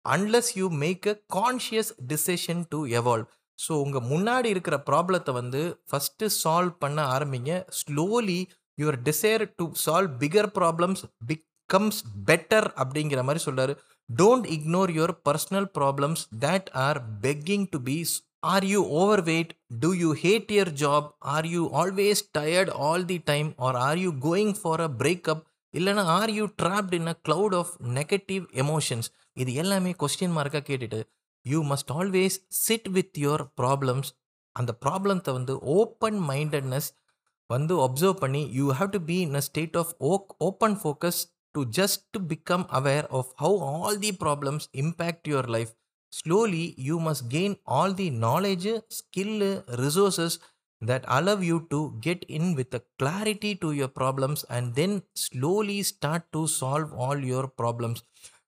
unless 0.05 0.51
you 0.57 0.67
make 0.77 1.07
a 1.07 1.15
conscious 1.33 1.91
decision 2.07 2.63
to 2.69 2.79
evolve 2.91 3.27
so 3.59 3.71
உங்கள் 3.71 4.07
முன்னாடி 4.09 4.45
இருக்கிற 4.45 4.83
ப்ராப்ளத்தை 4.89 5.33
வந்து 5.33 5.61
ஃபஸ்ட்டு 5.89 6.29
சால்வ் 6.43 6.73
பண்ண 6.79 6.99
ஆரம்பிங்க. 7.07 7.51
Slowly 7.69 8.39
your 8.77 8.99
desire 9.01 9.43
to 9.55 9.65
solve 9.85 10.11
bigger 10.19 10.51
problems 10.59 11.03
becomes 11.25 12.01
better 12.25 12.67
அப்படிங்கிற 12.77 13.21
மாதிரி 13.23 13.43
சொல்கிறாரு 13.45 13.73
don't 14.09 14.47
ignore 14.47 14.91
your 14.91 15.15
personal 15.29 15.69
problems 15.79 16.23
that 16.39 16.69
are 16.79 16.99
begging 17.21 17.65
to 17.69 17.79
be 17.81 17.97
are 18.43 18.65
you 18.65 18.79
overweight 19.23 19.51
do 19.79 19.89
you 20.01 20.09
hate 20.21 20.51
your 20.57 20.71
job 20.81 21.07
are 21.33 21.47
you 21.47 21.61
always 21.73 22.21
tired 22.37 22.71
all 22.81 23.05
the 23.05 23.17
time 23.25 23.49
are 23.59 23.77
are 23.81 23.99
you 23.99 24.11
going 24.21 24.53
for 24.59 24.81
a 24.81 24.89
breakup 24.99 25.43
இல்லைனா 25.73 26.03
are 26.17 26.31
you 26.31 26.45
trapped 26.61 26.93
in 26.93 27.07
a 27.07 27.15
cloud 27.25 27.55
of 27.55 27.71
negative 27.97 28.43
emotions 28.63 29.09
இது 29.37 29.51
எல்லாமே 29.55 29.91
question 29.99 30.35
மார்க்காக 30.37 30.65
கேட்டுட்டு 30.69 30.99
you 31.45 31.59
must 31.63 31.91
always 31.91 32.37
sit 32.61 32.89
with 32.89 33.17
your 33.17 33.43
problems 33.61 34.09
அந்த 34.55 34.71
ப்ராப்ளத்தை 34.83 35.31
வந்து 35.33 35.55
open 35.75 36.19
mindedness 36.29 36.89
வந்து 37.49 37.73
observe 37.83 38.21
பண்ணி 38.23 38.43
you 38.51 38.65
have 38.73 38.89
to 38.95 39.01
be 39.09 39.17
in 39.25 39.35
a 39.35 39.43
state 39.47 39.77
of 39.77 39.91
okay 40.09 40.31
open 40.41 40.77
focus 40.81 41.19
to 41.55 41.61
just 41.77 42.01
to 42.11 42.19
become 42.31 42.65
aware 42.79 43.07
of 43.19 43.29
how 43.35 43.59
all 43.73 43.99
the 43.99 44.11
problems 44.23 44.65
impact 44.83 45.27
your 45.27 45.49
life 45.49 45.71
slowly 46.13 46.65
you 46.87 46.95
must 47.01 47.25
gain 47.29 47.55
all 47.77 47.95
the 47.95 48.09
knowledge 48.23 48.69
skill 48.99 49.51
resources 49.85 50.37
that 50.81 51.03
allow 51.07 51.39
you 51.39 51.67
to 51.71 51.77
get 51.99 52.23
in 52.29 52.55
with 52.55 52.73
a 52.73 52.81
clarity 52.99 53.55
to 53.55 53.71
your 53.71 53.87
problems 53.91 54.43
and 54.47 54.75
then 54.75 54.91
slowly 55.17 55.81
start 55.83 56.23
to 56.31 56.41
solve 56.53 56.89
all 56.95 57.19
your 57.25 57.45
problems. 57.61 57.99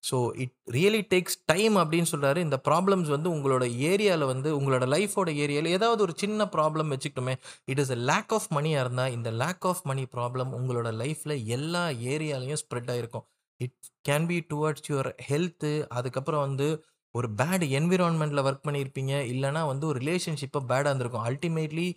So 0.10 0.18
it 0.44 0.54
really 0.72 1.02
takes 1.14 1.38
time 1.46 1.76
அப்படின்னு 1.80 2.10
சொல்கிறாரு 2.12 2.40
இந்த 2.46 2.58
problems 2.68 3.10
வந்து 3.10 3.30
உங்களோட 3.36 3.64
ஏரியாவில் 3.90 4.26
வந்து 4.26 4.50
உங்களோட 4.58 4.86
லைஃபோட 4.94 5.30
ஏரியாவில் 5.44 5.74
ஏதாவது 5.78 6.02
ஒரு 6.06 6.14
சின்ன 6.18 6.46
problem 6.54 6.92
வச்சுக்கிட்டோமே 6.94 7.36
it 7.72 7.82
is 7.84 7.92
a 7.92 8.00
lack 8.10 8.34
of 8.38 8.48
மணியாக 8.58 8.84
இருந்தால் 8.86 9.16
இந்த 9.18 9.32
லேக் 9.42 9.68
ஆஃப் 9.72 9.84
மணி 9.86 10.04
ப்ராப்ளம் 10.16 10.54
உங்களோட 10.60 10.92
லைஃப்பில் 11.02 11.36
எல்லா 11.58 11.84
ஏரியாலையும் 12.14 12.62
ஸ்ப்ரெட் 12.64 12.92
ஆகிருக்கும் 12.94 13.26
it 13.60 13.76
can 14.10 14.30
be 14.32 14.38
towards 14.54 14.88
your 14.92 15.12
health 15.30 15.74
அதுக்கப்புறம் 16.00 16.46
வந்து 16.48 16.70
ஒரு 17.16 17.28
பேட் 17.40 17.66
என்விரான்மெண்ட்டில் 17.80 18.46
ஒர்க் 18.48 18.66
பண்ணியிருப்பீங்க. 18.68 19.14
இல்லைனா 19.34 19.62
வந்து 19.68 19.86
ஒரு 19.88 20.00
ரிலேஷன்ஷிப்பை 20.00 20.62
பேடாக 20.72 20.90
இருந்திருக்கும். 20.90 21.28
அல்டிமேட்லி 21.30 21.88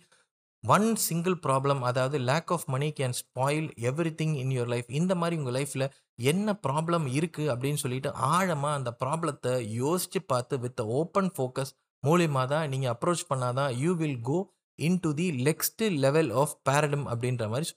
ஒன் 0.63 0.87
சிங்கிள் 1.05 1.35
ப்ராப்ளம் 1.45 1.81
அதாவது 1.81 2.17
lack 2.29 2.51
of 2.51 2.65
money 2.65 2.87
can 2.99 3.15
spoil 3.21 3.67
everything 4.21 4.35
in 4.35 4.53
your 4.55 4.71
life 4.73 4.89
இந்த 4.91 5.13
மாதிரி 5.15 5.37
உங்கள் 5.37 5.55
லைஃப்பில் 5.57 5.87
என்ன 6.23 6.53
ப்ராப்ளம் 6.67 7.05
இருக்குது 7.13 7.49
அப்படின்னு 7.53 7.81
சொல்லிட்டு 7.83 8.09
ஆழமாக 8.29 8.77
அந்த 8.77 8.91
ப்ராப்ளத்தை 9.03 9.53
யோசித்து 9.75 10.19
பார்த்து 10.23 10.57
வித் 10.59 10.83
ஓப்பன் 10.99 11.31
ஃபோக்கஸ் 11.37 11.73
மூலியமாக 12.03 12.47
தான் 12.47 12.69
நீங்கள் 12.69 12.93
அப்ரோச் 12.93 13.29
பண்ணாதான் 13.29 13.73
you 13.77 13.91
will 13.95 14.21
go 14.21 14.39
into 14.99 15.11
the 15.13 15.27
next 15.43 15.83
level 16.05 16.31
of 16.33 16.55
boredom 16.69 17.05
அப்படின்ற 17.11 17.45
மாதிரி 17.49 17.69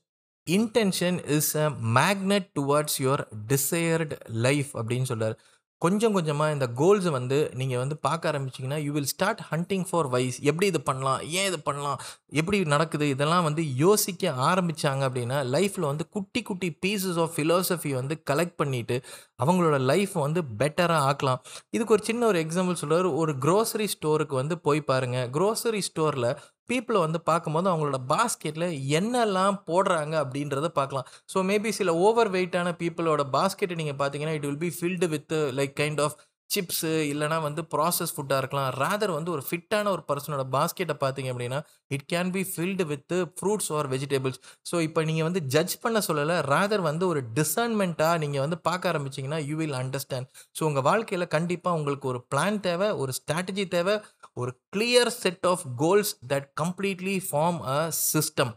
intention 0.46 1.18
is 1.36 1.52
a 1.56 1.68
magnet 1.98 2.48
towards 2.58 2.98
your 3.00 3.22
desired 3.46 4.16
life 4.46 4.70
அப்படின்னு 4.76 5.08
சொல்கிறார் 5.08 5.36
கொஞ்சம் 5.78 6.12
கொஞ்சமாக 6.12 6.52
இந்த 6.52 6.66
கோல்ஸை 6.76 7.10
வந்து 7.10 7.38
நீங்கள் 7.54 7.78
வந்து 7.78 7.96
பார்க்க 7.98 8.30
ஆரம்பிச்சிங்கன்னா 8.32 8.78
you 8.82 8.92
will 8.92 9.10
start 9.12 9.42
hunting 9.50 9.84
for 9.90 10.08
ways 10.08 10.38
எப்படி 10.40 10.66
இது 10.66 10.80
பண்ணலாம்? 10.80 11.20
ஏன் 11.38 11.46
இது 11.46 11.58
பண்ணலாம்? 11.60 11.98
எப்படி 12.40 12.58
நடக்குது? 12.64 13.08
இதெல்லாம் 13.08 13.42
வந்து 13.42 13.74
யோசிக்க 13.76 14.32
ஆரம்பித்தாங்க 14.50 15.02
அப்படின்னா 15.08 15.38
லைஃப்பில் 15.54 15.88
வந்து 15.90 16.08
குட்டி 16.08 16.42
குட்டி 16.42 16.70
பீசஸ் 16.86 17.20
ஆஃப் 17.24 17.34
ஃபிலோசஃபி 17.36 17.92
வந்து 17.94 18.22
கலெக்ட் 18.30 18.58
பண்ணிவிட்டு 18.62 18.98
அவங்களோட 19.44 19.78
லைஃப் 19.80 20.12
வந்து 20.12 20.42
பெட்டராக 20.58 21.06
ஆக்கலாம். 21.10 21.40
இதுக்கு 21.70 21.92
ஒரு 21.92 22.04
சின்ன 22.04 22.26
ஒரு 22.26 22.40
எக்ஸாம்பிள் 22.44 22.80
சொல்கிறார் 22.82 23.08
ஒரு 23.22 23.34
க்ரோசரி 23.46 23.88
ஸ்டோருக்கு 23.96 24.34
வந்து 24.34 24.58
போய் 24.58 24.80
பாருங்கள் 24.80 25.28
க்ரோசரி 25.30 25.82
ஸ்டோரில் 25.90 26.30
பீப்புளை 26.70 27.00
வந்து 27.06 27.20
பார்க்கும்போது 27.30 27.68
அவங்களோட 27.72 27.98
பாஸ்கெட்டில் 28.12 28.68
என்னெல்லாம் 28.98 29.56
போடுறாங்க 29.70 30.14
அப்படின்றத 30.24 30.68
பார்க்கலாம். 30.80 31.06
ஸோ 31.32 31.38
மேபி 31.50 31.70
சில 31.80 31.94
ஓவர் 32.06 32.30
வெயிட்டான 32.36 32.72
பீப்புளோட 32.82 33.24
பாஸ்கெட்டை 33.36 33.76
நீங்கள் 33.82 33.98
பார்த்தீங்கன்னா 34.00 34.36
it 34.38 34.48
will 34.48 34.62
be 34.64 34.72
filled 34.78 35.08
with 35.14 35.34
like 35.58 35.74
kind 35.82 36.02
of 36.06 36.16
chips 36.50 36.90
இல்லைனா 37.12 37.38
வந்து 37.46 37.62
ப்ராசஸ் 37.72 38.12
ஃபுட்டாக 38.14 38.40
இருக்கலாம். 38.42 38.68
ரேதர் 38.82 39.12
வந்து 39.16 39.30
ஒரு 39.30 39.42
ஃபிட்டான 39.48 39.90
ஒரு 39.94 40.02
பர்சனோட 40.08 40.42
பாஸ்கெட்டை 40.54 40.96
பார்த்தீங்க 41.02 41.30
அப்படின்னா 41.32 41.58
it 41.90 42.06
can 42.12 42.30
be 42.36 42.42
filled 42.52 42.84
with 42.92 43.14
fruits 43.38 43.70
or 43.78 43.88
vegetables 43.94 44.40
so 44.70 44.78
இப்போ 44.86 45.02
நீங்கள் 45.08 45.26
வந்து 45.28 45.42
ஜட்ஜ் 45.54 45.76
பண்ண 45.84 46.00
சொல்லலை 46.08 46.36
ரேதர் 46.52 46.84
வந்து 46.90 47.06
ஒரு 47.08 47.22
டிசைன்மெண்ட்டாக 47.38 48.20
நீங்கள் 48.24 48.44
வந்து 48.46 48.58
பார்க்க 48.68 48.92
ஆரம்பிச்சிங்கன்னா 48.92 49.40
யூ 49.48 49.56
வில் 49.56 49.78
அண்டர்ஸ்டாண்ட் 49.82 50.28
ஸோ 50.58 50.64
உங்கள் 50.64 50.86
வாழ்க்கையில் 50.90 51.32
கண்டிப்பாக 51.36 51.78
உங்களுக்கு 51.80 52.08
ஒரு 52.12 52.22
பிளான் 52.34 52.60
தேவை 52.60 52.90
ஒரு 53.02 53.14
ஸ்ட்ராட்டஜி 53.20 53.66
தேவை 53.68 53.96
ஒரு 54.34 54.52
clear 54.76 55.12
set 55.22 55.46
of 55.46 55.66
goals 55.76 56.14
that 56.34 56.48
completely 56.62 57.16
form 57.28 57.60
a 57.74 57.80
system 58.06 58.54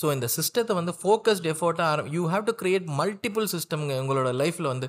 so 0.00 0.06
இந்த 0.12 0.28
சிஸ்டத்தை 0.36 0.74
வந்து 0.78 0.92
ஃபோக்கஸ்ட் 1.00 1.46
எஃபோர்ட்டாக 1.50 1.90
ஆரம் 1.92 2.08
you 2.14 2.22
have 2.30 2.44
to 2.48 2.54
create 2.62 2.86
multiple 3.00 3.46
சிஸ்டம்ங்க 3.52 3.94
உங்களோட 4.02 4.30
லைஃப்பில் 4.40 4.72
வந்து. 4.72 4.86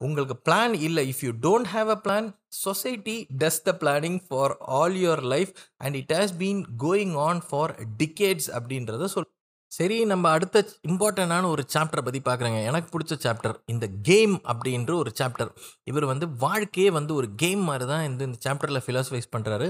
உங்களுக்கு 0.00 0.36
பிளான் 0.48 0.74
இல்லை. 0.86 1.02
If 1.12 1.22
you 1.26 1.30
don't 1.46 1.68
have 1.74 1.88
a 1.94 1.98
plan 2.04 2.26
society 2.64 3.16
does 3.42 3.62
the 3.68 3.72
planning 3.82 4.18
for 4.26 4.54
all 4.78 4.96
your 5.04 5.22
life 5.34 5.52
and 5.84 5.96
it 6.02 6.14
has 6.18 6.34
been 6.42 6.62
going 6.84 7.14
on 7.28 7.40
for 7.48 7.74
decades 8.02 8.50
அப்படின்றத 8.58 9.08
சொல். 9.14 9.30
சரி 9.72 9.96
நம்ம 10.04 10.26
அடுத்த 10.30 10.58
இம்பார்ட்டண்டான 10.88 11.48
ஒரு 11.54 11.62
சாப்டரை 11.74 12.02
பற்றி 12.06 12.20
பார்க்குறேங்க. 12.28 12.60
எனக்கு 12.70 12.88
பிடிச்ச 12.94 13.14
சாப்டர் 13.24 13.56
இந்த 13.66 13.86
கேம் 14.02 14.34
அப்படின்ற 14.52 14.92
ஒரு 15.02 15.10
சாப்டர் 15.20 15.50
இவர் 15.90 16.06
வந்து 16.12 16.26
வாழ்க்கையே 16.44 16.90
வந்து 16.98 17.14
ஒரு 17.14 17.28
கேம் 17.44 17.62
மாதிரி 17.70 17.86
தான் 17.92 18.04
இந்த 18.10 18.22
இந்த 18.24 18.38
சாப்டரில் 18.46 18.84
ஃபிலாசபைஸ் 18.86 19.32
பண்ணுறாரு 19.36 19.68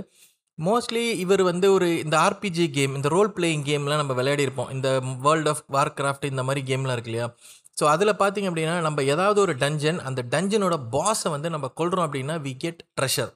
மோஸ்ட்லி 0.58 1.04
இவர் 1.24 1.42
வந்து 1.42 1.66
ஒரு 1.72 1.88
இந்த 2.04 2.16
ஆர்பிஜி 2.18 2.66
கேம் 2.76 2.94
இந்த 2.94 3.08
ரோல் 3.14 3.32
பிளேயிங் 3.36 3.64
கேம்லாம் 3.70 4.00
நம்ம 4.02 4.14
விளையாடிருப்போம். 4.20 4.70
இந்த 4.70 4.88
வேர்ல்ட் 5.24 5.48
ஆஃப் 5.48 5.62
வார் 5.66 5.92
கிராஃப்ட் 6.00 6.30
இந்த 6.30 6.42
மாதிரி 6.42 6.62
கேம்லாம் 6.70 6.96
இருக்கு 6.96 7.10
இல்லையா? 7.12 7.28
ஸோ 7.76 7.84
அதில் 7.84 8.18
பார்த்தீங்க 8.18 8.50
அப்படின்னா 8.50 8.76
நம்ம 8.80 9.02
ஏதாவது 9.14 9.40
ஒரு 9.40 9.54
டஞ்சன் 9.54 9.98
அந்த 10.00 10.20
டஞ்சனோட 10.34 10.76
பாஸை 10.90 11.30
வந்து 11.30 11.50
நம்ம 11.50 11.68
கொள்கிறோம் 11.74 12.06
அப்படின்னா 12.06 12.36
வி 12.46 12.54
கெட் 12.56 12.82
ட்ரெஷர் 13.00 13.32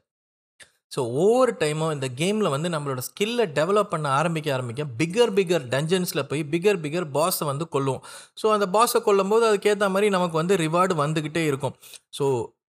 ஸோ 0.95 1.01
ஒவ்வொரு 1.23 1.53
டைமும் 1.59 1.93
இந்த 1.93 2.07
கேமில் 2.21 2.53
வந்து 2.55 2.69
நம்மளோட 2.69 3.01
ஸ்கில்லை 3.09 3.45
டெவலப் 3.59 3.91
பண்ண 3.91 4.07
ஆரம்பிக்க 4.11 4.49
ஆரம்பிக்க 4.55 4.85
பிகர் 5.01 5.33
பிகர் 5.39 5.65
டஞ்சன்ஸில் 5.75 6.27
போய் 6.31 6.43
பிகர் 6.55 6.81
பிகர் 6.85 7.07
பாஸை 7.17 7.45
வந்து 7.47 7.67
கொல்லுவோம். 7.75 8.03
ஸோ 8.43 8.47
அந்த 8.53 8.67
பாஸை 8.77 9.01
கொல்லும் 9.01 9.29
போது 9.29 9.45
அதுக்கேற்ற 9.51 9.89
மாதிரி 9.89 10.09
நமக்கு 10.11 10.37
வந்து 10.37 10.57
ரிவார்டு 10.57 10.95
வந்துக்கிட்டே 11.03 11.43
இருக்கும். 11.51 11.77
ஸோ 12.19 12.25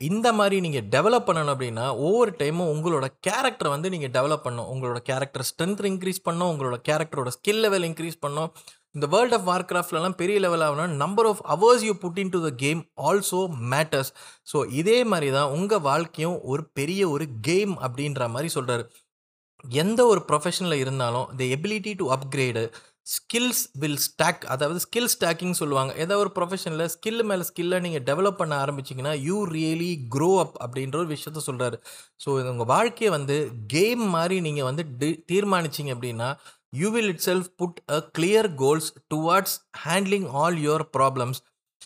இந்த 0.10 0.28
மாதிரி 0.34 0.60
நீங்கள் 0.66 0.86
டெவலப் 0.96 1.28
பண்ணணும் 1.30 1.54
அப்படின்னா 1.56 1.88
ஒவ்வொரு 2.06 2.32
டைமும் 2.42 2.72
உங்களோட 2.76 3.08
கேரக்டரை 3.28 3.72
வந்து 3.76 3.92
நீங்கள் 3.96 4.14
டெவலப் 4.18 4.46
பண்ணணும். 4.46 4.70
உங்களோட 4.74 5.02
கேரக்டர் 5.10 5.48
ஸ்ட்ரென்த் 5.52 5.84
இன்க்ரீஸ் 5.92 6.22
பண்ணணும். 6.30 6.52
உங்களோட 6.54 6.78
கேரக்டரோட 6.90 7.32
ஸ்கில் 7.38 7.64
லெவல் 7.66 7.88
இன்க்ரீஸ் 7.90 8.22
பண்ணணும். 8.26 8.52
இந்த 8.96 9.06
வேர்ல்ட் 9.08 9.34
ஆஃப் 9.34 9.44
வார் 9.44 9.66
கிராஃப்ட்லலாம் 9.66 10.16
பெரிய 10.16 10.40
லெவல் 10.40 10.62
ஆகணும் 10.62 10.96
number 10.96 11.28
of 11.28 11.42
hours 11.48 11.84
you 11.84 11.94
put 11.96 12.20
into 12.30 12.40
the 12.42 12.50
game 12.56 12.82
also 13.02 13.42
matters 13.74 14.12
so 14.54 14.60
இதே 14.72 15.04
மாதிரி 15.04 15.32
தான் 15.32 15.52
உங்கள் 15.52 15.80
வாழ்க்கையும் 15.82 16.38
ஒரு 16.44 16.64
பெரிய 16.74 17.10
ஒரு 17.10 17.28
கேம் 17.42 17.76
அப்படின்ற 17.80 18.28
மாதிரி 18.30 18.52
சொல்கிறாரு 18.56 18.86
எந்த 19.64 20.02
ஒரு 20.06 20.22
ப்ரொஃபஷனில் 20.28 20.78
இருந்தாலும் 20.80 21.28
the 21.38 21.44
ability 21.56 21.92
to 21.96 22.06
upgrade 22.12 22.64
skills 23.06 23.62
will 23.80 24.00
stack 24.00 24.44
அதாவது 24.46 24.80
ஸ்கில் 24.80 25.12
ஸ்டாக்கிங் 25.14 25.52
சொல்லுவாங்க. 25.52 25.92
ஏதாவது 25.94 26.20
ஒரு 26.20 26.32
ப்ரொஃபஷனில் 26.36 26.86
ஸ்கில் 26.88 27.24
மேலே 27.24 27.44
ஸ்கில்லை 27.44 27.78
நீங்கள் 27.80 28.04
டெவலப் 28.04 28.40
பண்ண 28.42 28.54
ஆரம்பிச்சிங்கன்னா 28.66 29.14
யூ 29.24 29.38
ரியலி 29.52 29.92
க்ரோ 30.16 30.30
அப் 30.40 30.58
அப்படின்ற 30.64 30.98
ஒரு 30.98 31.10
விஷயத்த 31.14 31.42
சொல்கிறாரு 31.48 31.78
ஸோ 32.26 32.40
இது 32.40 32.52
உங்கள் 32.52 32.66
வாழ்க்கையை 32.66 33.12
வந்து 33.12 33.38
கேம் 33.68 34.04
மாதிரி 34.08 34.38
நீங்கள் 34.42 34.64
வந்து 34.64 34.86
டி 34.98 35.10
தீர்மானிச்சிங்க 35.34 35.94
அப்படின்னா 35.94 36.30
you 36.74 36.90
will 36.90 37.10
itself 37.26 37.48
put 37.58 37.80
a 37.90 38.00
clear 38.18 38.50
goals 38.56 38.89
towards 39.14 39.56
handling 39.86 40.28
all 40.34 40.58
your 40.58 40.86
problems 40.98 41.39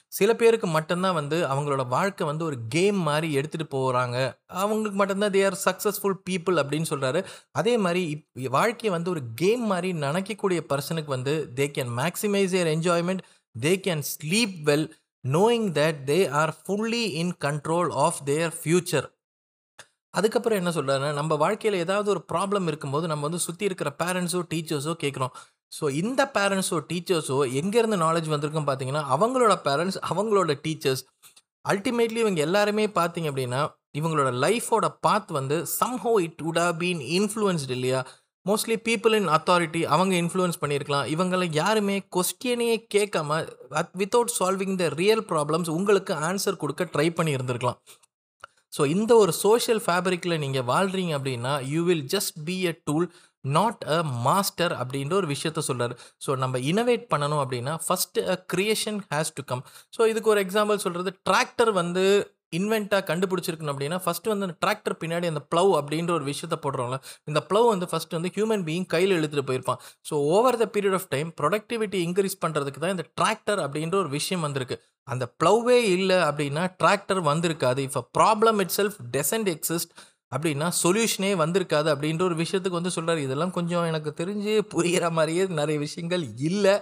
சில 0.10 0.32
பேருக்கு 0.36 0.68
மட்டும்தான் 0.68 1.16
வந்து 1.16 1.38
அவங்களோட 1.48 1.84
வாழ்க்கை 1.88 2.26
வந்து 2.26 2.44
ஒரு 2.46 2.58
கேம் 2.70 3.00
மாதிரி 3.02 3.28
எடுத்துகிட்டு 3.38 3.68
போகிறாங்க 3.74 4.18
அவங்களுக்கு 4.58 4.98
மட்டும்தான் 4.98 5.34
தே 5.34 5.42
ஆர் 5.46 5.58
சக்ஸஸ்ஃபுல் 5.66 6.18
பீப்புள் 6.28 6.60
அப்படின்னு 6.62 6.90
சொல்கிறாரு 6.90 7.22
அதே 7.52 7.74
மாதிரி 7.78 8.04
இப் 8.14 8.52
வாழ்க்கையை 8.52 8.92
வந்து 8.96 9.12
ஒரு 9.12 9.24
கேம் 9.36 9.66
மாதிரி 9.66 9.90
நினைக்கக்கூடிய 10.04 10.62
பர்சனுக்கு 10.70 11.12
வந்து 11.12 11.34
they 11.56 11.68
can 11.78 11.92
maximise 11.98 12.56
their 12.56 12.72
enjoyment 12.76 13.24
they 13.56 13.74
can 13.88 14.06
sleep 14.12 14.56
well 14.70 14.88
knowing 15.24 15.68
that 15.74 16.00
they 16.06 16.20
are 16.42 16.54
fully 16.60 17.04
in 17.22 17.36
control 17.46 17.92
of 18.00 18.22
their 18.26 18.54
future 18.62 19.08
அதுக்கப்புறம் 20.18 20.60
என்ன 20.62 20.72
சொல்கிறாருன்னா 20.78 21.12
நம்ம 21.20 21.36
வாழ்க்கையில் 21.44 21.82
ஏதாவது 21.86 22.08
ஒரு 22.14 22.22
ப்ராப்ளம் 22.34 22.68
இருக்கும்போது 22.72 23.06
நம்ம 23.12 23.26
வந்து 23.28 23.42
சுற்றி 23.46 23.66
இருக்கிற 23.70 23.90
பேரண்ட்ஸோ 24.02 24.42
டீச்சர்ஸோ 24.54 24.94
கேட்குறோம். 25.04 25.34
ஸோ 25.72 25.86
இந்த 26.02 26.22
பேரண்ட்ஸோ 26.38 26.78
டீச்சர்ஸோ 26.92 27.38
எங்கேருந்து 27.62 27.98
நாலேஜ் 28.06 28.30
வந்திருக்கும் 28.34 28.68
பார்த்தீங்கன்னா 28.70 29.04
அவங்களோட 29.16 29.56
பேரண்ட்ஸ் 29.68 30.00
அவங்களோட 30.12 30.54
டீச்சர்ஸ் 30.66 31.04
அல்டிமேட்லி 31.66 32.20
இவங்க 32.24 32.42
எல்லாருமே 32.48 32.86
பார்த்தீங்க 33.00 33.30
அப்படின்னா 33.32 33.62
இவங்களோட 34.00 34.30
லைஃபோட 34.44 34.86
பாத் 35.06 35.30
வந்து 35.40 35.58
somehow 35.80 36.14
it 36.26 36.42
would 36.48 36.60
have 36.64 36.78
been 36.82 37.02
influenced 37.18 37.76
இல்லையா? 37.78 38.00
மோஸ்ட்லி 38.46 38.76
பீப்புள் 38.88 39.14
இன் 39.20 39.30
அத்தாரிட்டி 39.36 39.82
அவங்க 39.94 40.14
இன்ஃப்ளூயன்ஸ் 40.24 40.60
பண்ணியிருக்கலாம். 40.62 41.06
இவங்களை 41.14 41.48
யாருமே 41.62 41.96
கொஸ்டினையே 42.16 42.76
கேட்காம 42.96 43.40
without 44.02 44.34
solving 44.40 44.76
the 44.82 44.88
real 45.02 45.24
problems 45.32 45.72
உங்களுக்கு 45.78 46.14
ஆன்சர் 46.30 46.62
கொடுக்க 46.64 46.90
ட்ரை 46.96 47.08
பண்ணி 47.20 47.34
இருந்திருக்கலாம் 47.38 47.80
ஸோ 48.76 48.84
இந்த 48.96 49.12
ஒரு 49.24 49.34
சோஷியல் 49.44 49.82
ஃபேப்ரிக்கில் 49.86 50.42
நீங்கள் 50.44 50.68
வாழ்கிறீங்க 50.72 51.14
அப்படின்னா 51.20 51.54
you 51.74 51.82
will 51.84 52.06
just 52.16 52.38
be 52.48 52.58
a 52.72 52.74
tool 52.88 53.08
not 53.56 53.82
a 53.96 53.98
master 54.28 54.74
அப்படின்ற 54.82 55.14
ஒரு 55.22 55.28
விஷயத்த 55.34 55.62
சொல்கிறார் 55.68 55.94
ஸோ 56.26 56.32
நம்ம 56.44 56.60
இனோவேட் 56.72 57.04
பண்ணணும் 57.12 57.42
அப்படின்னா 57.44 57.74
first 57.86 58.24
a 58.34 58.38
creation 58.54 59.00
has 59.12 59.36
to 59.38 59.44
come 59.52 59.62
so 59.98 60.08
இதுக்கு 60.12 60.32
ஒரு 60.34 60.42
எக்ஸாம்பிள் 60.46 60.84
சொல்கிறது 60.86 61.12
டிராக்டர் 61.30 61.72
வந்து 61.82 62.06
இன்வெண்ட்டாக 62.58 63.04
கண்டுபிடிச்சிருக்கணும் 63.10 63.74
அப்படின்னா 63.74 63.98
ஃபஸ்ட்டு 64.04 64.32
வந்து 64.32 64.48
அந்த 64.48 64.58
டிராக்டர் 64.64 64.96
பின்னாடி 65.02 65.28
அந்த 65.32 65.42
ப்ளவ் 65.52 65.72
அப்படின்ற 65.80 66.12
ஒரு 66.18 66.26
விஷயத்த 66.32 66.58
போடுறோம்ல 66.66 66.98
இந்த 67.30 67.40
ப்ளவ் 67.50 67.68
வந்து 67.74 67.88
ஃபஸ்ட்டு 67.92 68.18
வந்து 68.18 68.32
ஹியூமன் 68.36 68.66
பீயிங் 68.68 68.88
கையில் 68.94 69.16
இழுத்துட்டு 69.18 69.48
போயிருப்பான். 69.50 69.80
So 70.10 70.16
over 70.36 70.60
the 70.62 70.68
period 70.76 70.98
of 71.00 71.10
time 71.14 71.30
productivity 71.42 72.00
increase 72.08 72.38
பண்ணுறதுக்கு 72.44 72.82
தான் 72.84 72.96
இந்த 72.96 73.06
டிராக்டர் 73.20 73.62
அப்படின்ற 73.66 73.98
ஒரு 74.04 74.12
விஷயம் 74.18 74.46
வந்திருக்கு. 74.48 74.78
அந்த 75.08 75.36
ப்ளவ்வே 75.44 75.80
இல்லை 75.96 76.16
அப்படின்னா 76.30 76.64
டிராக்டர் 76.84 77.22
வந்திருக்காது. 77.32 77.82
If 77.88 77.98
a 77.98 78.06
problem 78.20 78.60
itself 78.78 78.98
doesn't 79.14 79.50
exist 79.56 79.94
அப்படின்னா 80.36 80.68
சொல்யூஷனே 80.84 81.32
வந்திருக்காது 81.44 81.90
அப்படின்ற 81.94 82.22
ஒரு 82.22 82.36
விஷயத்துக்கு 82.36 82.80
வந்து 82.80 82.92
சொல்கிறார் 82.92 83.18
இதெல்லாம் 83.18 83.52
கொஞ்சம் 83.52 83.86
எனக்கு 83.86 84.14
தெரிஞ்சு 84.22 84.54
புரிகிற 84.76 85.12
மாதிரியே 85.12 85.46
நிறைய 85.62 85.80
விஷயங்கள் 85.80 86.26
இல்லை 86.50 86.76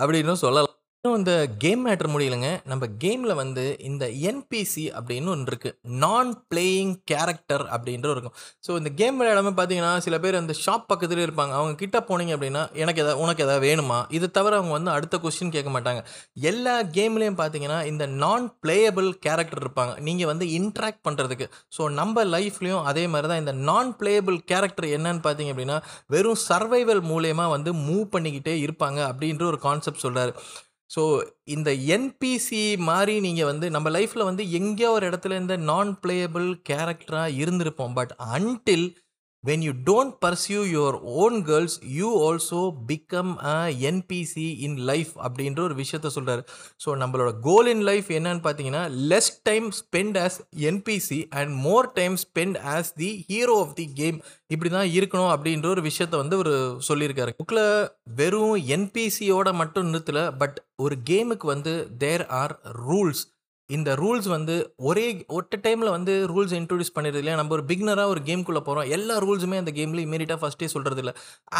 அப்படின்னு 0.00 0.34
சொல்லலாம். 0.44 0.79
இன்னும் 1.04 1.18
இந்த 1.18 1.34
கேம் 1.62 1.82
மேட்ரு 1.84 2.08
முடியலைங்க. 2.14 2.48
நம்ம 2.70 2.86
கேமில் 3.02 3.32
வந்து 3.40 3.62
இந்த 3.88 4.04
என்பிசி 4.30 4.82
அப்படின்னு 4.98 5.30
ஒன்று 5.34 5.50
இருக்குது 5.52 5.76
நான் 6.02 6.30
பிளேயிங் 6.50 6.92
கேரக்டர் 7.10 7.64
அப்படின்ற 7.74 8.08
இருக்கும். 8.14 8.34
ஸோ 8.66 8.76
இந்த 8.80 8.90
கேம் 8.98 9.16
விளையாடாமல் 9.20 9.54
பார்த்தீங்கன்னா 9.58 9.92
சில 10.06 10.16
பேர் 10.24 10.38
அந்த 10.40 10.54
ஷாப் 10.64 10.84
பக்கத்துலேயே 10.90 11.26
இருப்பாங்க. 11.28 11.54
அவங்க 11.60 11.72
கிட்ட 11.82 12.02
போனீங்க 12.10 12.34
அப்படின்னா 12.36 12.64
எனக்கு 12.82 13.02
எதாவது 13.04 13.22
உனக்கு 13.24 13.44
எதாவது 13.46 13.64
வேணுமா? 13.68 13.98
இது 14.18 14.28
தவிர 14.38 14.58
அவங்க 14.60 14.74
வந்து 14.78 14.94
அடுத்த 14.96 15.22
கொஸ்டின் 15.24 15.54
கேட்க 15.56 15.72
மாட்டாங்க. 15.76 16.02
எல்லா 16.52 16.76
கேம்லேயும் 16.98 17.40
பார்த்தீங்கன்னா 17.42 17.78
இந்த 17.92 18.06
நான் 18.24 18.46
பிளேயபிள் 18.64 19.10
கேரக்டர் 19.28 19.64
இருப்பாங்க. 19.64 19.94
நீங்கள் 20.08 20.30
வந்து 20.34 20.48
இன்ட்ராக்ட் 20.60 21.02
பண்ணுறதுக்கு 21.08 21.48
ஸோ 21.78 21.90
நம்ம 22.00 22.28
லைஃப்லேயும் 22.36 22.86
அதே 22.92 23.06
மாதிரி 23.14 23.30
தான் 23.32 23.44
இந்த 23.44 23.54
நான் 23.70 23.92
பிளேயபிள் 24.02 24.40
கேரக்டர் 24.52 24.90
என்னன்னு 24.98 25.26
பார்த்தீங்க 25.28 25.54
அப்படின்னா 25.54 25.78
வெறும் 26.14 26.42
சர்வைவல் 26.48 27.04
மூலயமா 27.12 27.46
வந்து 27.56 27.72
மூவ் 27.86 28.08
பண்ணிக்கிட்டே 28.16 28.56
இருப்பாங்க 28.66 29.00
அப்படின்ற 29.10 29.46
ஒரு 29.52 29.60
கான்செப்ட் 29.68 30.06
சொல்கிறாரு 30.06 30.34
ஸோ 30.90 31.02
இந்த 31.46 31.70
என்பிசி 31.94 32.62
மாதிரி 32.80 33.14
நீங்கள் 33.20 33.44
வந்து 33.44 33.66
நம்ம 33.70 33.90
லைஃப்பில் 33.90 34.28
வந்து 34.30 34.44
எங்கேயோ 34.52 34.90
ஒரு 34.90 35.08
இடத்துல 35.10 35.36
இந்த 35.38 35.56
நான் 35.70 35.90
பிளேயபிள் 36.02 36.48
கேரக்டராக 36.68 37.36
இருந்திருப்போம். 37.40 37.94
But 37.94 38.14
until 38.34 38.86
when 39.46 39.62
you 39.62 39.72
don't 39.84 40.14
pursue 40.26 40.60
your 40.70 41.00
own 41.00 41.44
goals 41.44 41.80
you 41.84 42.30
also 42.30 42.74
become 42.88 43.36
a 43.36 43.70
NPC 43.80 44.58
in 44.58 44.76
life 44.76 45.12
அப்படின்ற 45.18 45.60
ஒரு 45.60 45.74
விஷயத்த 45.74 46.10
சொல்கிறாரு 46.14 46.42
ஸோ 46.84 46.90
நம்மளோட 46.94 47.40
கோல் 47.40 47.66
இன் 47.66 47.80
லைஃப் 47.80 48.08
என்னன்னு 48.08 48.42
பார்த்தீங்கன்னா 48.42 48.90
less 49.08 49.30
time 49.42 49.70
spend 49.70 50.18
as 50.18 50.38
NPC 50.60 51.28
and 51.28 51.54
more 51.54 51.92
time 51.92 52.16
spend 52.16 52.58
as 52.66 52.92
the 52.94 53.24
hero 53.28 53.58
of 53.60 53.74
the 53.74 53.92
game 53.94 54.22
இப்படி 54.46 54.70
தான் 54.70 54.86
இருக்கணும் 54.86 55.32
அப்படின்ற 55.34 55.66
ஒரு 55.68 55.82
விஷயத்த 55.82 56.10
வந்து 56.10 56.38
ஒரு 56.38 56.80
சொல்லியிருக்காரு. 56.88 57.32
புக்கில் 57.38 57.88
வெறும் 58.14 58.56
என்பிசியோட 58.56 59.52
மட்டும் 59.52 59.94
நிறுத்தலை 59.94 60.36
பட் 60.38 60.64
ஒரு 60.76 60.96
கேமுக்கு 61.10 61.46
வந்து 61.46 61.88
தேர் 61.98 62.26
ஆர் 62.26 62.60
ரூல்ஸ் 62.88 63.22
இந்த 63.76 63.90
ரூல்ஸ் 64.00 64.28
வந்து 64.34 64.54
ஒரே 64.88 65.04
ஒட்ட 65.38 65.58
டைமில் 65.66 65.92
வந்து 65.96 66.12
ரூல்ஸ் 66.32 66.54
இன்ட்ரடியூஸ் 66.58 66.94
பண்ணுறது 66.96 67.20
இல்லையா? 67.20 67.36
நம்ம 67.40 67.54
ஒரு 67.56 67.64
பிக்னராக 67.70 68.12
ஒரு 68.14 68.20
கேம்குள்ளே 68.28 68.62
போகிறோம் 68.68 68.88
எல்லா 68.96 69.16
ரூல்ஸுமே 69.26 69.58
அந்த 69.62 69.72
கேமில் 69.78 70.04
இமீடியட்டாக 70.06 70.40
ஃபஸ்ட்டே 70.42 70.68
சொல்கிறது 70.74 71.02
இல்லை. 71.02 71.14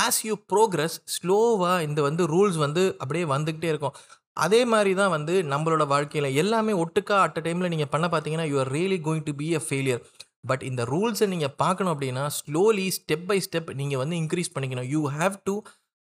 ஆஸ் 0.04 0.20
யூ 0.28 0.36
ப்ரோக்ரஸ் 0.52 0.96
ஸ்லோவாக 1.16 1.76
இந்த 1.88 2.00
வந்து 2.08 2.24
ரூல்ஸ் 2.34 2.58
வந்து 2.66 2.84
அப்படியே 3.02 3.26
வந்துக்கிட்டே 3.34 3.70
இருக்கும். 3.74 3.96
அதே 4.44 4.62
மாதிரி 4.72 4.92
தான் 5.00 5.12
வந்து 5.16 5.34
நம்மளோட 5.52 5.84
வாழ்க்கையில் 5.94 6.36
எல்லாமே 6.42 6.72
ஒட்டுக்கா 6.84 7.16
அட் 7.26 7.38
அ 7.40 7.44
டைமில் 7.46 7.72
நீங்கள் 7.74 7.92
பண்ண 7.94 8.06
பார்த்தீங்கன்னா 8.12 8.46
you 8.52 8.58
are 8.64 8.72
really 8.78 8.98
going 9.06 9.26
to 9.28 9.34
be 9.40 9.48
a 9.58 9.62
failure 9.66 10.02
but 10.50 10.62
இந்த 10.70 10.82
ரூல்ஸை 10.92 11.26
நீங்கள் 11.34 11.54
பார்க்கணும் 11.62 11.92
அப்படின்னா 11.94 12.24
ஸ்லோலி 12.38 12.86
ஸ்டெப் 12.98 13.26
பை 13.30 13.38
ஸ்டெப் 13.46 13.70
நீங்கள் 13.80 14.00
வந்து 14.02 14.16
இன்க்ரீஸ் 14.22 14.54
பண்ணிக்கணும். 14.54 14.88
You 14.94 15.02
have 15.18 15.34
to 15.48 15.54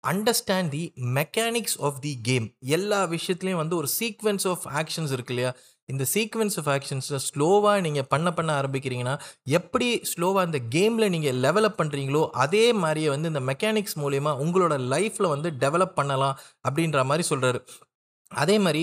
understand 0.04 0.70
the 0.74 0.82
mechanics 1.18 1.76
of 1.86 2.00
the 2.04 2.12
game 2.28 2.44
எல்லா 2.76 3.00
விஷயத்துலையும் 3.14 3.62
வந்து 3.62 3.76
ஒரு 3.80 3.88
சீக்வன்ஸ் 3.98 4.46
ஆஃப் 4.52 4.66
ஆக்ஷன்ஸ் 4.80 5.14
இருக்கு 5.16 5.32
இல்லையா? 5.34 5.50
இந்த 5.88 6.04
சீக்வன்ஸ் 6.12 6.56
ஆஃப் 6.58 6.68
ஆக்ஷன்ஸை 6.68 7.18
ஸ்லோவாக 7.26 7.80
நீங்கள் 7.80 8.08
பண்ண 8.08 8.28
பண்ண 8.32 8.50
ஆரம்பிக்கிறீங்கன்னா 8.60 9.14
எப்படி 9.50 9.88
ஸ்லோவாக 10.12 10.46
இந்த 10.46 10.60
கேமில் 10.74 11.10
நீங்கள் 11.10 11.40
லெவலப் 11.40 11.78
பண்ணுறீங்களோ 11.80 12.22
அதே 12.36 12.64
மாதிரியே 12.74 13.08
வந்து 13.08 13.28
இந்த 13.28 13.42
மெக்கானிக்ஸ் 13.46 13.98
மூலயமா 13.98 14.32
உங்களோட 14.44 14.76
லைஃப்பில் 14.88 15.32
வந்து 15.34 15.50
டெவலப் 15.60 15.94
பண்ணலாம் 15.94 16.38
அப்படின்ற 16.68 17.04
மாதிரி 17.04 17.26
சொல்கிறாரு 17.30 17.60
அதே 18.30 18.56
மாதிரி 18.58 18.82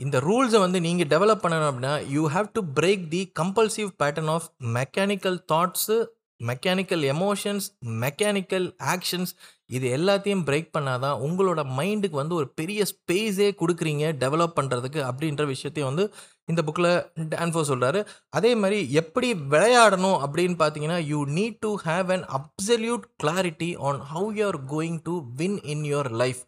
இந்த 0.00 0.16
ரூல்ஸை 0.20 0.58
வந்து 0.58 0.78
நீங்கள் 0.80 1.10
டெவலப் 1.10 1.42
பண்ணணும் 1.42 1.70
அப்படின்னா 1.70 1.94
you 2.08 2.22
have 2.28 2.48
to 2.52 2.62
break 2.74 3.04
the 3.08 3.22
compulsive 3.40 3.90
pattern 4.02 4.30
of 4.30 4.46
mechanical 4.74 5.38
thoughts 5.52 5.96
mechanical 6.40 7.04
emotions 7.10 7.66
mechanical 8.00 8.66
actions 8.86 9.32
இது 9.66 9.86
எல்லாத்தையும் 9.88 10.42
பிரேக் 10.44 10.74
பண்ணாதான் 10.76 11.20
உங்களோட 11.20 11.60
மைண்டுக்கு 11.76 12.16
வந்து 12.16 12.34
ஒரு 12.34 12.48
பெரிய 12.54 12.80
ஸ்பேஸே 12.90 13.48
கொடுக்குறீங்க 13.60 14.06
டெவலப் 14.18 14.56
பண்ணுறதுக்கு 14.58 15.00
அப்படின்ற 15.02 15.44
விஷயத்தையும் 15.46 15.90
வந்து 15.90 16.04
இந்த 16.48 16.60
புக்கில் 16.62 16.90
டான்ஃபோ 17.34 17.62
சொல்கிறாரு 17.68 18.00
அதே 18.30 18.50
மாதிரி 18.54 18.78
எப்படி 18.94 19.28
விளையாடணும் 19.50 20.18
அப்படின்னு 20.24 20.56
பார்த்தீங்கன்னா 20.58 20.98
you 21.06 21.20
need 21.36 21.58
to 21.62 21.70
have 21.84 22.10
an 22.12 22.24
absolute 22.38 23.04
clarity 23.22 23.70
on 23.88 24.00
how 24.10 24.28
you 24.36 24.44
are 24.46 24.60
going 24.70 24.98
to 25.04 25.14
win 25.36 25.58
in 25.66 25.84
your 25.84 26.10
life 26.22 26.42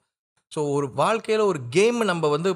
so 0.53 0.63
ஒரு 0.73 0.89
வாழ்க்கையில் 0.95 1.49
ஒரு 1.49 1.61
கேம் 1.71 2.03
நம்ம 2.05 2.29
வந்து 2.29 2.51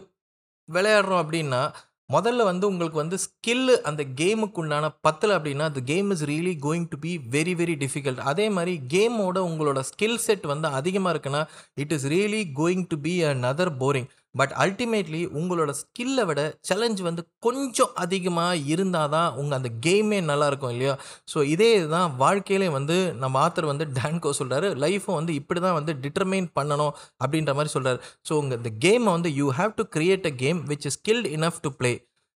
விளையாடுறோம் 0.68 1.22
அப்படின்னா 1.22 1.62
முதல்ல 2.10 2.44
வந்து 2.44 2.64
உங்களுக்கு 2.66 2.98
வந்து 2.98 3.16
ஸ்கில்லு 3.24 3.74
அந்த 3.82 4.02
கேமுக்கு 4.16 4.60
உண்டான 4.62 4.86
பத்தில் 5.00 5.34
அப்படின்னா 5.34 5.66
அந்த 5.68 5.80
game 5.82 6.08
is 6.10 6.24
really 6.24 6.54
going 6.62 6.86
to 6.88 6.96
be 6.96 7.12
very 7.30 7.52
very 7.54 7.74
difficult 7.76 8.22
அதே 8.24 8.46
மாதிரி 8.50 8.74
கேமோட 8.94 9.38
உங்களோட 9.48 9.80
ஸ்கில் 9.90 10.18
செட் 10.18 10.46
வந்து 10.46 10.68
அதிகமாக 10.78 11.12
இருக்குன்னா 11.14 11.42
it 11.74 11.92
is 11.92 12.06
really 12.06 12.42
going 12.56 12.84
to 12.88 12.98
be 13.00 13.14
another 13.40 13.72
boring 13.78 14.08
but 14.34 14.52
ultimately 14.60 15.20
உங்களோட 15.34 15.70
ஸ்கில்லை 15.78 16.24
விட 16.24 16.40
சேலஞ்ச் 16.62 17.00
வந்து 17.00 17.22
கொஞ்சம் 17.40 17.94
அதிகமாக 17.96 18.60
இருந்தால் 18.72 19.08
தான் 19.08 19.30
உங்கள் 19.34 19.58
அந்த 19.58 19.70
கேமே 19.86 20.18
நல்லாயிருக்கும் 20.24 20.70
இல்லையா? 20.70 20.94
ஸோ 21.28 21.38
இதே 21.46 21.70
தான் 21.88 22.14
வாழ்க்கையிலே 22.16 22.68
வந்து 22.70 22.96
நம்ம 23.18 23.40
ஆத்தர் 23.40 23.70
வந்து 23.70 23.86
டான்கோ 23.98 24.32
சொல்கிறாரு 24.38 24.70
லைஃப்பை 24.82 25.14
வந்து 25.14 25.34
இப்படி 25.34 25.60
தான் 25.60 25.78
வந்து 25.78 25.94
டிட்டர்மைன் 26.04 26.48
பண்ணணும் 26.54 26.94
அப்படின்ற 27.22 27.54
மாதிரி 27.54 27.74
சொல்கிறாரு 27.74 28.00
ஸோ 28.28 28.38
உங்கள் 28.40 28.58
இந்த 28.58 28.72
கேமை 28.84 29.10
வந்து 29.12 29.32
you 29.34 29.48
have 29.58 29.74
to 29.76 29.86
create 29.92 30.26
a 30.26 30.34
game 30.38 30.60
which 30.70 30.86
is 30.86 30.98
skilled 31.00 31.30
enough 31.32 31.60
to 31.60 31.72
play 31.78 31.92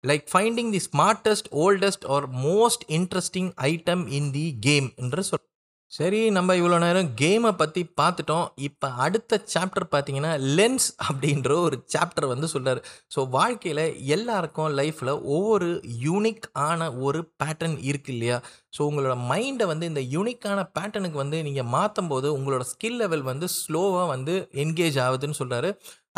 like 0.05 0.27
finding 0.33 0.73
the 0.73 0.83
smartest 0.87 1.51
oldest 1.61 2.07
or 2.09 2.27
most 2.45 2.85
interesting 2.93 3.51
item 3.69 4.05
in 4.13 4.31
the 4.33 4.47
game 4.63 4.89
என்று 4.97 5.23
சொல் 5.25 5.47
சரி 5.93 6.19
நம்ம 6.35 6.55
இவ்வளோ 6.59 6.77
நேரம் 6.85 7.09
கேமை 7.21 7.51
பற்றி 7.61 7.83
பார்த்துட்டோம். 8.01 8.45
இப்போ 8.67 8.89
அடுத்த 9.05 9.39
சாப்டர் 9.55 9.87
பார்த்தீங்கன்னா 9.95 10.33
லென்ஸ் 10.59 10.87
அப்படின்ற 11.07 11.51
ஒரு 11.67 11.77
சாப்டர் 11.95 12.27
வந்து 12.33 12.49
சொல்கிறார் 12.53 12.81
ஸோ 13.15 13.21
வாழ்க்கையில் 13.37 13.83
எல்லாருக்கும் 14.17 14.71
லைஃப்பில் 14.81 15.13
ஒவ்வொரு 15.37 15.69
யூனிக் 16.05 16.47
ஆன 16.67 16.91
ஒரு 17.07 17.21
பேட்டர்ன் 17.43 17.77
இருக்கு 17.91 18.13
இல்லையா? 18.17 18.39
ஸோ 18.77 18.81
உங்களோட 18.91 19.17
மைண்டை 19.33 19.67
வந்து 19.73 19.91
இந்த 19.93 20.05
யூனிக்கான 20.15 20.69
பேட்டர்னுக்கு 20.79 21.23
வந்து 21.25 21.41
நீங்கள் 21.49 21.71
மாற்றும் 21.77 22.11
போது 22.15 22.31
உங்களோட 22.39 22.65
ஸ்கில் 22.73 22.99
லெவல் 23.03 23.29
வந்து 23.33 23.49
ஸ்லோவாக 23.59 24.09
வந்து 24.15 24.37
என்கேஜ் 24.65 24.99
ஆகுதுன்னு 25.09 25.41
சொல்கிறாரு 25.43 25.71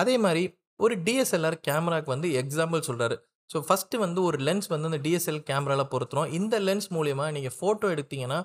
அதே 0.03 0.17
மாதிரி 0.27 0.45
ஒரு 0.85 0.95
டிஎஸ்எல்ஆர் 1.07 1.63
கேமராக்கு 1.69 2.17
வந்து 2.17 2.29
எக்ஸாம்பிள் 2.43 2.89
சொல்கிறாரு 2.91 3.17
ஸோ 3.51 3.59
ஃபஸ்ட்டு 3.69 4.05
வந்து 4.07 4.21
ஒரு 4.29 4.39
லென்ஸ் 4.49 4.69
வந்து 4.73 4.89
அந்த 4.91 4.99
டிஎஸ்எல் 5.07 5.45
கேமராவில் 5.51 5.91
பொருத்துறோம். 5.95 6.29
இந்த 6.39 6.55
லென்ஸ் 6.69 6.89
மூலயமா 6.97 7.27
நீங்கள் 7.37 7.55
ஃபோட்டோ 7.59 7.89
எடுத்தீங்கன்னா 7.95 8.39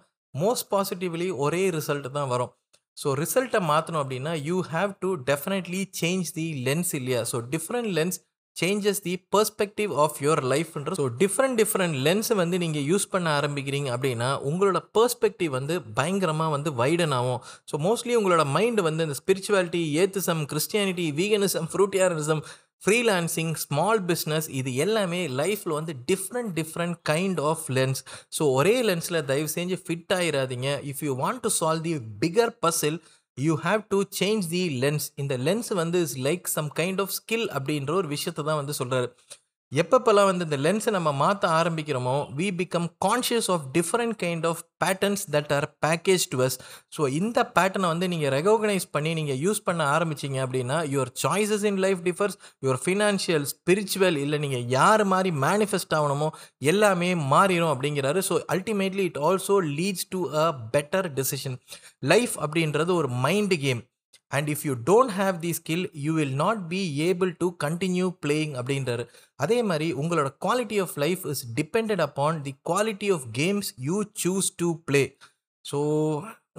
மோஸ்ட் 0.44 0.70
பாசிட்டிவ்லி 0.74 1.28
ஒரே 1.46 1.64
ரிசல்ட் 1.78 2.08
தான் 2.20 2.32
வரும். 2.36 2.54
ஸோ 2.98 3.10
ரிசல்ட்டை 3.24 3.60
மாற்றணும் 3.72 4.04
அப்படின்னா 4.04 4.32
you 4.50 4.60
have 4.76 4.94
to 5.04 5.10
definitely 5.30 5.82
change 6.00 6.32
the 6.38 6.48
lens 6.68 6.94
இல்லையா? 7.00 7.22
So 7.32 7.40
different 7.54 7.92
lens 7.98 8.18
changes 8.58 9.02
the 9.06 9.12
perspective 9.34 9.92
of 10.04 10.16
your 10.26 10.42
லைஃப்ன்ற 10.52 10.94
so 11.00 11.06
different 11.22 11.58
different 11.62 11.98
லென்ஸை 12.06 12.36
வந்து 12.40 12.58
நீங்கள் 12.64 12.86
யூஸ் 12.92 13.06
பண்ண 13.14 13.28
ஆரம்பிக்கிறீங்க 13.40 13.90
அப்படின்னா 13.96 14.30
உங்களோட 14.50 14.80
பெர்ஸ்பெக்டிவ் 14.98 15.52
வந்து 15.58 15.76
பயங்கரமாக 16.00 16.54
வந்து 16.56 16.72
வைடன் 16.82 17.14
ஆகும். 17.20 17.42
ஸோ 17.72 17.78
மோஸ்ட்லி 17.88 18.16
உங்களோட 18.20 18.46
மைண்ட் 18.56 18.82
வந்து 18.88 19.06
இந்த 19.08 19.18
spirituality 19.22 19.82
atheism 20.04 20.42
Christianity 20.54 21.06
veganism 21.20 21.70
fruitarianism 21.74 22.42
freelancing 22.84 23.54
small 23.62 24.02
business 24.08 24.48
இது 24.54 24.72
எல்லாமே 24.78 25.22
லைஃப்பில் 25.40 25.76
வந்து 25.76 25.94
different 26.08 26.52
different 26.58 26.98
kind 27.10 27.40
of 27.48 27.64
lens 27.72 28.02
so 28.38 28.46
ஒரே 28.54 28.76
லென்ஸில் 28.90 29.20
தயவு 29.26 29.50
செஞ்சு 29.56 29.78
fit 29.86 30.14
ஆகிடாதீங்க 30.18 30.72
if 30.92 31.02
you 31.04 31.14
want 31.18 31.42
to 31.44 31.52
solve 31.58 31.84
the 31.84 31.96
bigger 32.22 32.54
puzzle 32.64 33.00
you 33.38 33.56
have 33.64 33.82
to 33.90 34.00
change 34.20 34.46
the 34.50 34.64
lens 34.84 35.08
இந்த 35.16 35.34
லென்ஸ் 35.44 35.72
வந்து 35.76 36.00
is 36.02 36.16
like 36.22 36.48
some 36.54 36.70
kind 36.80 37.02
of 37.02 37.14
skill 37.18 37.48
அப்படின்ற 37.54 37.94
ஒரு 37.94 38.08
விஷயத்தை 38.08 38.44
தான் 38.44 38.60
வந்து 38.62 38.76
சொல்கிறாரு 38.80 39.10
எப்பப்பெல்லாம் 39.72 40.26
வந்து 40.26 40.46
இந்த 40.46 40.58
லென்ஸை 40.58 40.92
நம்ம 40.92 41.12
மாற்ற 41.14 41.48
ஆரம்பிக்கிறோமோ 41.50 42.14
we 42.36 42.48
become 42.52 42.88
conscious 43.06 43.52
of 43.52 43.64
different 43.74 44.16
kind 44.24 44.46
of 44.46 44.62
patterns 44.84 45.24
that 45.30 45.52
are 45.54 45.68
package 45.86 46.24
to 46.30 46.38
us 46.44 46.58
so 46.98 47.10
இந்த 47.10 47.52
பேட்டர்னை 47.56 47.88
வந்து 47.88 48.08
நீங்கள் 48.08 48.32
ரெகக்னைஸ் 48.32 48.88
பண்ணி 48.92 49.14
நீங்கள் 49.14 49.38
யூஸ் 49.38 49.64
பண்ண 49.64 49.84
ஆரம்பிச்சிங்க 49.96 50.40
அப்படின்னா 50.46 50.78
your 50.94 51.12
choices 51.24 51.64
in 51.64 51.78
life 51.78 52.02
differs 52.02 52.38
your 52.64 52.80
financial 52.86 53.48
spiritual 53.54 54.18
இல்லை 54.18 54.40
நீங்கள் 54.40 54.66
யார் 54.70 55.06
மாதிரி 55.06 55.32
மேனிஃபெஸ்ட் 55.38 55.96
ஆகணுமோ 55.96 56.30
எல்லாமே 56.64 57.16
மாறிடும் 57.34 57.74
அப்படிங்கிறாரு. 57.74 58.20
So 58.20 58.38
ultimately 58.48 59.04
it 59.04 59.18
also 59.18 59.58
leads 59.80 60.10
to 60.10 60.22
a 60.36 60.48
better 60.72 61.14
decision 61.14 61.58
life 62.06 62.38
அப்படின்றது 62.40 62.94
ஒரு 62.94 63.08
mind 63.26 63.58
game 63.58 63.84
and 64.32 64.50
if 64.54 64.64
you 64.68 64.74
don't 64.90 65.14
have 65.20 65.36
the 65.46 65.52
skill 65.60 65.86
you 66.06 66.14
will 66.20 66.36
not 66.44 66.62
be 66.74 66.82
able 67.08 67.32
to 67.42 67.48
continue 67.66 68.08
playing 68.26 68.54
அப்படின்றாரு. 68.62 69.04
அதே 69.44 69.60
மாதிரி 69.70 69.88
உங்களோட 70.02 70.30
quality 70.46 70.80
of 70.86 70.96
life 71.06 71.24
is 71.34 71.44
depended 71.60 72.04
upon 72.08 72.42
the 72.48 72.54
quality 72.72 73.10
of 73.18 73.28
games 73.40 73.70
you 73.88 73.98
choose 74.24 74.50
to 74.62 74.70
play 74.90 75.04
so 75.66 75.80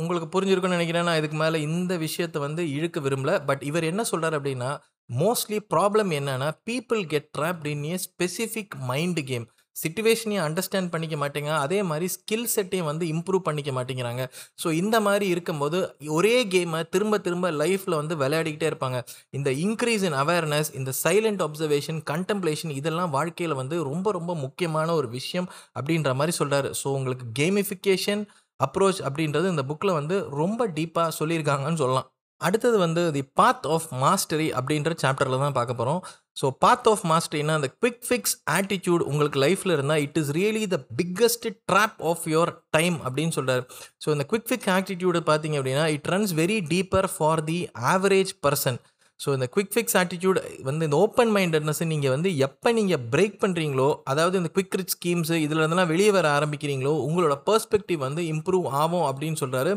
உங்களுக்கு 0.00 0.28
புரிஞ்சிருக்குன்னு 0.34 0.76
நினைக்கிறேன். 0.78 1.06
நான் 1.08 1.20
இதுக்கு 1.20 1.38
மேலே 1.44 1.58
இந்த 1.68 1.92
விஷயத்தை 2.06 2.38
வந்து 2.46 2.62
இழுக்க 2.76 2.98
விரும்பல. 3.06 3.32
பட் 3.48 3.62
இவர் 3.70 3.90
என்ன 3.90 4.02
சொல்கிறார் 4.10 4.36
அப்படின்னா 4.38 4.70
மோஸ்ட்லி 5.10 5.58
ப்ராப்ளம் 5.74 6.10
என்னன்னா 6.18 6.48
people 6.68 7.00
get 7.12 7.28
trapped 7.38 7.68
in 7.72 7.84
a 7.92 7.96
specific 8.08 8.74
mind 8.90 9.22
game 9.30 9.46
சுச்சுவேஷனையும் 9.82 10.44
understand 10.46 10.92
பண்ணிக்க 10.94 11.16
மாட்டேங்க. 11.22 11.50
அதே 11.64 11.78
மாதிரி 11.90 12.06
ஸ்கில் 12.16 12.48
செட்டையும் 12.54 12.88
வந்து 12.90 13.04
இம்ப்ரூவ் 13.14 13.46
பண்ணிக்க 13.48 13.72
மாட்டேங்கிறாங்க. 13.78 14.22
ஸோ 14.62 14.70
இந்த 14.82 14.96
மாதிரி 15.06 15.26
இருக்கும்போது 15.34 15.78
ஒரே 16.18 16.36
கேமை 16.54 16.80
திரும்ப 16.94 17.18
திரும்ப 17.26 17.50
லைஃப்பில் 17.62 17.98
வந்து 18.00 18.16
விளையாடிக்கிட்டே 18.22 18.68
இருப்பாங்க. 18.70 19.00
இந்த 19.38 19.50
இன்க்ரீஸ் 19.66 20.04
இன் 20.10 20.18
அவேர்னஸ் 20.24 20.70
இந்த 20.80 20.92
சைலண்ட் 21.04 21.44
அப்சர்வேஷன் 21.48 22.00
கண்டம்ப்ளேஷன் 22.12 22.74
இதெல்லாம் 22.80 23.14
வாழ்க்கையில் 23.18 23.60
வந்து 23.62 23.78
ரொம்ப 23.90 24.12
ரொம்ப 24.18 24.34
முக்கியமான 24.44 24.88
ஒரு 25.00 25.10
விஷயம் 25.18 25.48
அப்படின்ற 25.78 26.12
மாதிரி 26.20 26.34
சொல்கிறாரு 26.40 26.70
ஸோ 26.82 26.88
உங்களுக்கு 26.98 27.26
கேமிஃபிகேஷன் 27.40 28.22
அப்ரோச் 28.60 29.00
அப்படின்றது 29.08 29.46
இந்த 29.54 29.62
புக்கில் 29.70 29.98
வந்து 30.00 30.16
ரொம்ப 30.42 30.62
டீப்பாக 30.78 31.16
சொல்லியிருக்காங்கன்னு 31.20 31.82
சொல்லலாம். 31.82 32.08
அடுத்தது 32.40 32.76
வந்து 32.78 33.02
தி 33.12 33.22
பாத் 33.36 33.66
ஆஃப் 33.66 33.86
மாஸ்டரி 34.02 34.48
அப்படின்ற 34.58 34.92
சாப்டரில் 35.02 35.42
தான் 35.42 35.56
பார்க்க 35.56 35.74
போகிறோம் 35.74 36.00
ஸோ 36.40 36.46
பாத் 36.58 36.88
ஆஃப் 36.88 37.04
மாஸ்டரினா 37.04 37.54
அந்த 37.58 37.70
குவிக் 37.76 38.04
ஃபிக்ஸ் 38.06 38.34
ஆட்டிடியூட் 38.56 39.02
உங்களுக்கு 39.06 39.38
லைஃப்பில் 39.38 39.74
இருந்தால் 39.74 40.02
it 40.02 40.18
is 40.18 40.30
really 40.36 40.62
the 40.68 40.78
biggest 40.98 41.48
trap 41.70 41.98
of 42.10 42.26
your 42.26 42.52
time 42.70 42.98
அப்படின்னு 43.04 43.36
சொல்கிறார் 43.38 43.64
ஸோ 44.04 44.10
இந்த 44.10 44.26
குவிக் 44.32 44.48
ஃபிக்ஸ் 44.48 44.70
ஆட்டிடியூடு 44.74 45.22
பார்த்தீங்க 45.30 45.58
அப்படின்னா 45.60 45.86
it 45.96 46.08
runs 46.08 46.34
very 46.34 46.58
deeper 46.68 47.08
for 47.14 47.42
the 47.44 47.58
average 47.92 48.32
person 48.42 48.78
so 49.20 49.28
இந்த 49.34 49.46
குவிக் 49.54 49.72
ஃபிக்ஸ் 49.72 49.96
ஆட்டிடியூட் 49.96 50.38
வந்து 50.62 50.86
இந்த 50.88 50.96
ஓப்பன் 50.96 51.32
மைண்டட்னஸ் 51.36 51.80
நீங்கள் 51.84 52.12
வந்து 52.12 52.30
எப்போ 52.38 52.72
நீங்கள் 52.72 53.02
பிரேக் 53.12 53.38
பண்ணுறீங்களோ 53.40 53.88
அதாவது 54.04 54.38
இந்த 54.38 54.50
குவிக் 54.54 54.76
ரிச் 54.80 54.94
ஸ்கீம்ஸு 54.96 55.38
இதில் 55.44 55.60
இருந்தெல்லாம் 55.60 55.90
வெளியே 55.90 56.10
வர 56.10 56.28
ஆரம்பிக்கிறீங்களோ 56.34 56.92
உங்களோட 57.06 57.36
பெர்ஸ்பெக்டிவ் 57.46 58.00
வந்து 58.00 58.24
இம்ப்ரூவ் 58.32 58.68
ஆகும் 58.74 59.06
அப்படின்னு 59.08 59.40
சொல்கிறாரு 59.40 59.72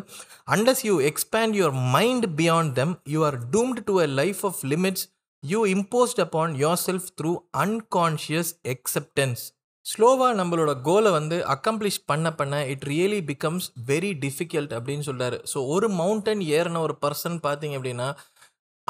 unless 0.49 0.83
you 0.85 0.97
expand 1.03 1.57
your 1.59 1.75
mind 1.93 2.27
beyond 2.37 2.73
them 2.73 2.93
you 3.09 3.21
are 3.23 3.39
doomed 3.51 3.83
to 3.85 3.95
a 4.01 4.09
life 4.15 4.43
of 4.45 4.61
limits 4.65 5.05
you 5.43 5.61
imposed 5.69 6.19
upon 6.19 6.53
yourself 6.85 7.09
through 7.19 7.33
unconscious 7.61 8.53
expectations 8.71 9.43
ஸ்லோவாக 9.85 10.33
நம்மளோட 10.35 10.71
கோலை 10.81 11.11
வந்து 11.11 11.37
அக்கம்ப்ளிஷ் 11.53 11.97
பண்ண 12.05 12.27
பண்ண 12.33 12.55
it 12.67 12.83
really 12.87 13.21
becomes 13.25 13.67
very 13.87 14.11
difficult 14.21 14.73
அப்படின்னு 14.77 15.05
சொல்கிறாரு 15.07 15.37
ஸோ 15.53 15.59
ஒரு 15.67 15.87
மவுண்டன் 15.95 16.41
ஏறின 16.51 16.81
ஒரு 16.81 16.95
பர்சன் 17.01 17.37
பார்த்தீங்க 17.43 17.77
அப்படின்னா 17.77 18.09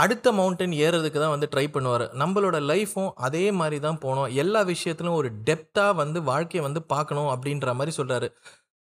அடுத்த 0.01 0.31
மவுண்டன் 0.37 0.73
ஏறுறதுக்கு 0.85 1.19
தான் 1.23 1.33
வந்து 1.35 1.47
ட்ரை 1.53 1.65
பண்ணுவார். 1.73 2.05
நம்மளோட 2.21 2.57
லைஃப்பும் 2.71 3.11
அதே 3.27 3.45
மாதிரி 3.59 3.77
தான் 3.85 3.99
போகணும் 4.03 4.33
எல்லா 4.43 4.61
விஷயத்துலையும் 4.71 5.19
ஒரு 5.21 5.29
டெப்த்தாக 5.47 5.99
வந்து 6.01 6.19
வாழ்க்கையை 6.31 6.63
வந்து 6.67 6.81
பார்க்கணும் 6.93 7.31
அப்படின்ற 7.33 7.73
மாதிரி 7.79 7.93
சொல்கிறாரு 7.99 8.29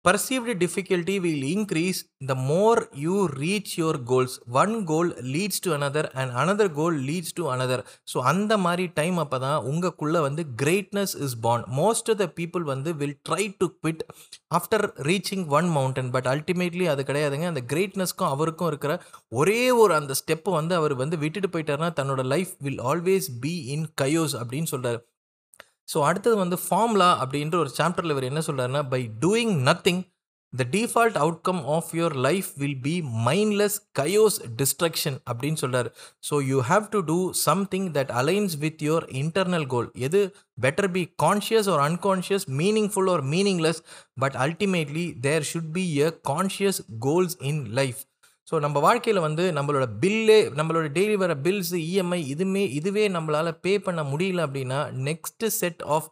perceived 0.05 0.53
difficulty 0.63 1.15
will 1.25 1.43
increase 1.47 1.99
the 2.29 2.35
more 2.45 2.81
you 2.97 3.17
reach 3.35 3.73
your 3.75 3.93
goals 4.05 4.35
one 4.55 4.73
goal 4.85 5.11
leads 5.33 5.61
to 5.65 5.71
another 5.77 6.09
and 6.15 6.33
another 6.35 6.71
goal 6.79 6.97
leads 7.09 7.35
to 7.39 7.45
another 7.55 7.83
so 8.13 8.19
அந்த 8.31 8.57
மாதிரி 8.59 8.85
டைம் 8.95 9.17
அப்போ 9.17 9.39
தான் 9.39 9.67
உங்களுக்குள்ளே 9.71 10.21
வந்து 10.21 10.45
greatness 10.63 11.15
is 11.27 11.37
born 11.41 11.67
most 11.81 12.09
of 12.13 12.21
the 12.23 12.29
people 12.39 12.65
வந்து 12.65 12.93
will 13.03 13.17
try 13.29 13.45
to 13.61 13.69
quit 13.77 14.03
after 14.55 14.87
reaching 15.03 15.45
one 15.51 15.69
mountain 15.71 16.11
but 16.11 16.31
ultimately 16.35 16.89
அது 16.89 17.05
கிடையாதுங்க 17.05 17.53
அந்த 17.53 17.65
கிரேட்னஸ்க்கும் 17.73 18.31
அவருக்கும் 18.31 18.71
இருக்கிற 18.71 18.95
ஒரே 19.35 19.63
ஒரு 19.83 19.95
அந்த 19.95 20.17
ஸ்டெப்பை 20.23 20.55
வந்து 20.55 20.77
அவர் 20.77 20.97
வந்து 20.97 21.19
விட்டுட்டு 21.19 21.51
போயிட்டார்னா 21.53 21.91
தன்னோட 22.01 22.25
life 22.35 22.55
will 22.63 22.83
always 22.87 23.31
be 23.41 23.55
in 23.77 23.87
chaos 24.03 24.37
அப்படின்னு 24.41 24.71
சொல்கிறார் 24.73 25.01
ஸோ 25.91 25.99
அடுத்தது 26.05 26.37
வந்து 26.37 26.57
ஃபார்முலா 26.65 27.11
அப்படின்ற 27.23 27.57
ஒரு 27.57 27.73
சாப்டரில் 27.79 28.11
இவர் 28.11 28.31
என்ன 28.31 28.43
சொல்கிறாருன்னா 28.47 28.83
by 28.89 29.03
doing 29.21 29.55
nothing 29.69 30.03
the 30.53 30.65
default 30.71 31.19
outcome 31.19 31.61
of 31.75 31.91
your 31.95 32.15
life 32.19 32.49
will 32.57 32.79
be 32.83 32.95
mindless 33.27 33.77
chaos 33.99 34.39
destruction 34.57 35.19
அப்படின்னு 35.31 35.61
சொல்கிறார் 35.61 35.89
so 36.29 36.37
you 36.47 36.59
have 36.63 36.87
to 36.91 37.01
do 37.03 37.19
something 37.43 37.89
that 37.93 38.13
aligns 38.15 38.57
with 38.59 38.83
your 38.83 39.07
internal 39.15 39.67
goal 39.67 39.89
எது 40.01 40.23
பெட்டர் 40.63 40.91
பி 40.91 41.03
கான்ஷியஸ் 41.23 41.69
ஒரு 41.69 41.83
அன்கான்ஷியஸ் 41.83 42.47
மீனிங்ஃபுல் 42.59 43.11
ஒரு 43.11 43.25
meaningless 43.29 43.81
but 44.21 44.39
ultimately 44.39 45.07
there 45.21 45.47
should 45.53 45.73
be 45.73 45.87
a 46.01 46.11
conscious 46.29 46.81
goals 47.01 47.37
in 47.43 47.63
life 47.73 48.01
so 48.51 48.59
நம்ம 48.59 48.79
வாழ்க்கையில் 48.81 49.21
வந்து 49.21 49.53
நம்மளோட 49.53 49.87
பில்லே 50.01 50.39
நம்மளோட 50.57 50.87
டெய்லி 50.93 51.15
வர 51.15 51.35
பில்ஸ் 51.35 51.75
இஎம்ஐ 51.83 52.21
இதுமே 52.33 52.71
இதுவே 52.73 53.09
நம்மளால் 53.09 53.59
பே 53.61 53.79
பண்ண 53.79 54.03
முடியல 54.03 54.47
அப்படின்னா 54.47 54.81
நெக்ஸ்ட்டு 55.01 55.47
செட் 55.47 55.83
ஆஃப் 55.89 56.09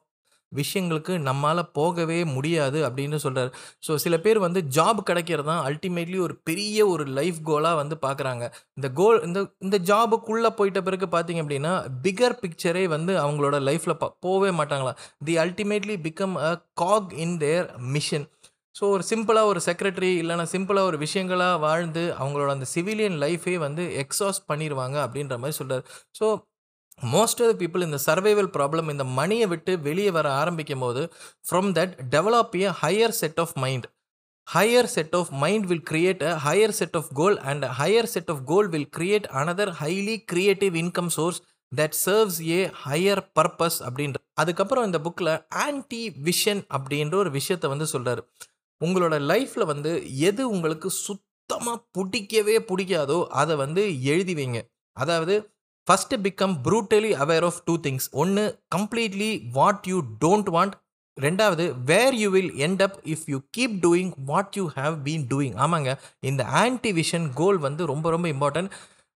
விஷயங்களுக்கு 0.53 1.15
நம்மளால் 1.19 1.71
போகவே 1.73 2.25
முடியாது 2.25 2.89
அப்படின்னு 2.89 3.17
சொல்கிறார் 3.17 3.51
ஸோ 3.89 3.95
சில 3.95 4.19
பேர் 4.19 4.39
வந்து 4.39 4.61
ஜாப் 4.77 5.01
கிடைக்கிறது 5.03 5.49
தான் 5.49 5.65
அல்டிமேட்லி 5.67 6.19
ஒரு 6.19 6.35
பெரிய 6.45 6.87
ஒரு 6.87 7.05
லைஃப் 7.07 7.41
கோலாக 7.47 7.77
வந்து 7.77 7.97
பார்க்குறாங்க 8.07 8.45
இந்த 8.75 8.91
கோல் 8.91 9.23
இந்த 9.23 9.41
இந்த 9.59 9.79
ஜாபுக்குள்ளே 9.87 10.51
போயிட்ட 10.57 10.83
பிறகு 10.83 11.07
பார்த்தீங்க 11.07 11.43
அப்படின்னா 11.43 11.75
பிகர் 12.03 12.39
பிக்சரே 12.41 12.89
வந்து 12.89 13.15
அவங்களோட 13.19 13.59
லைஃப்பில் 13.61 14.11
போகவே 14.21 14.51
மாட்டாங்களா? 14.59 14.95
The 15.25 15.37
ultimately 15.39 15.97
become 16.03 16.37
a 16.43 16.53
cog 16.75 17.13
in 17.17 17.39
their 17.39 17.69
mission 17.79 18.27
so 18.79 18.85
ஒரு 18.95 19.05
சிம்பிளாக 19.11 19.51
ஒரு 19.53 19.61
செக்ரட்டரி 19.67 20.11
இல்லைனா 20.21 20.45
சிம்பிளாக 20.53 20.89
ஒரு 20.91 20.99
விஷயங்களாக 21.05 21.61
வாழ்ந்து 21.61 22.03
அவங்களோட 22.19 22.51
அந்த 22.51 22.67
சிவிலியன் 22.75 23.17
லைஃபே 23.25 23.57
வந்து 23.59 23.85
எக்ஸாஸ்ட் 24.03 24.49
பண்ணிடுவாங்க 24.51 24.97
அப்படின்ற 25.05 25.37
மாதிரி 25.39 25.59
சொல்கிறார் 25.61 25.85
so 26.19 26.27
most 27.09 27.41
of 27.43 27.51
the 27.51 27.57
people 27.61 27.87
இந்த 27.87 27.99
சர்வைவல் 28.07 28.51
ப்ராப்ளம் 28.55 28.89
இந்த 28.91 29.05
மணியை 29.19 29.47
விட்டு 29.47 29.73
வெளியே 29.83 30.11
வர 30.11 30.29
ஆரம்பிக்கும் 30.41 30.85
போது 30.85 31.03
from 31.47 31.69
that 31.77 31.95
develop 32.15 32.57
a 32.63 32.71
higher 32.81 33.17
set 33.21 33.41
of 33.41 33.55
mind 33.57 33.87
higher 34.49 34.91
set 34.91 35.15
of 35.17 35.31
mind 35.41 35.67
will 35.71 35.85
create 35.85 36.23
a 36.25 36.33
higher 36.45 36.75
set 36.79 36.97
of 36.97 37.11
goal 37.15 37.39
and 37.51 37.65
higher 37.81 38.11
set 38.13 38.31
of 38.31 38.43
goal 38.45 38.69
will 38.69 38.91
create 38.97 39.27
another 39.41 39.73
highly 39.81 40.17
creative 40.27 40.77
income 40.83 41.11
source 41.17 41.41
that 41.73 41.97
serves 42.05 42.41
a 42.51 42.61
higher 42.85 43.23
purpose 43.37 43.79
அப்படின்ற. 43.87 44.17
அதுக்கப்புறம் 44.35 44.87
இந்த 44.89 44.99
புக்கில் 45.07 45.33
anti 45.65 46.03
vision 46.27 46.63
அப்படின்ற 46.77 47.17
ஒரு 47.17 47.31
விஷயத்தை 47.31 47.69
வந்து 47.71 47.87
சொல்கிறார் 47.87 48.23
உங்களோட 48.81 49.15
லைஃப்பில் 49.31 49.71
வந்து 49.73 49.93
எது 50.29 50.43
உங்களுக்கு 50.51 50.89
சுத்தமாக 51.05 51.79
பிடிக்கவே 51.97 52.57
பிடிக்காதோ 52.71 53.19
அதை 53.41 53.55
வந்து 53.57 53.83
எழுதி 54.13 54.35
வைங்க. 54.35 54.59
அதாவது 54.97 55.35
first 55.89 56.19
become 56.25 56.55
brutally 56.65 57.11
aware 57.25 57.45
of 57.45 57.61
two 57.65 57.75
things 57.87 58.09
ஒன்று 58.13 58.45
completely 58.77 59.31
what 59.53 59.87
you 59.87 59.99
don't 60.25 60.51
want 60.57 60.75
ரெண்டாவது 61.17 61.65
where 61.85 62.15
you 62.15 62.29
will 62.31 62.53
end 62.67 62.83
up 62.83 62.99
if 63.05 63.25
you 63.27 63.39
keep 63.57 63.77
doing 63.85 64.13
what 64.25 64.57
you 64.57 64.65
have 64.77 64.97
been 65.07 65.25
doing 65.31 65.57
ஆமாங்க 65.57 65.93
இந்த 66.21 66.43
ஆன்டி 66.63 66.93
விஷன் 66.93 67.27
கோல் 67.35 67.59
வந்து 67.59 67.85
ரொம்ப 67.87 68.11
ரொம்ப 68.11 68.29
இம்பார்ட்டன்ட் 68.29 68.73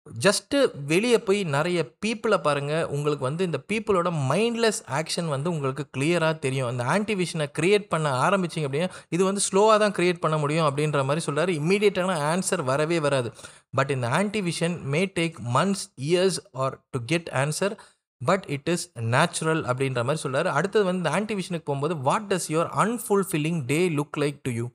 ஜஸ்ட்டு 0.08 0.58
வெளியே 0.92 1.18
போய் 1.26 1.40
நிறைய 1.56 1.80
பீப்புளை 2.04 2.38
பாருங்கள் 2.46 2.88
உங்களுக்கு 2.96 3.24
வந்து 3.28 3.44
இந்த 3.50 3.60
பீப்புளோட 3.70 4.10
மைண்ட்லெஸ் 4.32 4.80
ஆக்ஷன் 5.00 5.30
வந்து 5.34 5.48
உங்களுக்கு 5.52 5.84
கிளியராக 5.96 6.36
தெரியும். 6.46 6.70
இந்த 6.74 6.84
ஆன்டிவிஷனை 6.96 7.48
க்ரியேட் 7.58 7.86
பண்ண 7.94 8.08
ஆரம்பிச்சிங்க 8.26 8.68
அப்படின்னா 8.70 8.90
இது 9.16 9.22
வந்து 9.24 9.44
ஸ்லோவாக 9.48 9.78
தான் 9.84 9.96
க்ரியேட் 9.98 10.24
பண்ண 10.24 10.38
முடியும் 10.38 10.68
அப்படின்ற 10.70 11.04
மாதிரி 11.10 11.24
சொல்கிறார் 11.28 11.52
இம்மீடியட்டான 11.60 12.18
ஆன்சர் 12.32 12.64
வரவே 12.72 13.00
வராது. 13.08 13.32
பட் 13.80 13.94
இந்த 13.96 14.08
anti vision 14.20 14.76
may 14.94 15.02
take 15.20 15.38
months 15.58 15.86
years 16.10 16.40
or 16.64 16.76
to 16.92 17.02
get 17.14 17.30
answer 17.44 17.76
but 18.22 18.44
it 18.56 18.70
is 18.70 18.86
natural 19.16 19.62
அப்படின்ற 19.70 20.02
மாதிரி 20.08 20.24
சொல்கிறார் 20.26 20.50
அடுத்தது 20.58 20.84
வந்து 20.84 21.02
இந்த 21.04 21.14
ஆன்டிவிஷனுக்கு 21.20 21.68
போகும்போது 21.70 21.96
what 22.10 22.28
does 22.34 22.50
your 22.54 22.70
unfulfilling 22.84 23.62
day 23.72 23.80
look 24.00 24.20
like 24.24 24.40
to 24.48 24.54
you 24.60 24.66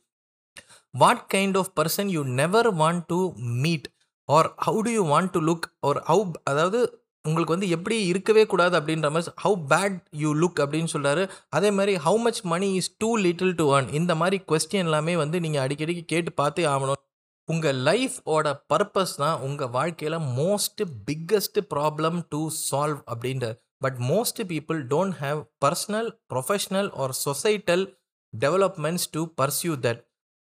what 0.95 1.23
kind 1.35 1.57
of 1.57 1.71
person 1.81 2.11
you 2.17 2.23
never 2.41 2.69
want 2.83 3.05
to 3.13 3.19
meet 3.65 3.87
or 4.29 4.55
how 4.67 4.81
do 4.81 4.91
you 4.91 5.03
want 5.15 5.31
to 5.31 5.41
look 5.41 5.67
or 5.81 6.01
how 6.03 6.33
அதாவது 6.43 7.03
உங்களுக்கு 7.25 7.55
வந்து 7.55 7.69
எப்படி 7.69 8.07
இருக்கவே 8.07 8.47
கூடாது 8.47 8.81
அப்படின்ற 8.81 9.11
மாதிரி 9.11 9.33
ஹவு 9.45 9.57
பேட் 9.73 9.97
யூ 10.11 10.35
லுக் 10.35 10.61
அப்படின்னு 10.65 10.91
சொல்கிறாரு 10.93 11.29
அதே 11.49 11.71
மாதிரி 11.71 11.97
how 11.97 12.19
much 12.19 12.43
money 12.43 12.75
is 12.75 12.97
too 12.99 13.17
little 13.17 13.55
to 13.55 13.77
earn 13.77 13.93
இந்த 13.93 14.15
மாதிரி 14.15 14.43
கொஸ்டின் 14.53 14.87
எல்லாமே 14.87 15.17
வந்து 15.17 15.41
நீங்கள் 15.41 15.69
அடிக்கடிக்கு 15.69 16.05
கேட்டு 16.05 16.33
பார்த்தே 16.33 16.65
ஆகணும். 16.65 17.01
உங்கள் 17.45 17.77
லைஃபோட 17.77 18.61
பர்பஸ் 18.75 19.17
தான் 19.17 19.41
உங்கள் 19.41 19.69
வாழ்க்கையில் 19.69 20.19
most 20.19 20.83
biggest 21.11 21.61
problem 21.75 22.21
to 22.29 22.49
solve 22.71 23.01
அப்படின்ற. 23.15 23.47
But 23.79 23.99
most 23.99 24.41
people 24.53 24.79
don't 24.93 25.17
have 25.21 25.41
personal 25.65 26.11
professional 26.35 26.91
or 26.95 27.13
societal 27.25 27.85
developments 28.33 29.09
to 29.11 29.23
pursue 29.43 29.75
that 29.87 30.01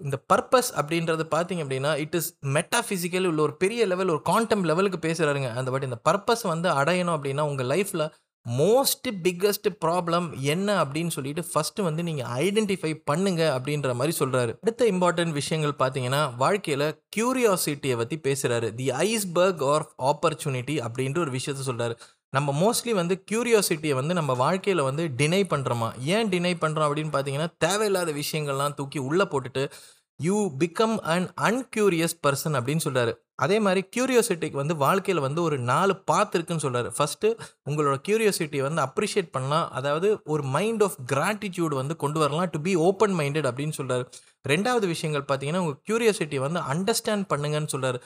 இந்த 0.02 0.16
பர்பஸ் 0.28 0.70
அப்படின்றது 0.76 1.24
பார்த்தீங்க 1.32 1.62
அப்படின்னா 1.64 1.92
இட் 1.98 2.14
இஸ் 2.14 2.28
மெட்டாஃபிசிக்கல் 2.56 3.26
உள்ள 3.26 3.40
ஒரு 3.42 3.54
பெரிய 3.56 3.86
லெவல் 3.86 4.10
ஒரு 4.10 4.22
கான்டம் 4.26 4.64
லெவலுக்கு 4.64 5.00
பேசுகிறாருங்க 5.02 5.50
அந்த 5.54 5.70
பட் 5.70 5.82
இந்த 5.82 5.98
பர்பஸ் 6.04 6.44
வந்து 6.48 6.68
அடையணும் 6.72 7.16
அப்படின்னா 7.16 7.44
உங்கள் 7.44 7.70
லைஃப்பில் 7.72 8.06
மோஸ்ட் 8.46 9.08
பிக்கஸ்ட் 9.22 9.68
ப்ராப்ளம் 9.84 10.24
என்ன 10.44 10.68
அப்படின்னு 10.82 11.12
சொல்லிட்டு 11.12 11.42
ஃபஸ்ட்டு 11.46 11.84
வந்து 11.84 12.02
நீங்கள் 12.02 12.30
ஐடென்டிஃபை 12.40 12.92
பண்ணுங்க 13.04 13.42
அப்படின்ற 13.56 13.90
மாதிரி 13.94 14.14
சொல்கிறாரு 14.18 14.52
அடுத்த 14.58 14.86
இம்பார்ட்டன்ட் 14.86 15.32
விஷயங்கள் 15.32 15.74
பார்த்தீங்கன்னா 15.78 16.22
வாழ்க்கையில் 16.36 16.86
க்யூரியாசிட்டியை 17.16 17.96
பற்றி 17.96 18.18
பேசுகிறாரு 18.24 18.70
தி 18.74 18.88
ஐஸ்பர்க் 19.04 19.62
ஆர் 19.68 19.86
ஆப்பர்ச்சுனிட்டி 20.04 20.76
அப்படின்ற 20.80 21.20
ஒரு 21.20 21.34
விஷயத்த 21.38 21.68
சொல்கிறாரு 21.68 21.96
நம்ம 22.32 22.50
மோஸ்ட்லி 22.58 22.92
வந்து 22.92 23.14
க்யூரியாசிட்டியை 23.30 23.94
வந்து 23.94 24.12
நம்ம 24.14 24.32
வாழ்க்கையில் 24.36 24.86
வந்து 24.86 25.02
டினை 25.16 25.40
பண்ணுறோமா 25.50 25.88
ஏன் 26.10 26.30
டினை 26.30 26.52
பண்ணுறோம் 26.56 26.86
அப்படின்னு 26.86 27.12
பார்த்தீங்கன்னா 27.12 27.48
தேவையில்லாத 27.58 28.12
விஷயங்கள்லாம் 28.14 28.74
தூக்கி 28.74 29.00
உள்ளே 29.00 29.24
போட்டுட்டு 29.24 29.64
you 30.20 30.38
become 30.58 30.96
an 31.08 31.28
uncurious 31.42 32.16
person 32.24 32.56
அப்படின்னு 32.58 32.84
சொல்கிறாரு 32.84 33.12
அதே 33.38 33.56
மாதிரி 33.58 33.80
க்யூரியோசிட்டிக்கு 33.88 34.56
வந்து 34.56 34.74
வாழ்க்கையில் 34.76 35.22
வந்து 35.22 35.40
ஒரு 35.42 35.56
நாலு 35.62 35.92
பாத் 36.04 36.34
இருக்குன்னு 36.34 36.64
சொல்கிறாரு 36.64 36.90
ஃபஸ்ட்டு 36.96 37.28
உங்களோட 37.66 37.96
க்யூரியோசிட்டியை 38.00 38.64
வந்து 38.64 38.82
அப்ரிஷியேட் 38.82 39.30
பண்ணலாம் 39.30 39.66
அதாவது 39.72 40.08
ஒரு 40.26 40.44
மைண்ட் 40.48 40.82
ஆஃப் 40.82 40.98
கிராட்டிடியூட் 41.12 41.74
வந்து 41.74 41.96
கொண்டு 41.96 42.20
வரலாம் 42.20 42.50
டு 42.50 42.60
பி 42.60 42.74
ஓப்பன் 42.82 43.16
மைண்டட் 43.18 43.48
அப்படின்னு 43.50 43.76
சொல்கிறாரு 43.76 44.04
ரெண்டாவது 44.44 44.86
விஷயங்கள் 44.86 45.24
பார்த்தீங்கன்னா 45.24 45.62
உங்கள் 45.64 45.80
க்யூரியோசிட்டியை 45.86 46.42
வந்து 46.42 46.62
அண்டர்ஸ்டாண்ட் 46.68 47.26
பண்ணுங்கன்னு 47.28 47.72
சொல்கிறார் 47.74 48.00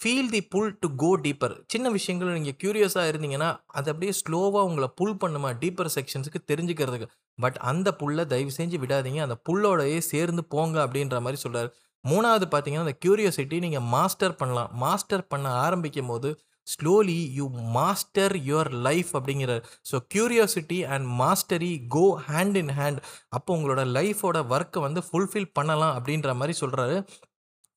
feel 0.00 0.28
the 0.34 0.40
pull 0.52 0.68
to 0.82 0.88
go 1.02 1.08
deeper 1.22 1.54
சின்ன 1.72 1.86
விஷயங்கள் 1.94 2.36
நீங்கள் 2.36 2.56
க்யூரியஸாக 2.62 3.10
இருந்தீங்கன்னா 3.10 3.48
அது 3.78 3.88
அப்படியே 3.92 4.12
ஸ்லோவாக 4.20 4.68
உங்களை 4.68 4.88
புல் 5.00 5.16
பண்ணுமா? 5.22 5.50
டீப்பர் 5.62 5.90
செக்ஷன்ஸுக்கு 5.96 6.40
தெரிஞ்சுக்கிறதுக்கு. 6.50 7.08
பட் 7.38 7.58
அந்த 7.70 7.88
புல்லை 8.00 8.24
தயவு 8.32 8.52
செஞ்சு 8.58 8.78
விடாதீங்க. 8.84 9.20
அந்த 9.26 9.36
புல்லோடையே 9.48 9.98
சேர்ந்து 10.12 10.44
போங்க 10.54 10.76
அப்படின்ற 10.84 11.18
மாதிரி 11.24 11.40
சொல்கிறார் 11.44 11.70
மூணாவது 12.04 12.46
பார்த்தீங்கன்னா 12.52 12.86
அந்த 12.86 12.96
க்யூரியோசிட்டி 13.04 13.58
நீங்கள் 13.66 13.86
மாஸ்டர் 13.96 14.38
பண்ணலாம். 14.42 14.70
மாஸ்டர் 14.84 15.28
பண்ண 15.32 15.48
ஆரம்பிக்கும் 15.64 16.12
போது 16.12 16.30
slowly 16.66 17.18
you 17.36 17.44
master 17.76 18.34
your 18.48 18.70
life 18.86 19.12
அப்படிங்கிறார். 19.18 19.62
So 19.90 19.96
curiosity 20.14 20.78
and 20.94 21.06
mastery 21.22 21.70
go 21.94 22.06
hand 22.28 22.58
in 22.62 22.72
hand 22.78 23.00
அப்போ 23.36 23.50
உங்களோட 23.58 23.84
லைஃபோட 23.98 24.40
ஒர்க்கை 24.54 24.80
வந்து 24.86 25.02
ஃபுல்ஃபில் 25.08 25.48
பண்ணலாம் 25.58 25.94
அப்படின்ற 25.98 26.34
மாதிரி 26.40 26.56
சொல்கிறாரு 26.60 26.98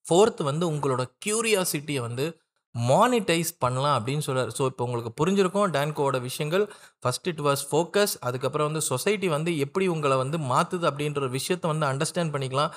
ஃபோர்த் 0.05 0.41
வந்து 0.49 0.65
உங்களோட 0.73 1.03
க்யூரியாசிட்டியை 1.25 2.01
வந்து 2.07 2.25
மானிட்டைஸ் 2.75 3.51
பண்ணலாம் 3.63 3.95
அப்படின்னு 3.97 4.25
சொல்கிறார் 4.27 4.51
ஸோ 4.57 4.63
இப்போ 4.71 4.83
உங்களுக்கு 4.87 5.11
புரிஞ்சிருக்கும் 5.19 5.71
டேன்கோவோட 5.75 6.17
விஷயங்கள். 6.27 6.63
ஃபஸ்ட் 7.01 7.27
இட் 7.31 7.41
வாஸ் 7.47 7.63
ஃபோக்கஸ் 7.69 8.13
அதுக்கப்புறம் 8.27 8.69
வந்து 8.69 8.83
சொசைட்டி 8.91 9.27
வந்து 9.35 9.51
எப்படி 9.65 9.85
உங்களை 9.95 10.17
வந்து 10.23 10.37
மாற்றுது 10.51 10.85
அப்படின்ற 10.91 11.21
ஒரு 11.23 11.33
விஷயத்தை 11.39 11.67
வந்து 11.73 11.87
அண்டர்ஸ்டாண்ட் 11.91 12.33
பண்ணிக்கலாம். 12.35 12.71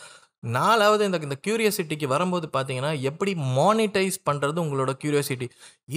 நாலாவது 0.56 1.02
இந்த 1.08 1.18
இந்த 1.26 1.36
க்யூரியாசிட்டிக்கு 1.44 2.06
வரும்போது 2.14 2.46
பார்த்தீங்கன்னா 2.56 2.92
எப்படி 3.10 3.32
மானிட்டைஸ் 3.58 4.18
பண்ணுறது 4.28 4.58
உங்களோட 4.64 4.92
க்யூரியாசிட்டி 5.02 5.46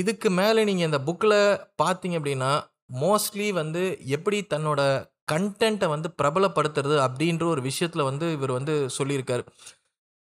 இதுக்கு 0.01 0.29
மேலே 0.39 0.61
நீங்கள் 0.69 0.89
இந்த 0.89 0.99
புக்கில் 1.09 1.37
பார்த்தீங்க 1.83 2.17
அப்படின்னா 2.19 2.51
மோஸ்ட்லி 3.03 3.47
வந்து 3.61 3.83
எப்படி 4.17 4.37
தன்னோட 4.53 4.81
கண்டென்ட்டை 5.31 5.87
வந்து 5.93 6.09
பிரபலப்படுத்துறது 6.19 6.97
அப்படின்ற 7.05 7.43
ஒரு 7.53 7.61
விஷயத்தில் 7.69 8.07
வந்து 8.09 8.25
இவர் 8.37 8.57
வந்து 8.57 8.73
சொல்லியிருக்காரு. 8.97 9.43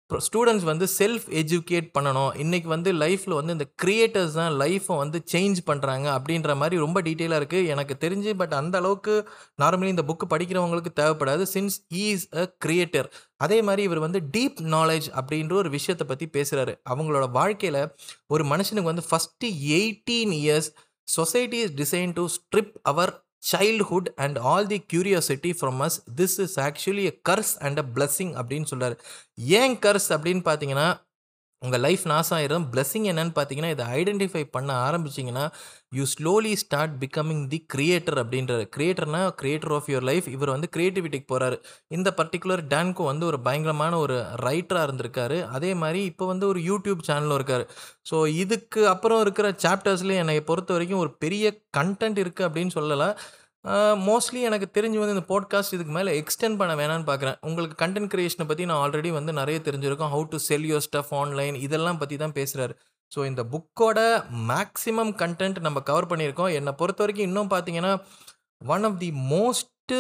ஸ்டூடெண்ட்ஸ் 0.10 0.64
வந்து 0.64 0.86
செல்ஃப் 0.98 1.26
எஜுகேட் 1.42 1.90
பண்ணணும். 1.98 2.32
இன்றைக்கி 2.44 2.68
வந்து 2.68 2.94
லைஃப்பில் 2.94 3.36
வந்து 3.40 3.52
இந்த 3.52 3.66
க்ரியேட்டர்ஸ் 3.84 4.38
தான் 4.40 4.54
லைஃப்பை 4.62 4.96
வந்து 4.98 5.20
சேஞ்ச் 5.34 5.60
பண்ணுறாங்க 5.68 6.08
அப்படின்ற 6.18 6.56
மாதிரி 6.56 6.78
ரொம்ப 6.78 7.02
டீட்டெயிலாக 7.02 7.42
இருக்குது 7.42 7.68
எனக்கு 7.68 7.96
தெரிஞ்சு 8.06 8.34
பட் 8.34 8.54
அந்த 8.54 8.78
அளவுக்கு 8.78 9.16
நார்மலி 9.64 9.92
இந்த 9.96 10.06
புக்கு 10.10 10.28
படிக்கிறவங்களுக்கு 10.34 10.94
தேவைப்படாது. 11.02 11.46
சின்ஸ் 11.56 11.78
ஈஸ் 12.06 12.26
அ 12.42 12.46
கிரியேட்டர் 12.66 13.10
அதே 13.38 13.62
மாதிரி 13.62 13.84
இவர் 13.84 14.00
வந்து 14.00 14.20
டீப் 14.38 14.60
நாலேஜ் 14.76 15.10
அப்படின்ற 15.20 15.54
ஒரு 15.54 15.70
விஷயத்தை 15.70 16.08
பற்றி 16.08 16.28
பேசுகிறாரு 16.38 16.76
அவங்களோட 16.90 17.32
வாழ்க்கையில் 17.32 17.82
ஒரு 18.28 18.44
மனுஷனுக்கு 18.44 18.92
வந்து 18.94 19.08
first 19.12 19.54
eighteen 19.80 20.36
years 20.42 20.70
society 21.08 21.60
is 21.60 21.74
design 21.74 22.12
to 22.14 22.28
strip 22.38 22.74
our 22.84 23.12
childhood 23.44 24.10
and 24.16 24.38
all 24.44 24.68
the 24.68 24.80
curiosity 24.94 25.52
from 25.60 25.80
us 25.82 25.98
this 26.16 26.38
is 26.40 26.58
actually 26.60 27.06
a 27.06 27.14
curse 27.30 27.54
and 27.60 27.80
a 27.80 27.86
blessing 27.96 28.34
அப்படின்னு 28.36 28.66
சொல்கிறார் 28.66 28.96
ஏன் 29.60 29.76
கர்ஸ் 29.80 30.10
அப்படின்னு 30.12 30.44
பார்த்தீங்கன்னா 30.44 30.88
உங்கள் 31.66 31.82
லைஃப் 31.86 32.04
நாசம் 32.12 32.36
ஆயிரும் 32.38 32.66
பிளெஸிங் 32.74 33.06
என்னன்னு 33.12 33.34
பார்த்தீங்கன்னா 33.38 33.72
இதை 33.76 33.86
ஐடென்டிஃபை 34.00 34.44
பண்ண 34.56 34.70
ஆரம்பிச்சிங்கன்னா 34.88 35.46
you 35.98 36.04
slowly 36.14 36.54
start 36.62 36.94
becoming 37.02 37.42
the 37.54 37.60
creator 37.74 38.20
அப்படின்றார். 38.22 38.64
கிரியேட்டர்னா 38.76 39.22
கிரியேட்டர் 39.42 39.74
ஆஃப் 39.78 39.90
யுவர் 39.92 40.08
லைஃப் 40.10 40.28
இவர் 40.36 40.54
வந்து 40.56 40.70
கிரியேட்டிவிட்டிக்கு 40.76 41.28
போகிறாரு 41.34 41.58
இந்த 41.98 42.10
பர்டிகுலர் 42.20 42.64
டேன்கோ 42.74 43.06
வந்து 43.12 43.26
ஒரு 43.32 43.40
பயங்கரமான 43.48 44.00
ஒரு 44.06 44.18
ரைட்டராக 44.48 44.88
இருந்திருக்காரு. 44.88 45.40
அதே 45.58 45.72
மாதிரி 45.82 46.04
இப்போ 46.12 46.28
வந்து 46.32 46.48
ஒரு 46.52 46.62
யூடியூப் 46.70 47.02
சேனலும் 47.10 47.38
இருக்கார். 47.40 47.66
ஸோ 48.12 48.20
இதுக்கு 48.44 48.82
அப்புறம் 48.94 49.22
இருக்கிற 49.26 49.50
சாப்டர்ஸ்லேயே 49.66 50.22
என்னை 50.26 50.38
பொறுத்த 50.52 50.74
வரைக்கும் 50.78 51.04
ஒரு 51.06 51.14
பெரிய 51.26 51.46
கண்டென்ட் 51.80 52.22
இருக்குது 52.26 52.48
அப்படின்னு 52.50 52.76
சொல்லலை. 52.80 53.10
மோஸ்ட்லி 54.08 54.42
எனக்கு 54.42 54.68
தெரிஞ்சு 54.74 55.00
வந்து 55.00 55.16
இந்த 55.16 55.26
பாட்காஸ்ட் 55.32 55.74
இதுக்கு 55.76 55.94
மேலே 55.98 56.12
எக்ஸ்டெண்ட் 56.20 56.60
பண்ண 56.60 56.74
வேணான்னு 56.76 57.08
பார்க்குறேன் 57.10 57.38
உங்களுக்கு 57.42 57.76
கண்டென்ட் 57.82 58.12
க்ரியேஷனை 58.14 58.46
பற்றி 58.48 58.66
நான் 58.66 58.82
ஆல்ரெடி 58.84 59.10
வந்து 59.12 59.34
நிறைய 59.34 59.58
தெரிஞ்சிருக்கோம். 59.66 60.12
How 60.14 60.24
to 60.34 60.38
sell 60.38 60.68
your 60.72 60.86
stuff 60.88 61.12
online 61.22 61.56
இதெல்லாம் 61.66 61.98
பற்றி 61.98 62.18
தான் 62.18 62.36
பேசுகிறாரு 62.40 62.76
ஸோ 63.12 63.20
இந்த 63.26 63.42
புக்கோட 63.54 64.00
மேக்ஸிமம் 64.52 65.12
கண்டென்ட் 65.22 65.60
நம்ம 65.60 65.80
கவர் 65.80 66.08
பண்ணியிருக்கோம். 66.08 66.52
என்னை 66.60 66.74
பொறுத்த 66.74 67.04
வரைக்கும் 67.04 67.28
இன்னும் 67.30 67.52
பார்த்தீங்கன்னா 67.54 67.94
one 68.76 68.84
of 68.90 69.00
the 69.00 69.12
most 69.34 69.96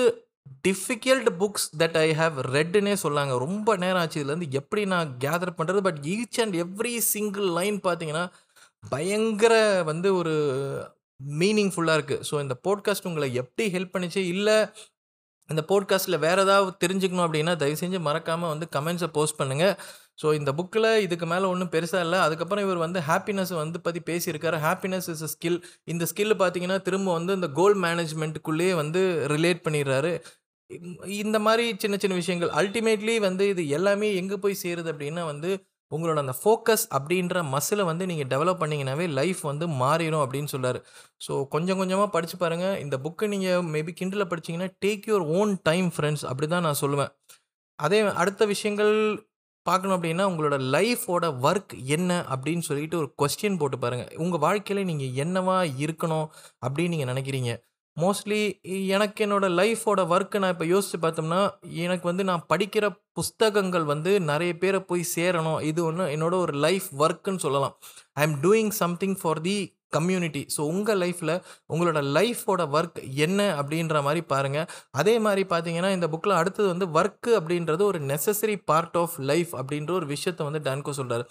difficult 0.68 1.30
books 1.41 1.68
that 1.78 1.97
I 1.97 2.10
have 2.22 2.36
ரெட்டுன்னே 2.55 2.93
சொல்லாங்க. 3.03 3.34
ரொம்ப 3.45 3.76
நேரம் 3.78 4.01
ஆச்சு. 4.01 4.22
இதுலேருந்து 4.22 4.49
எப்படி 4.62 4.86
நான் 4.86 5.10
கேதர் 5.26 5.57
பண்ணுறது 5.60 5.82
but 5.88 5.99
each 6.14 6.39
and 6.43 6.55
every 6.66 6.97
single 7.14 7.49
line 7.60 7.80
பார்த்தீங்கன்னா 7.88 8.26
பயங்கர 8.84 9.53
வந்து 9.84 10.10
ஒரு 10.16 10.36
மீனிங்ஃபுல்லாக 11.41 11.97
இருக்குது 11.99 12.26
ஸோ 12.30 12.36
இந்த 12.41 12.55
போட்காஸ்ட் 12.67 13.07
உங்களை 13.09 13.30
எப்படி 13.41 13.65
ஹெல்ப் 13.76 13.95
பண்ணிச்சு? 13.95 14.22
இல்லை 14.34 14.57
இந்த 15.49 15.61
போட்காஸ்ட்டில் 15.70 16.22
வேறு 16.26 16.41
ஏதாவது 16.45 16.72
தெரிஞ்சுக்கணும் 16.84 17.26
அப்படின்னா 17.28 17.53
தயவு 17.61 17.78
செஞ்சு 17.82 17.99
மறக்காமல் 18.07 18.51
வந்து 18.53 18.65
கமெண்ட்ஸை 18.76 19.09
போஸ்ட் 19.17 19.39
பண்ணுங்கள் 19.41 19.74
ஸோ 20.22 20.28
இந்த 20.39 20.51
புக்கில் 20.57 20.89
இதுக்கு 21.05 21.26
மேலே 21.26 21.45
ஒன்றும் 21.51 21.72
பெருசாக 21.76 22.05
இல்லை. 22.05 22.20
அதுக்கப்புறம் 22.26 22.65
இவர் 22.65 22.84
வந்து 22.86 22.99
ஹாப்பினஸ் 23.09 23.53
வந்து 23.61 23.80
பற்றி 23.82 24.01
பேசியிருக்காரு. 24.09 24.57
ஹாப்பினஸ் 24.67 25.07
இஸ் 25.13 25.24
அ 25.28 25.30
ஸ்கில் 25.36 25.57
இந்த 25.86 26.05
ஸ்கில் 26.11 26.39
பார்த்தீங்கன்னா 26.41 26.78
திரும்ப 26.88 27.13
வந்து 27.13 27.34
இந்த 27.34 27.49
கோல் 27.59 27.78
மேனேஜ்மெண்ட்டுக்குள்ளேயே 27.86 28.74
வந்து 28.82 29.01
ரிலேட் 29.34 29.61
பண்ணிடுறாரு. 29.67 30.11
இந்த 31.24 31.38
மாதிரி 31.39 31.65
சின்ன 31.84 31.95
சின்ன 31.97 32.15
விஷயங்கள். 32.15 32.51
அல்டிமேட்லி 32.61 33.15
வந்து 33.20 33.43
இது 33.53 33.63
எல்லாமே 33.78 34.09
எங்கே 34.15 34.36
போய் 34.36 34.61
சேருது 34.63 34.91
அப்படின்னா 34.93 35.24
வந்து 35.26 35.51
உங்களோட 35.91 36.17
அந்த 36.25 36.35
ஃபோக்கஸ் 36.41 36.85
அப்படின்ற 36.97 37.43
மசிலை 37.53 37.83
வந்து 37.91 38.03
நீங்கள் 38.11 38.29
டெவலப் 38.33 38.61
பண்ணிங்கனாவே 38.63 39.05
லைஃப் 39.19 39.41
வந்து 39.51 39.67
மாறிடும் 39.83 40.23
அப்படின்னு 40.25 40.51
சொல்லார். 40.55 40.79
ஸோ 41.25 41.33
கொஞ்சம் 41.55 41.79
கொஞ்சமாக 41.81 42.09
படித்து 42.15 42.37
பாருங்கள் 42.43 42.77
இந்த 42.85 42.97
புக்கை 43.05 43.29
நீங்கள் 43.35 43.65
மேபி 43.75 43.93
கிண்டில் 44.01 44.29
படிச்சிங்கன்னா 44.33 44.69
take 44.85 45.07
your 45.11 45.25
own 45.39 45.53
time 45.69 45.89
friends 45.95 46.25
அப்படி 46.31 46.49
தான் 46.55 46.67
நான் 46.67 46.81
சொல்லுவேன். 46.83 47.11
அதே 47.79 47.99
அடுத்த 48.23 48.45
விஷயங்கள் 48.53 48.93
பார்க்கணும் 49.65 49.95
அப்படின்னா 49.97 50.25
உங்களோட 50.31 50.55
லைஃபோட 50.75 51.25
ஒர்க் 51.47 51.73
என்ன 51.95 52.11
அப்படின்னு 52.33 52.63
சொல்லிட்டு 52.69 52.95
ஒரு 53.01 53.09
கொஸ்டின் 53.21 53.57
போட்டு 53.61 53.77
பாருங்கள் 53.83 54.13
உங்கள் 54.23 54.41
வாழ்க்கையில் 54.45 54.87
நீங்கள் 54.91 55.15
என்னவா 55.23 55.57
இருக்கணும் 55.85 56.27
அப்படின்னு 56.65 56.93
நீங்கள் 56.95 57.11
நினைக்கிறீங்க? 57.13 57.51
மோஸ்ட்லி 57.97 58.39
எனக்கு 58.95 59.19
என்னோடய 59.25 59.55
லைஃபோட 59.59 60.01
ஒர்க்கு 60.13 60.41
நான் 60.41 60.53
இப்போ 60.53 60.65
யோசித்து 60.65 60.97
பார்த்தோம்னா 61.05 61.39
எனக்கு 61.85 62.05
வந்து 62.07 62.23
நான் 62.29 62.45
படிக்கிற 62.51 62.85
புஸ்தகங்கள் 63.13 63.85
வந்து 63.93 64.11
நிறைய 64.21 64.51
பேரை 64.57 64.79
போய் 64.91 65.03
சேரணும். 65.15 65.59
இது 65.61 65.79
ஒன்று 65.85 66.05
என்னோட 66.15 66.35
ஒரு 66.45 66.53
லைஃப் 66.65 66.87
ஒர்க்குன்னு 67.03 67.43
சொல்லலாம். 67.45 67.75
I 68.15 68.23
am 68.27 68.37
doing 68.45 68.71
something 68.81 69.17
for 69.21 69.41
the 69.47 69.57
community 69.97 70.41
so 70.55 70.61
உங்கள் 70.71 70.99
லைஃப்பில் 71.03 71.35
உங்களோட 71.73 71.99
லைஃபோட 72.17 72.63
ஒர்க் 72.77 72.99
என்ன 73.25 73.39
அப்படின்ற 73.61 74.01
மாதிரி 74.07 74.21
பாருங்கள் 74.33 74.67
அதே 74.91 75.15
மாதிரி 75.19 75.43
பார்த்தீங்கன்னா 75.53 75.91
இந்த 75.97 76.07
புக்கில் 76.07 76.39
அடுத்தது 76.41 76.67
வந்து 76.67 76.87
ஒர்க்கு 76.99 77.31
அப்படின்றது 77.39 77.83
ஒரு 77.91 78.01
நெசசரி 78.11 78.57
பார்ட் 78.71 78.97
ஆஃப் 78.97 79.15
லைஃப் 79.31 79.53
அப்படின்ற 79.61 79.93
ஒரு 79.99 80.09
விஷயத்த 80.15 80.49
வந்து 80.49 80.61
டான்கோ 80.69 80.93
சொல்கிறார் 80.99 81.25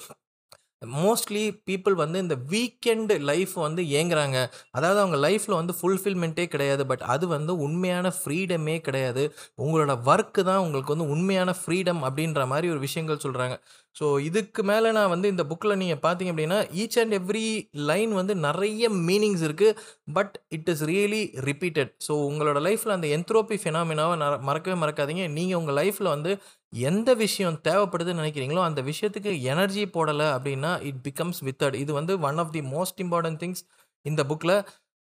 மோஸ்ட்லி 0.83 1.45
பீப்புள் 1.69 1.95
வந்து 2.01 2.19
இந்த 2.25 2.37
வீக்கெண்டு 2.53 3.15
லைஃப் 3.31 3.55
வந்து 3.65 3.83
ஏங்குறாங்க. 3.99 4.39
அதாவது 4.79 5.01
அவங்க 5.03 5.19
லைஃப்பில் 5.27 5.59
வந்து 5.61 5.75
ஃபுல்ஃபில்மெண்ட்டே 5.79 6.47
கிடையாது. 6.55 6.83
பட் 6.91 7.05
அது 7.15 7.27
வந்து 7.37 7.53
உண்மையான 7.67 8.13
ஃப்ரீடமே 8.19 8.77
கிடையாது. 8.89 9.25
உங்களோட 9.65 9.95
ஒர்க்கு 10.11 10.45
தான் 10.51 10.63
உங்களுக்கு 10.67 10.95
வந்து 10.95 11.11
உண்மையான 11.15 11.51
ஃப்ரீடம் 11.61 12.03
அப்படின்ற 12.09 12.43
மாதிரி 12.53 12.69
ஒரு 12.75 12.83
விஷயங்கள் 12.87 13.25
சொல்கிறாங்க 13.27 13.57
ஸோ 13.97 14.07
இதுக்கு 14.27 14.63
மேலே 14.63 14.89
நான் 14.97 15.13
வந்து 15.13 15.29
இந்த 15.33 15.45
புக்கில் 15.51 15.79
நீங்கள் 15.81 16.01
பார்த்தீங்க 16.05 16.33
அப்படின்னா 16.33 16.59
ஈச் 16.83 16.99
அண்ட் 17.03 17.15
எவ்ரி 17.19 17.47
லைன் 17.89 18.13
வந்து 18.19 18.35
நிறைய 18.45 18.89
மீனிங்ஸ் 19.09 19.43
இருக்குது 19.47 19.79
but 20.19 20.35
it 20.57 20.69
is 20.73 20.85
really 20.91 21.23
repeated 21.49 21.91
so 22.07 22.13
உங்களோட 22.29 22.59
லைஃப்பில் 22.67 22.97
அந்த 22.97 23.09
என்த்ரோபி 23.17 23.57
ஃபினாமினாவை 23.63 24.15
மறக்கவே 24.49 24.77
மறக்காதீங்க. 24.83 25.25
நீங்கள் 25.39 25.61
உங்கள் 25.61 25.79
லைஃப்பில் 25.81 26.15
வந்து 26.15 26.33
எந்த 26.73 27.11
விஷயம் 27.15 27.59
தேவைப்படுதுன்னு 27.65 28.23
நினைக்கிறீங்களோ 28.23 28.63
அந்த 28.65 28.81
விஷயத்துக்கு 28.83 29.33
எனர்ஜி 29.53 29.85
போடலை 29.95 30.29
அப்படின்னா 30.37 30.73
இட் 30.83 31.01
பிகம்ஸ் 31.03 31.41
வித்தட் 31.45 31.75
இது 31.75 31.93
வந்து 31.93 32.15
one 32.21 32.39
of 32.39 32.53
the 32.53 32.63
most 32.75 33.01
important 33.01 33.41
things 33.43 33.63
இந்த 34.05 34.23
புக்கில் 34.25 34.57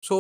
ஸோ 0.04 0.18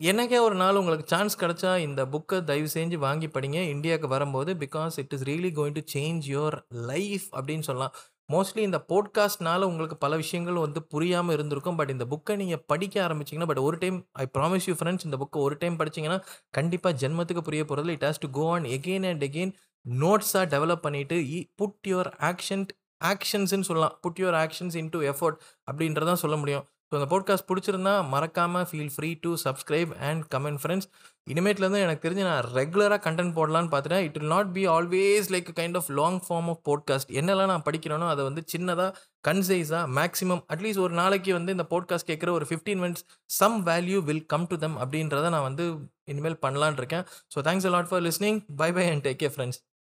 எனக்கே 0.00 0.38
ஒரு 0.38 0.54
நாள் 0.54 0.78
உங்களுக்கு 0.80 1.04
சான்ஸ் 1.08 1.34
கிடச்சா 1.40 1.72
இந்த 1.78 2.00
புக்கை 2.04 2.38
தயவு 2.44 2.68
செஞ்சு 2.74 2.96
வாங்கி 2.98 3.28
படிங்க. 3.34 3.58
இந்தியாவுக்கு 3.74 4.08
வரும்போது 4.08 4.50
because 4.54 4.94
it 5.02 5.12
is 5.12 5.24
really 5.28 5.50
going 5.58 5.76
to 5.78 5.82
change 5.94 6.24
your 6.32 6.56
life 6.90 7.26
அப்படின்னு 7.36 7.66
சொல்லலாம். 7.68 7.94
மோஸ்ட்லி 8.32 8.62
இந்த 8.62 8.78
போட்காஸ்ட்னால 8.88 9.66
உங்களுக்கு 9.70 9.96
பல 9.96 10.16
விஷயங்கள் 10.16 10.58
வந்து 10.64 10.80
புரியாமல் 10.92 11.34
இருந்திருக்கும். 11.36 11.78
பட் 11.80 11.92
இந்த 11.94 12.04
புக்கை 12.12 12.36
நீங்கள் 12.36 12.62
படிக்க 12.72 12.96
ஆரம்பிச்சிங்கன்னா 13.06 13.50
பட் 13.52 13.62
ஒரு 13.68 13.78
time 13.78 13.98
I 14.22 14.26
promise 14.38 14.68
you 14.70 14.74
friends 14.80 15.06
இந்த 15.08 15.18
புக்கை 15.22 15.40
ஒரு 15.40 15.56
டைம் 15.60 15.76
படிச்சிங்கன்னா 15.78 16.18
கண்டிப்பாக 16.50 16.94
ஜென்மத்துக்கு 17.02 17.46
புரிய 17.50 17.64
போகிறது 17.64 17.96
it 17.98 18.06
has 18.08 18.22
to 18.24 18.30
go 18.38 18.46
on 18.56 18.68
again 18.78 19.06
and 19.12 19.24
again 19.28 19.54
நோட்ஸாக 19.86 20.44
develop 20.54 20.84
பண்ணிவிட்டு 20.86 21.16
புட் 21.60 21.88
யுவர் 21.92 22.10
ஆக்ஷன் 22.30 22.66
ஆக்ஷன்ஸ்னு 23.12 23.66
சொல்லலாம். 23.70 23.96
Put 24.04 24.20
your 24.22 24.38
actions 24.44 24.76
into 24.94 25.00
effort 25.12 25.38
அப்படின்றதான் 25.70 26.22
சொல்ல 26.22 26.36
முடியும். 26.42 26.64
ஸோ 26.88 26.94
அந்த 26.98 27.06
போட்காஸ்ட் 27.12 27.46
பிடிச்சிருந்தா 27.50 27.92
மறக்காமல் 28.12 28.66
feel 28.70 28.90
free 28.94 29.10
to 29.24 29.30
subscribe 29.44 29.92
and 30.08 30.22
comment 30.34 30.60
friends 30.62 30.88
இனிமேட்லேருந்து 31.32 31.82
எனக்கு 31.84 32.04
தெரிஞ்சு 32.04 32.24
நான் 32.28 32.48
ரெகுலராக 32.58 33.00
கண்டென்ட் 33.06 33.34
போடலான்னு 33.38 33.70
பார்த்துட்டேன். 33.72 34.04
It 34.06 34.16
will 34.18 34.32
not 34.34 34.50
be 34.56 34.62
always 34.74 35.28
like 35.34 35.50
kind 35.60 35.78
of 35.80 35.88
long 36.00 36.18
form 36.26 36.48
of 36.52 36.62
podcast 36.68 37.10
என்னெல்லாம் 37.20 37.50
நான் 37.52 37.66
படிக்கிறேனோ 37.68 38.08
அதை 38.14 38.24
வந்து 38.28 38.44
சின்னதாக 38.54 38.90
கன்சைஸாக 39.28 39.84
மேக்ஸிமம் 39.98 40.42
அட்லீஸ்ட் 40.54 40.82
ஒரு 40.86 40.94
நாளைக்கு 41.02 41.32
வந்து 41.38 41.54
இந்த 41.56 41.66
போட்காஸ்ட் 41.74 42.10
கேட்குற 42.12 42.32
ஒரு 42.38 42.48
fifteen 42.50 42.82
minutes 42.84 43.04
some 43.40 43.58
value 43.70 44.00
will 44.10 44.24
come 44.34 44.48
to 44.52 44.58
them 44.64 44.78
அப்படின்றத 44.84 45.28
நான் 45.36 45.48
வந்து 45.50 45.66
இனிமேல் 46.14 46.40
பண்ணலான் 46.46 46.80
இருக்கேன். 46.82 47.06
So 47.34 47.40
thanks 47.48 47.68
a 47.70 47.74
lot 47.76 47.90
for 47.92 48.04
listening 48.08 48.40
bye 48.62 48.70
bye 48.78 48.86
and 48.92 49.04
take 49.08 49.22
care 49.24 49.30
friends 49.36 49.60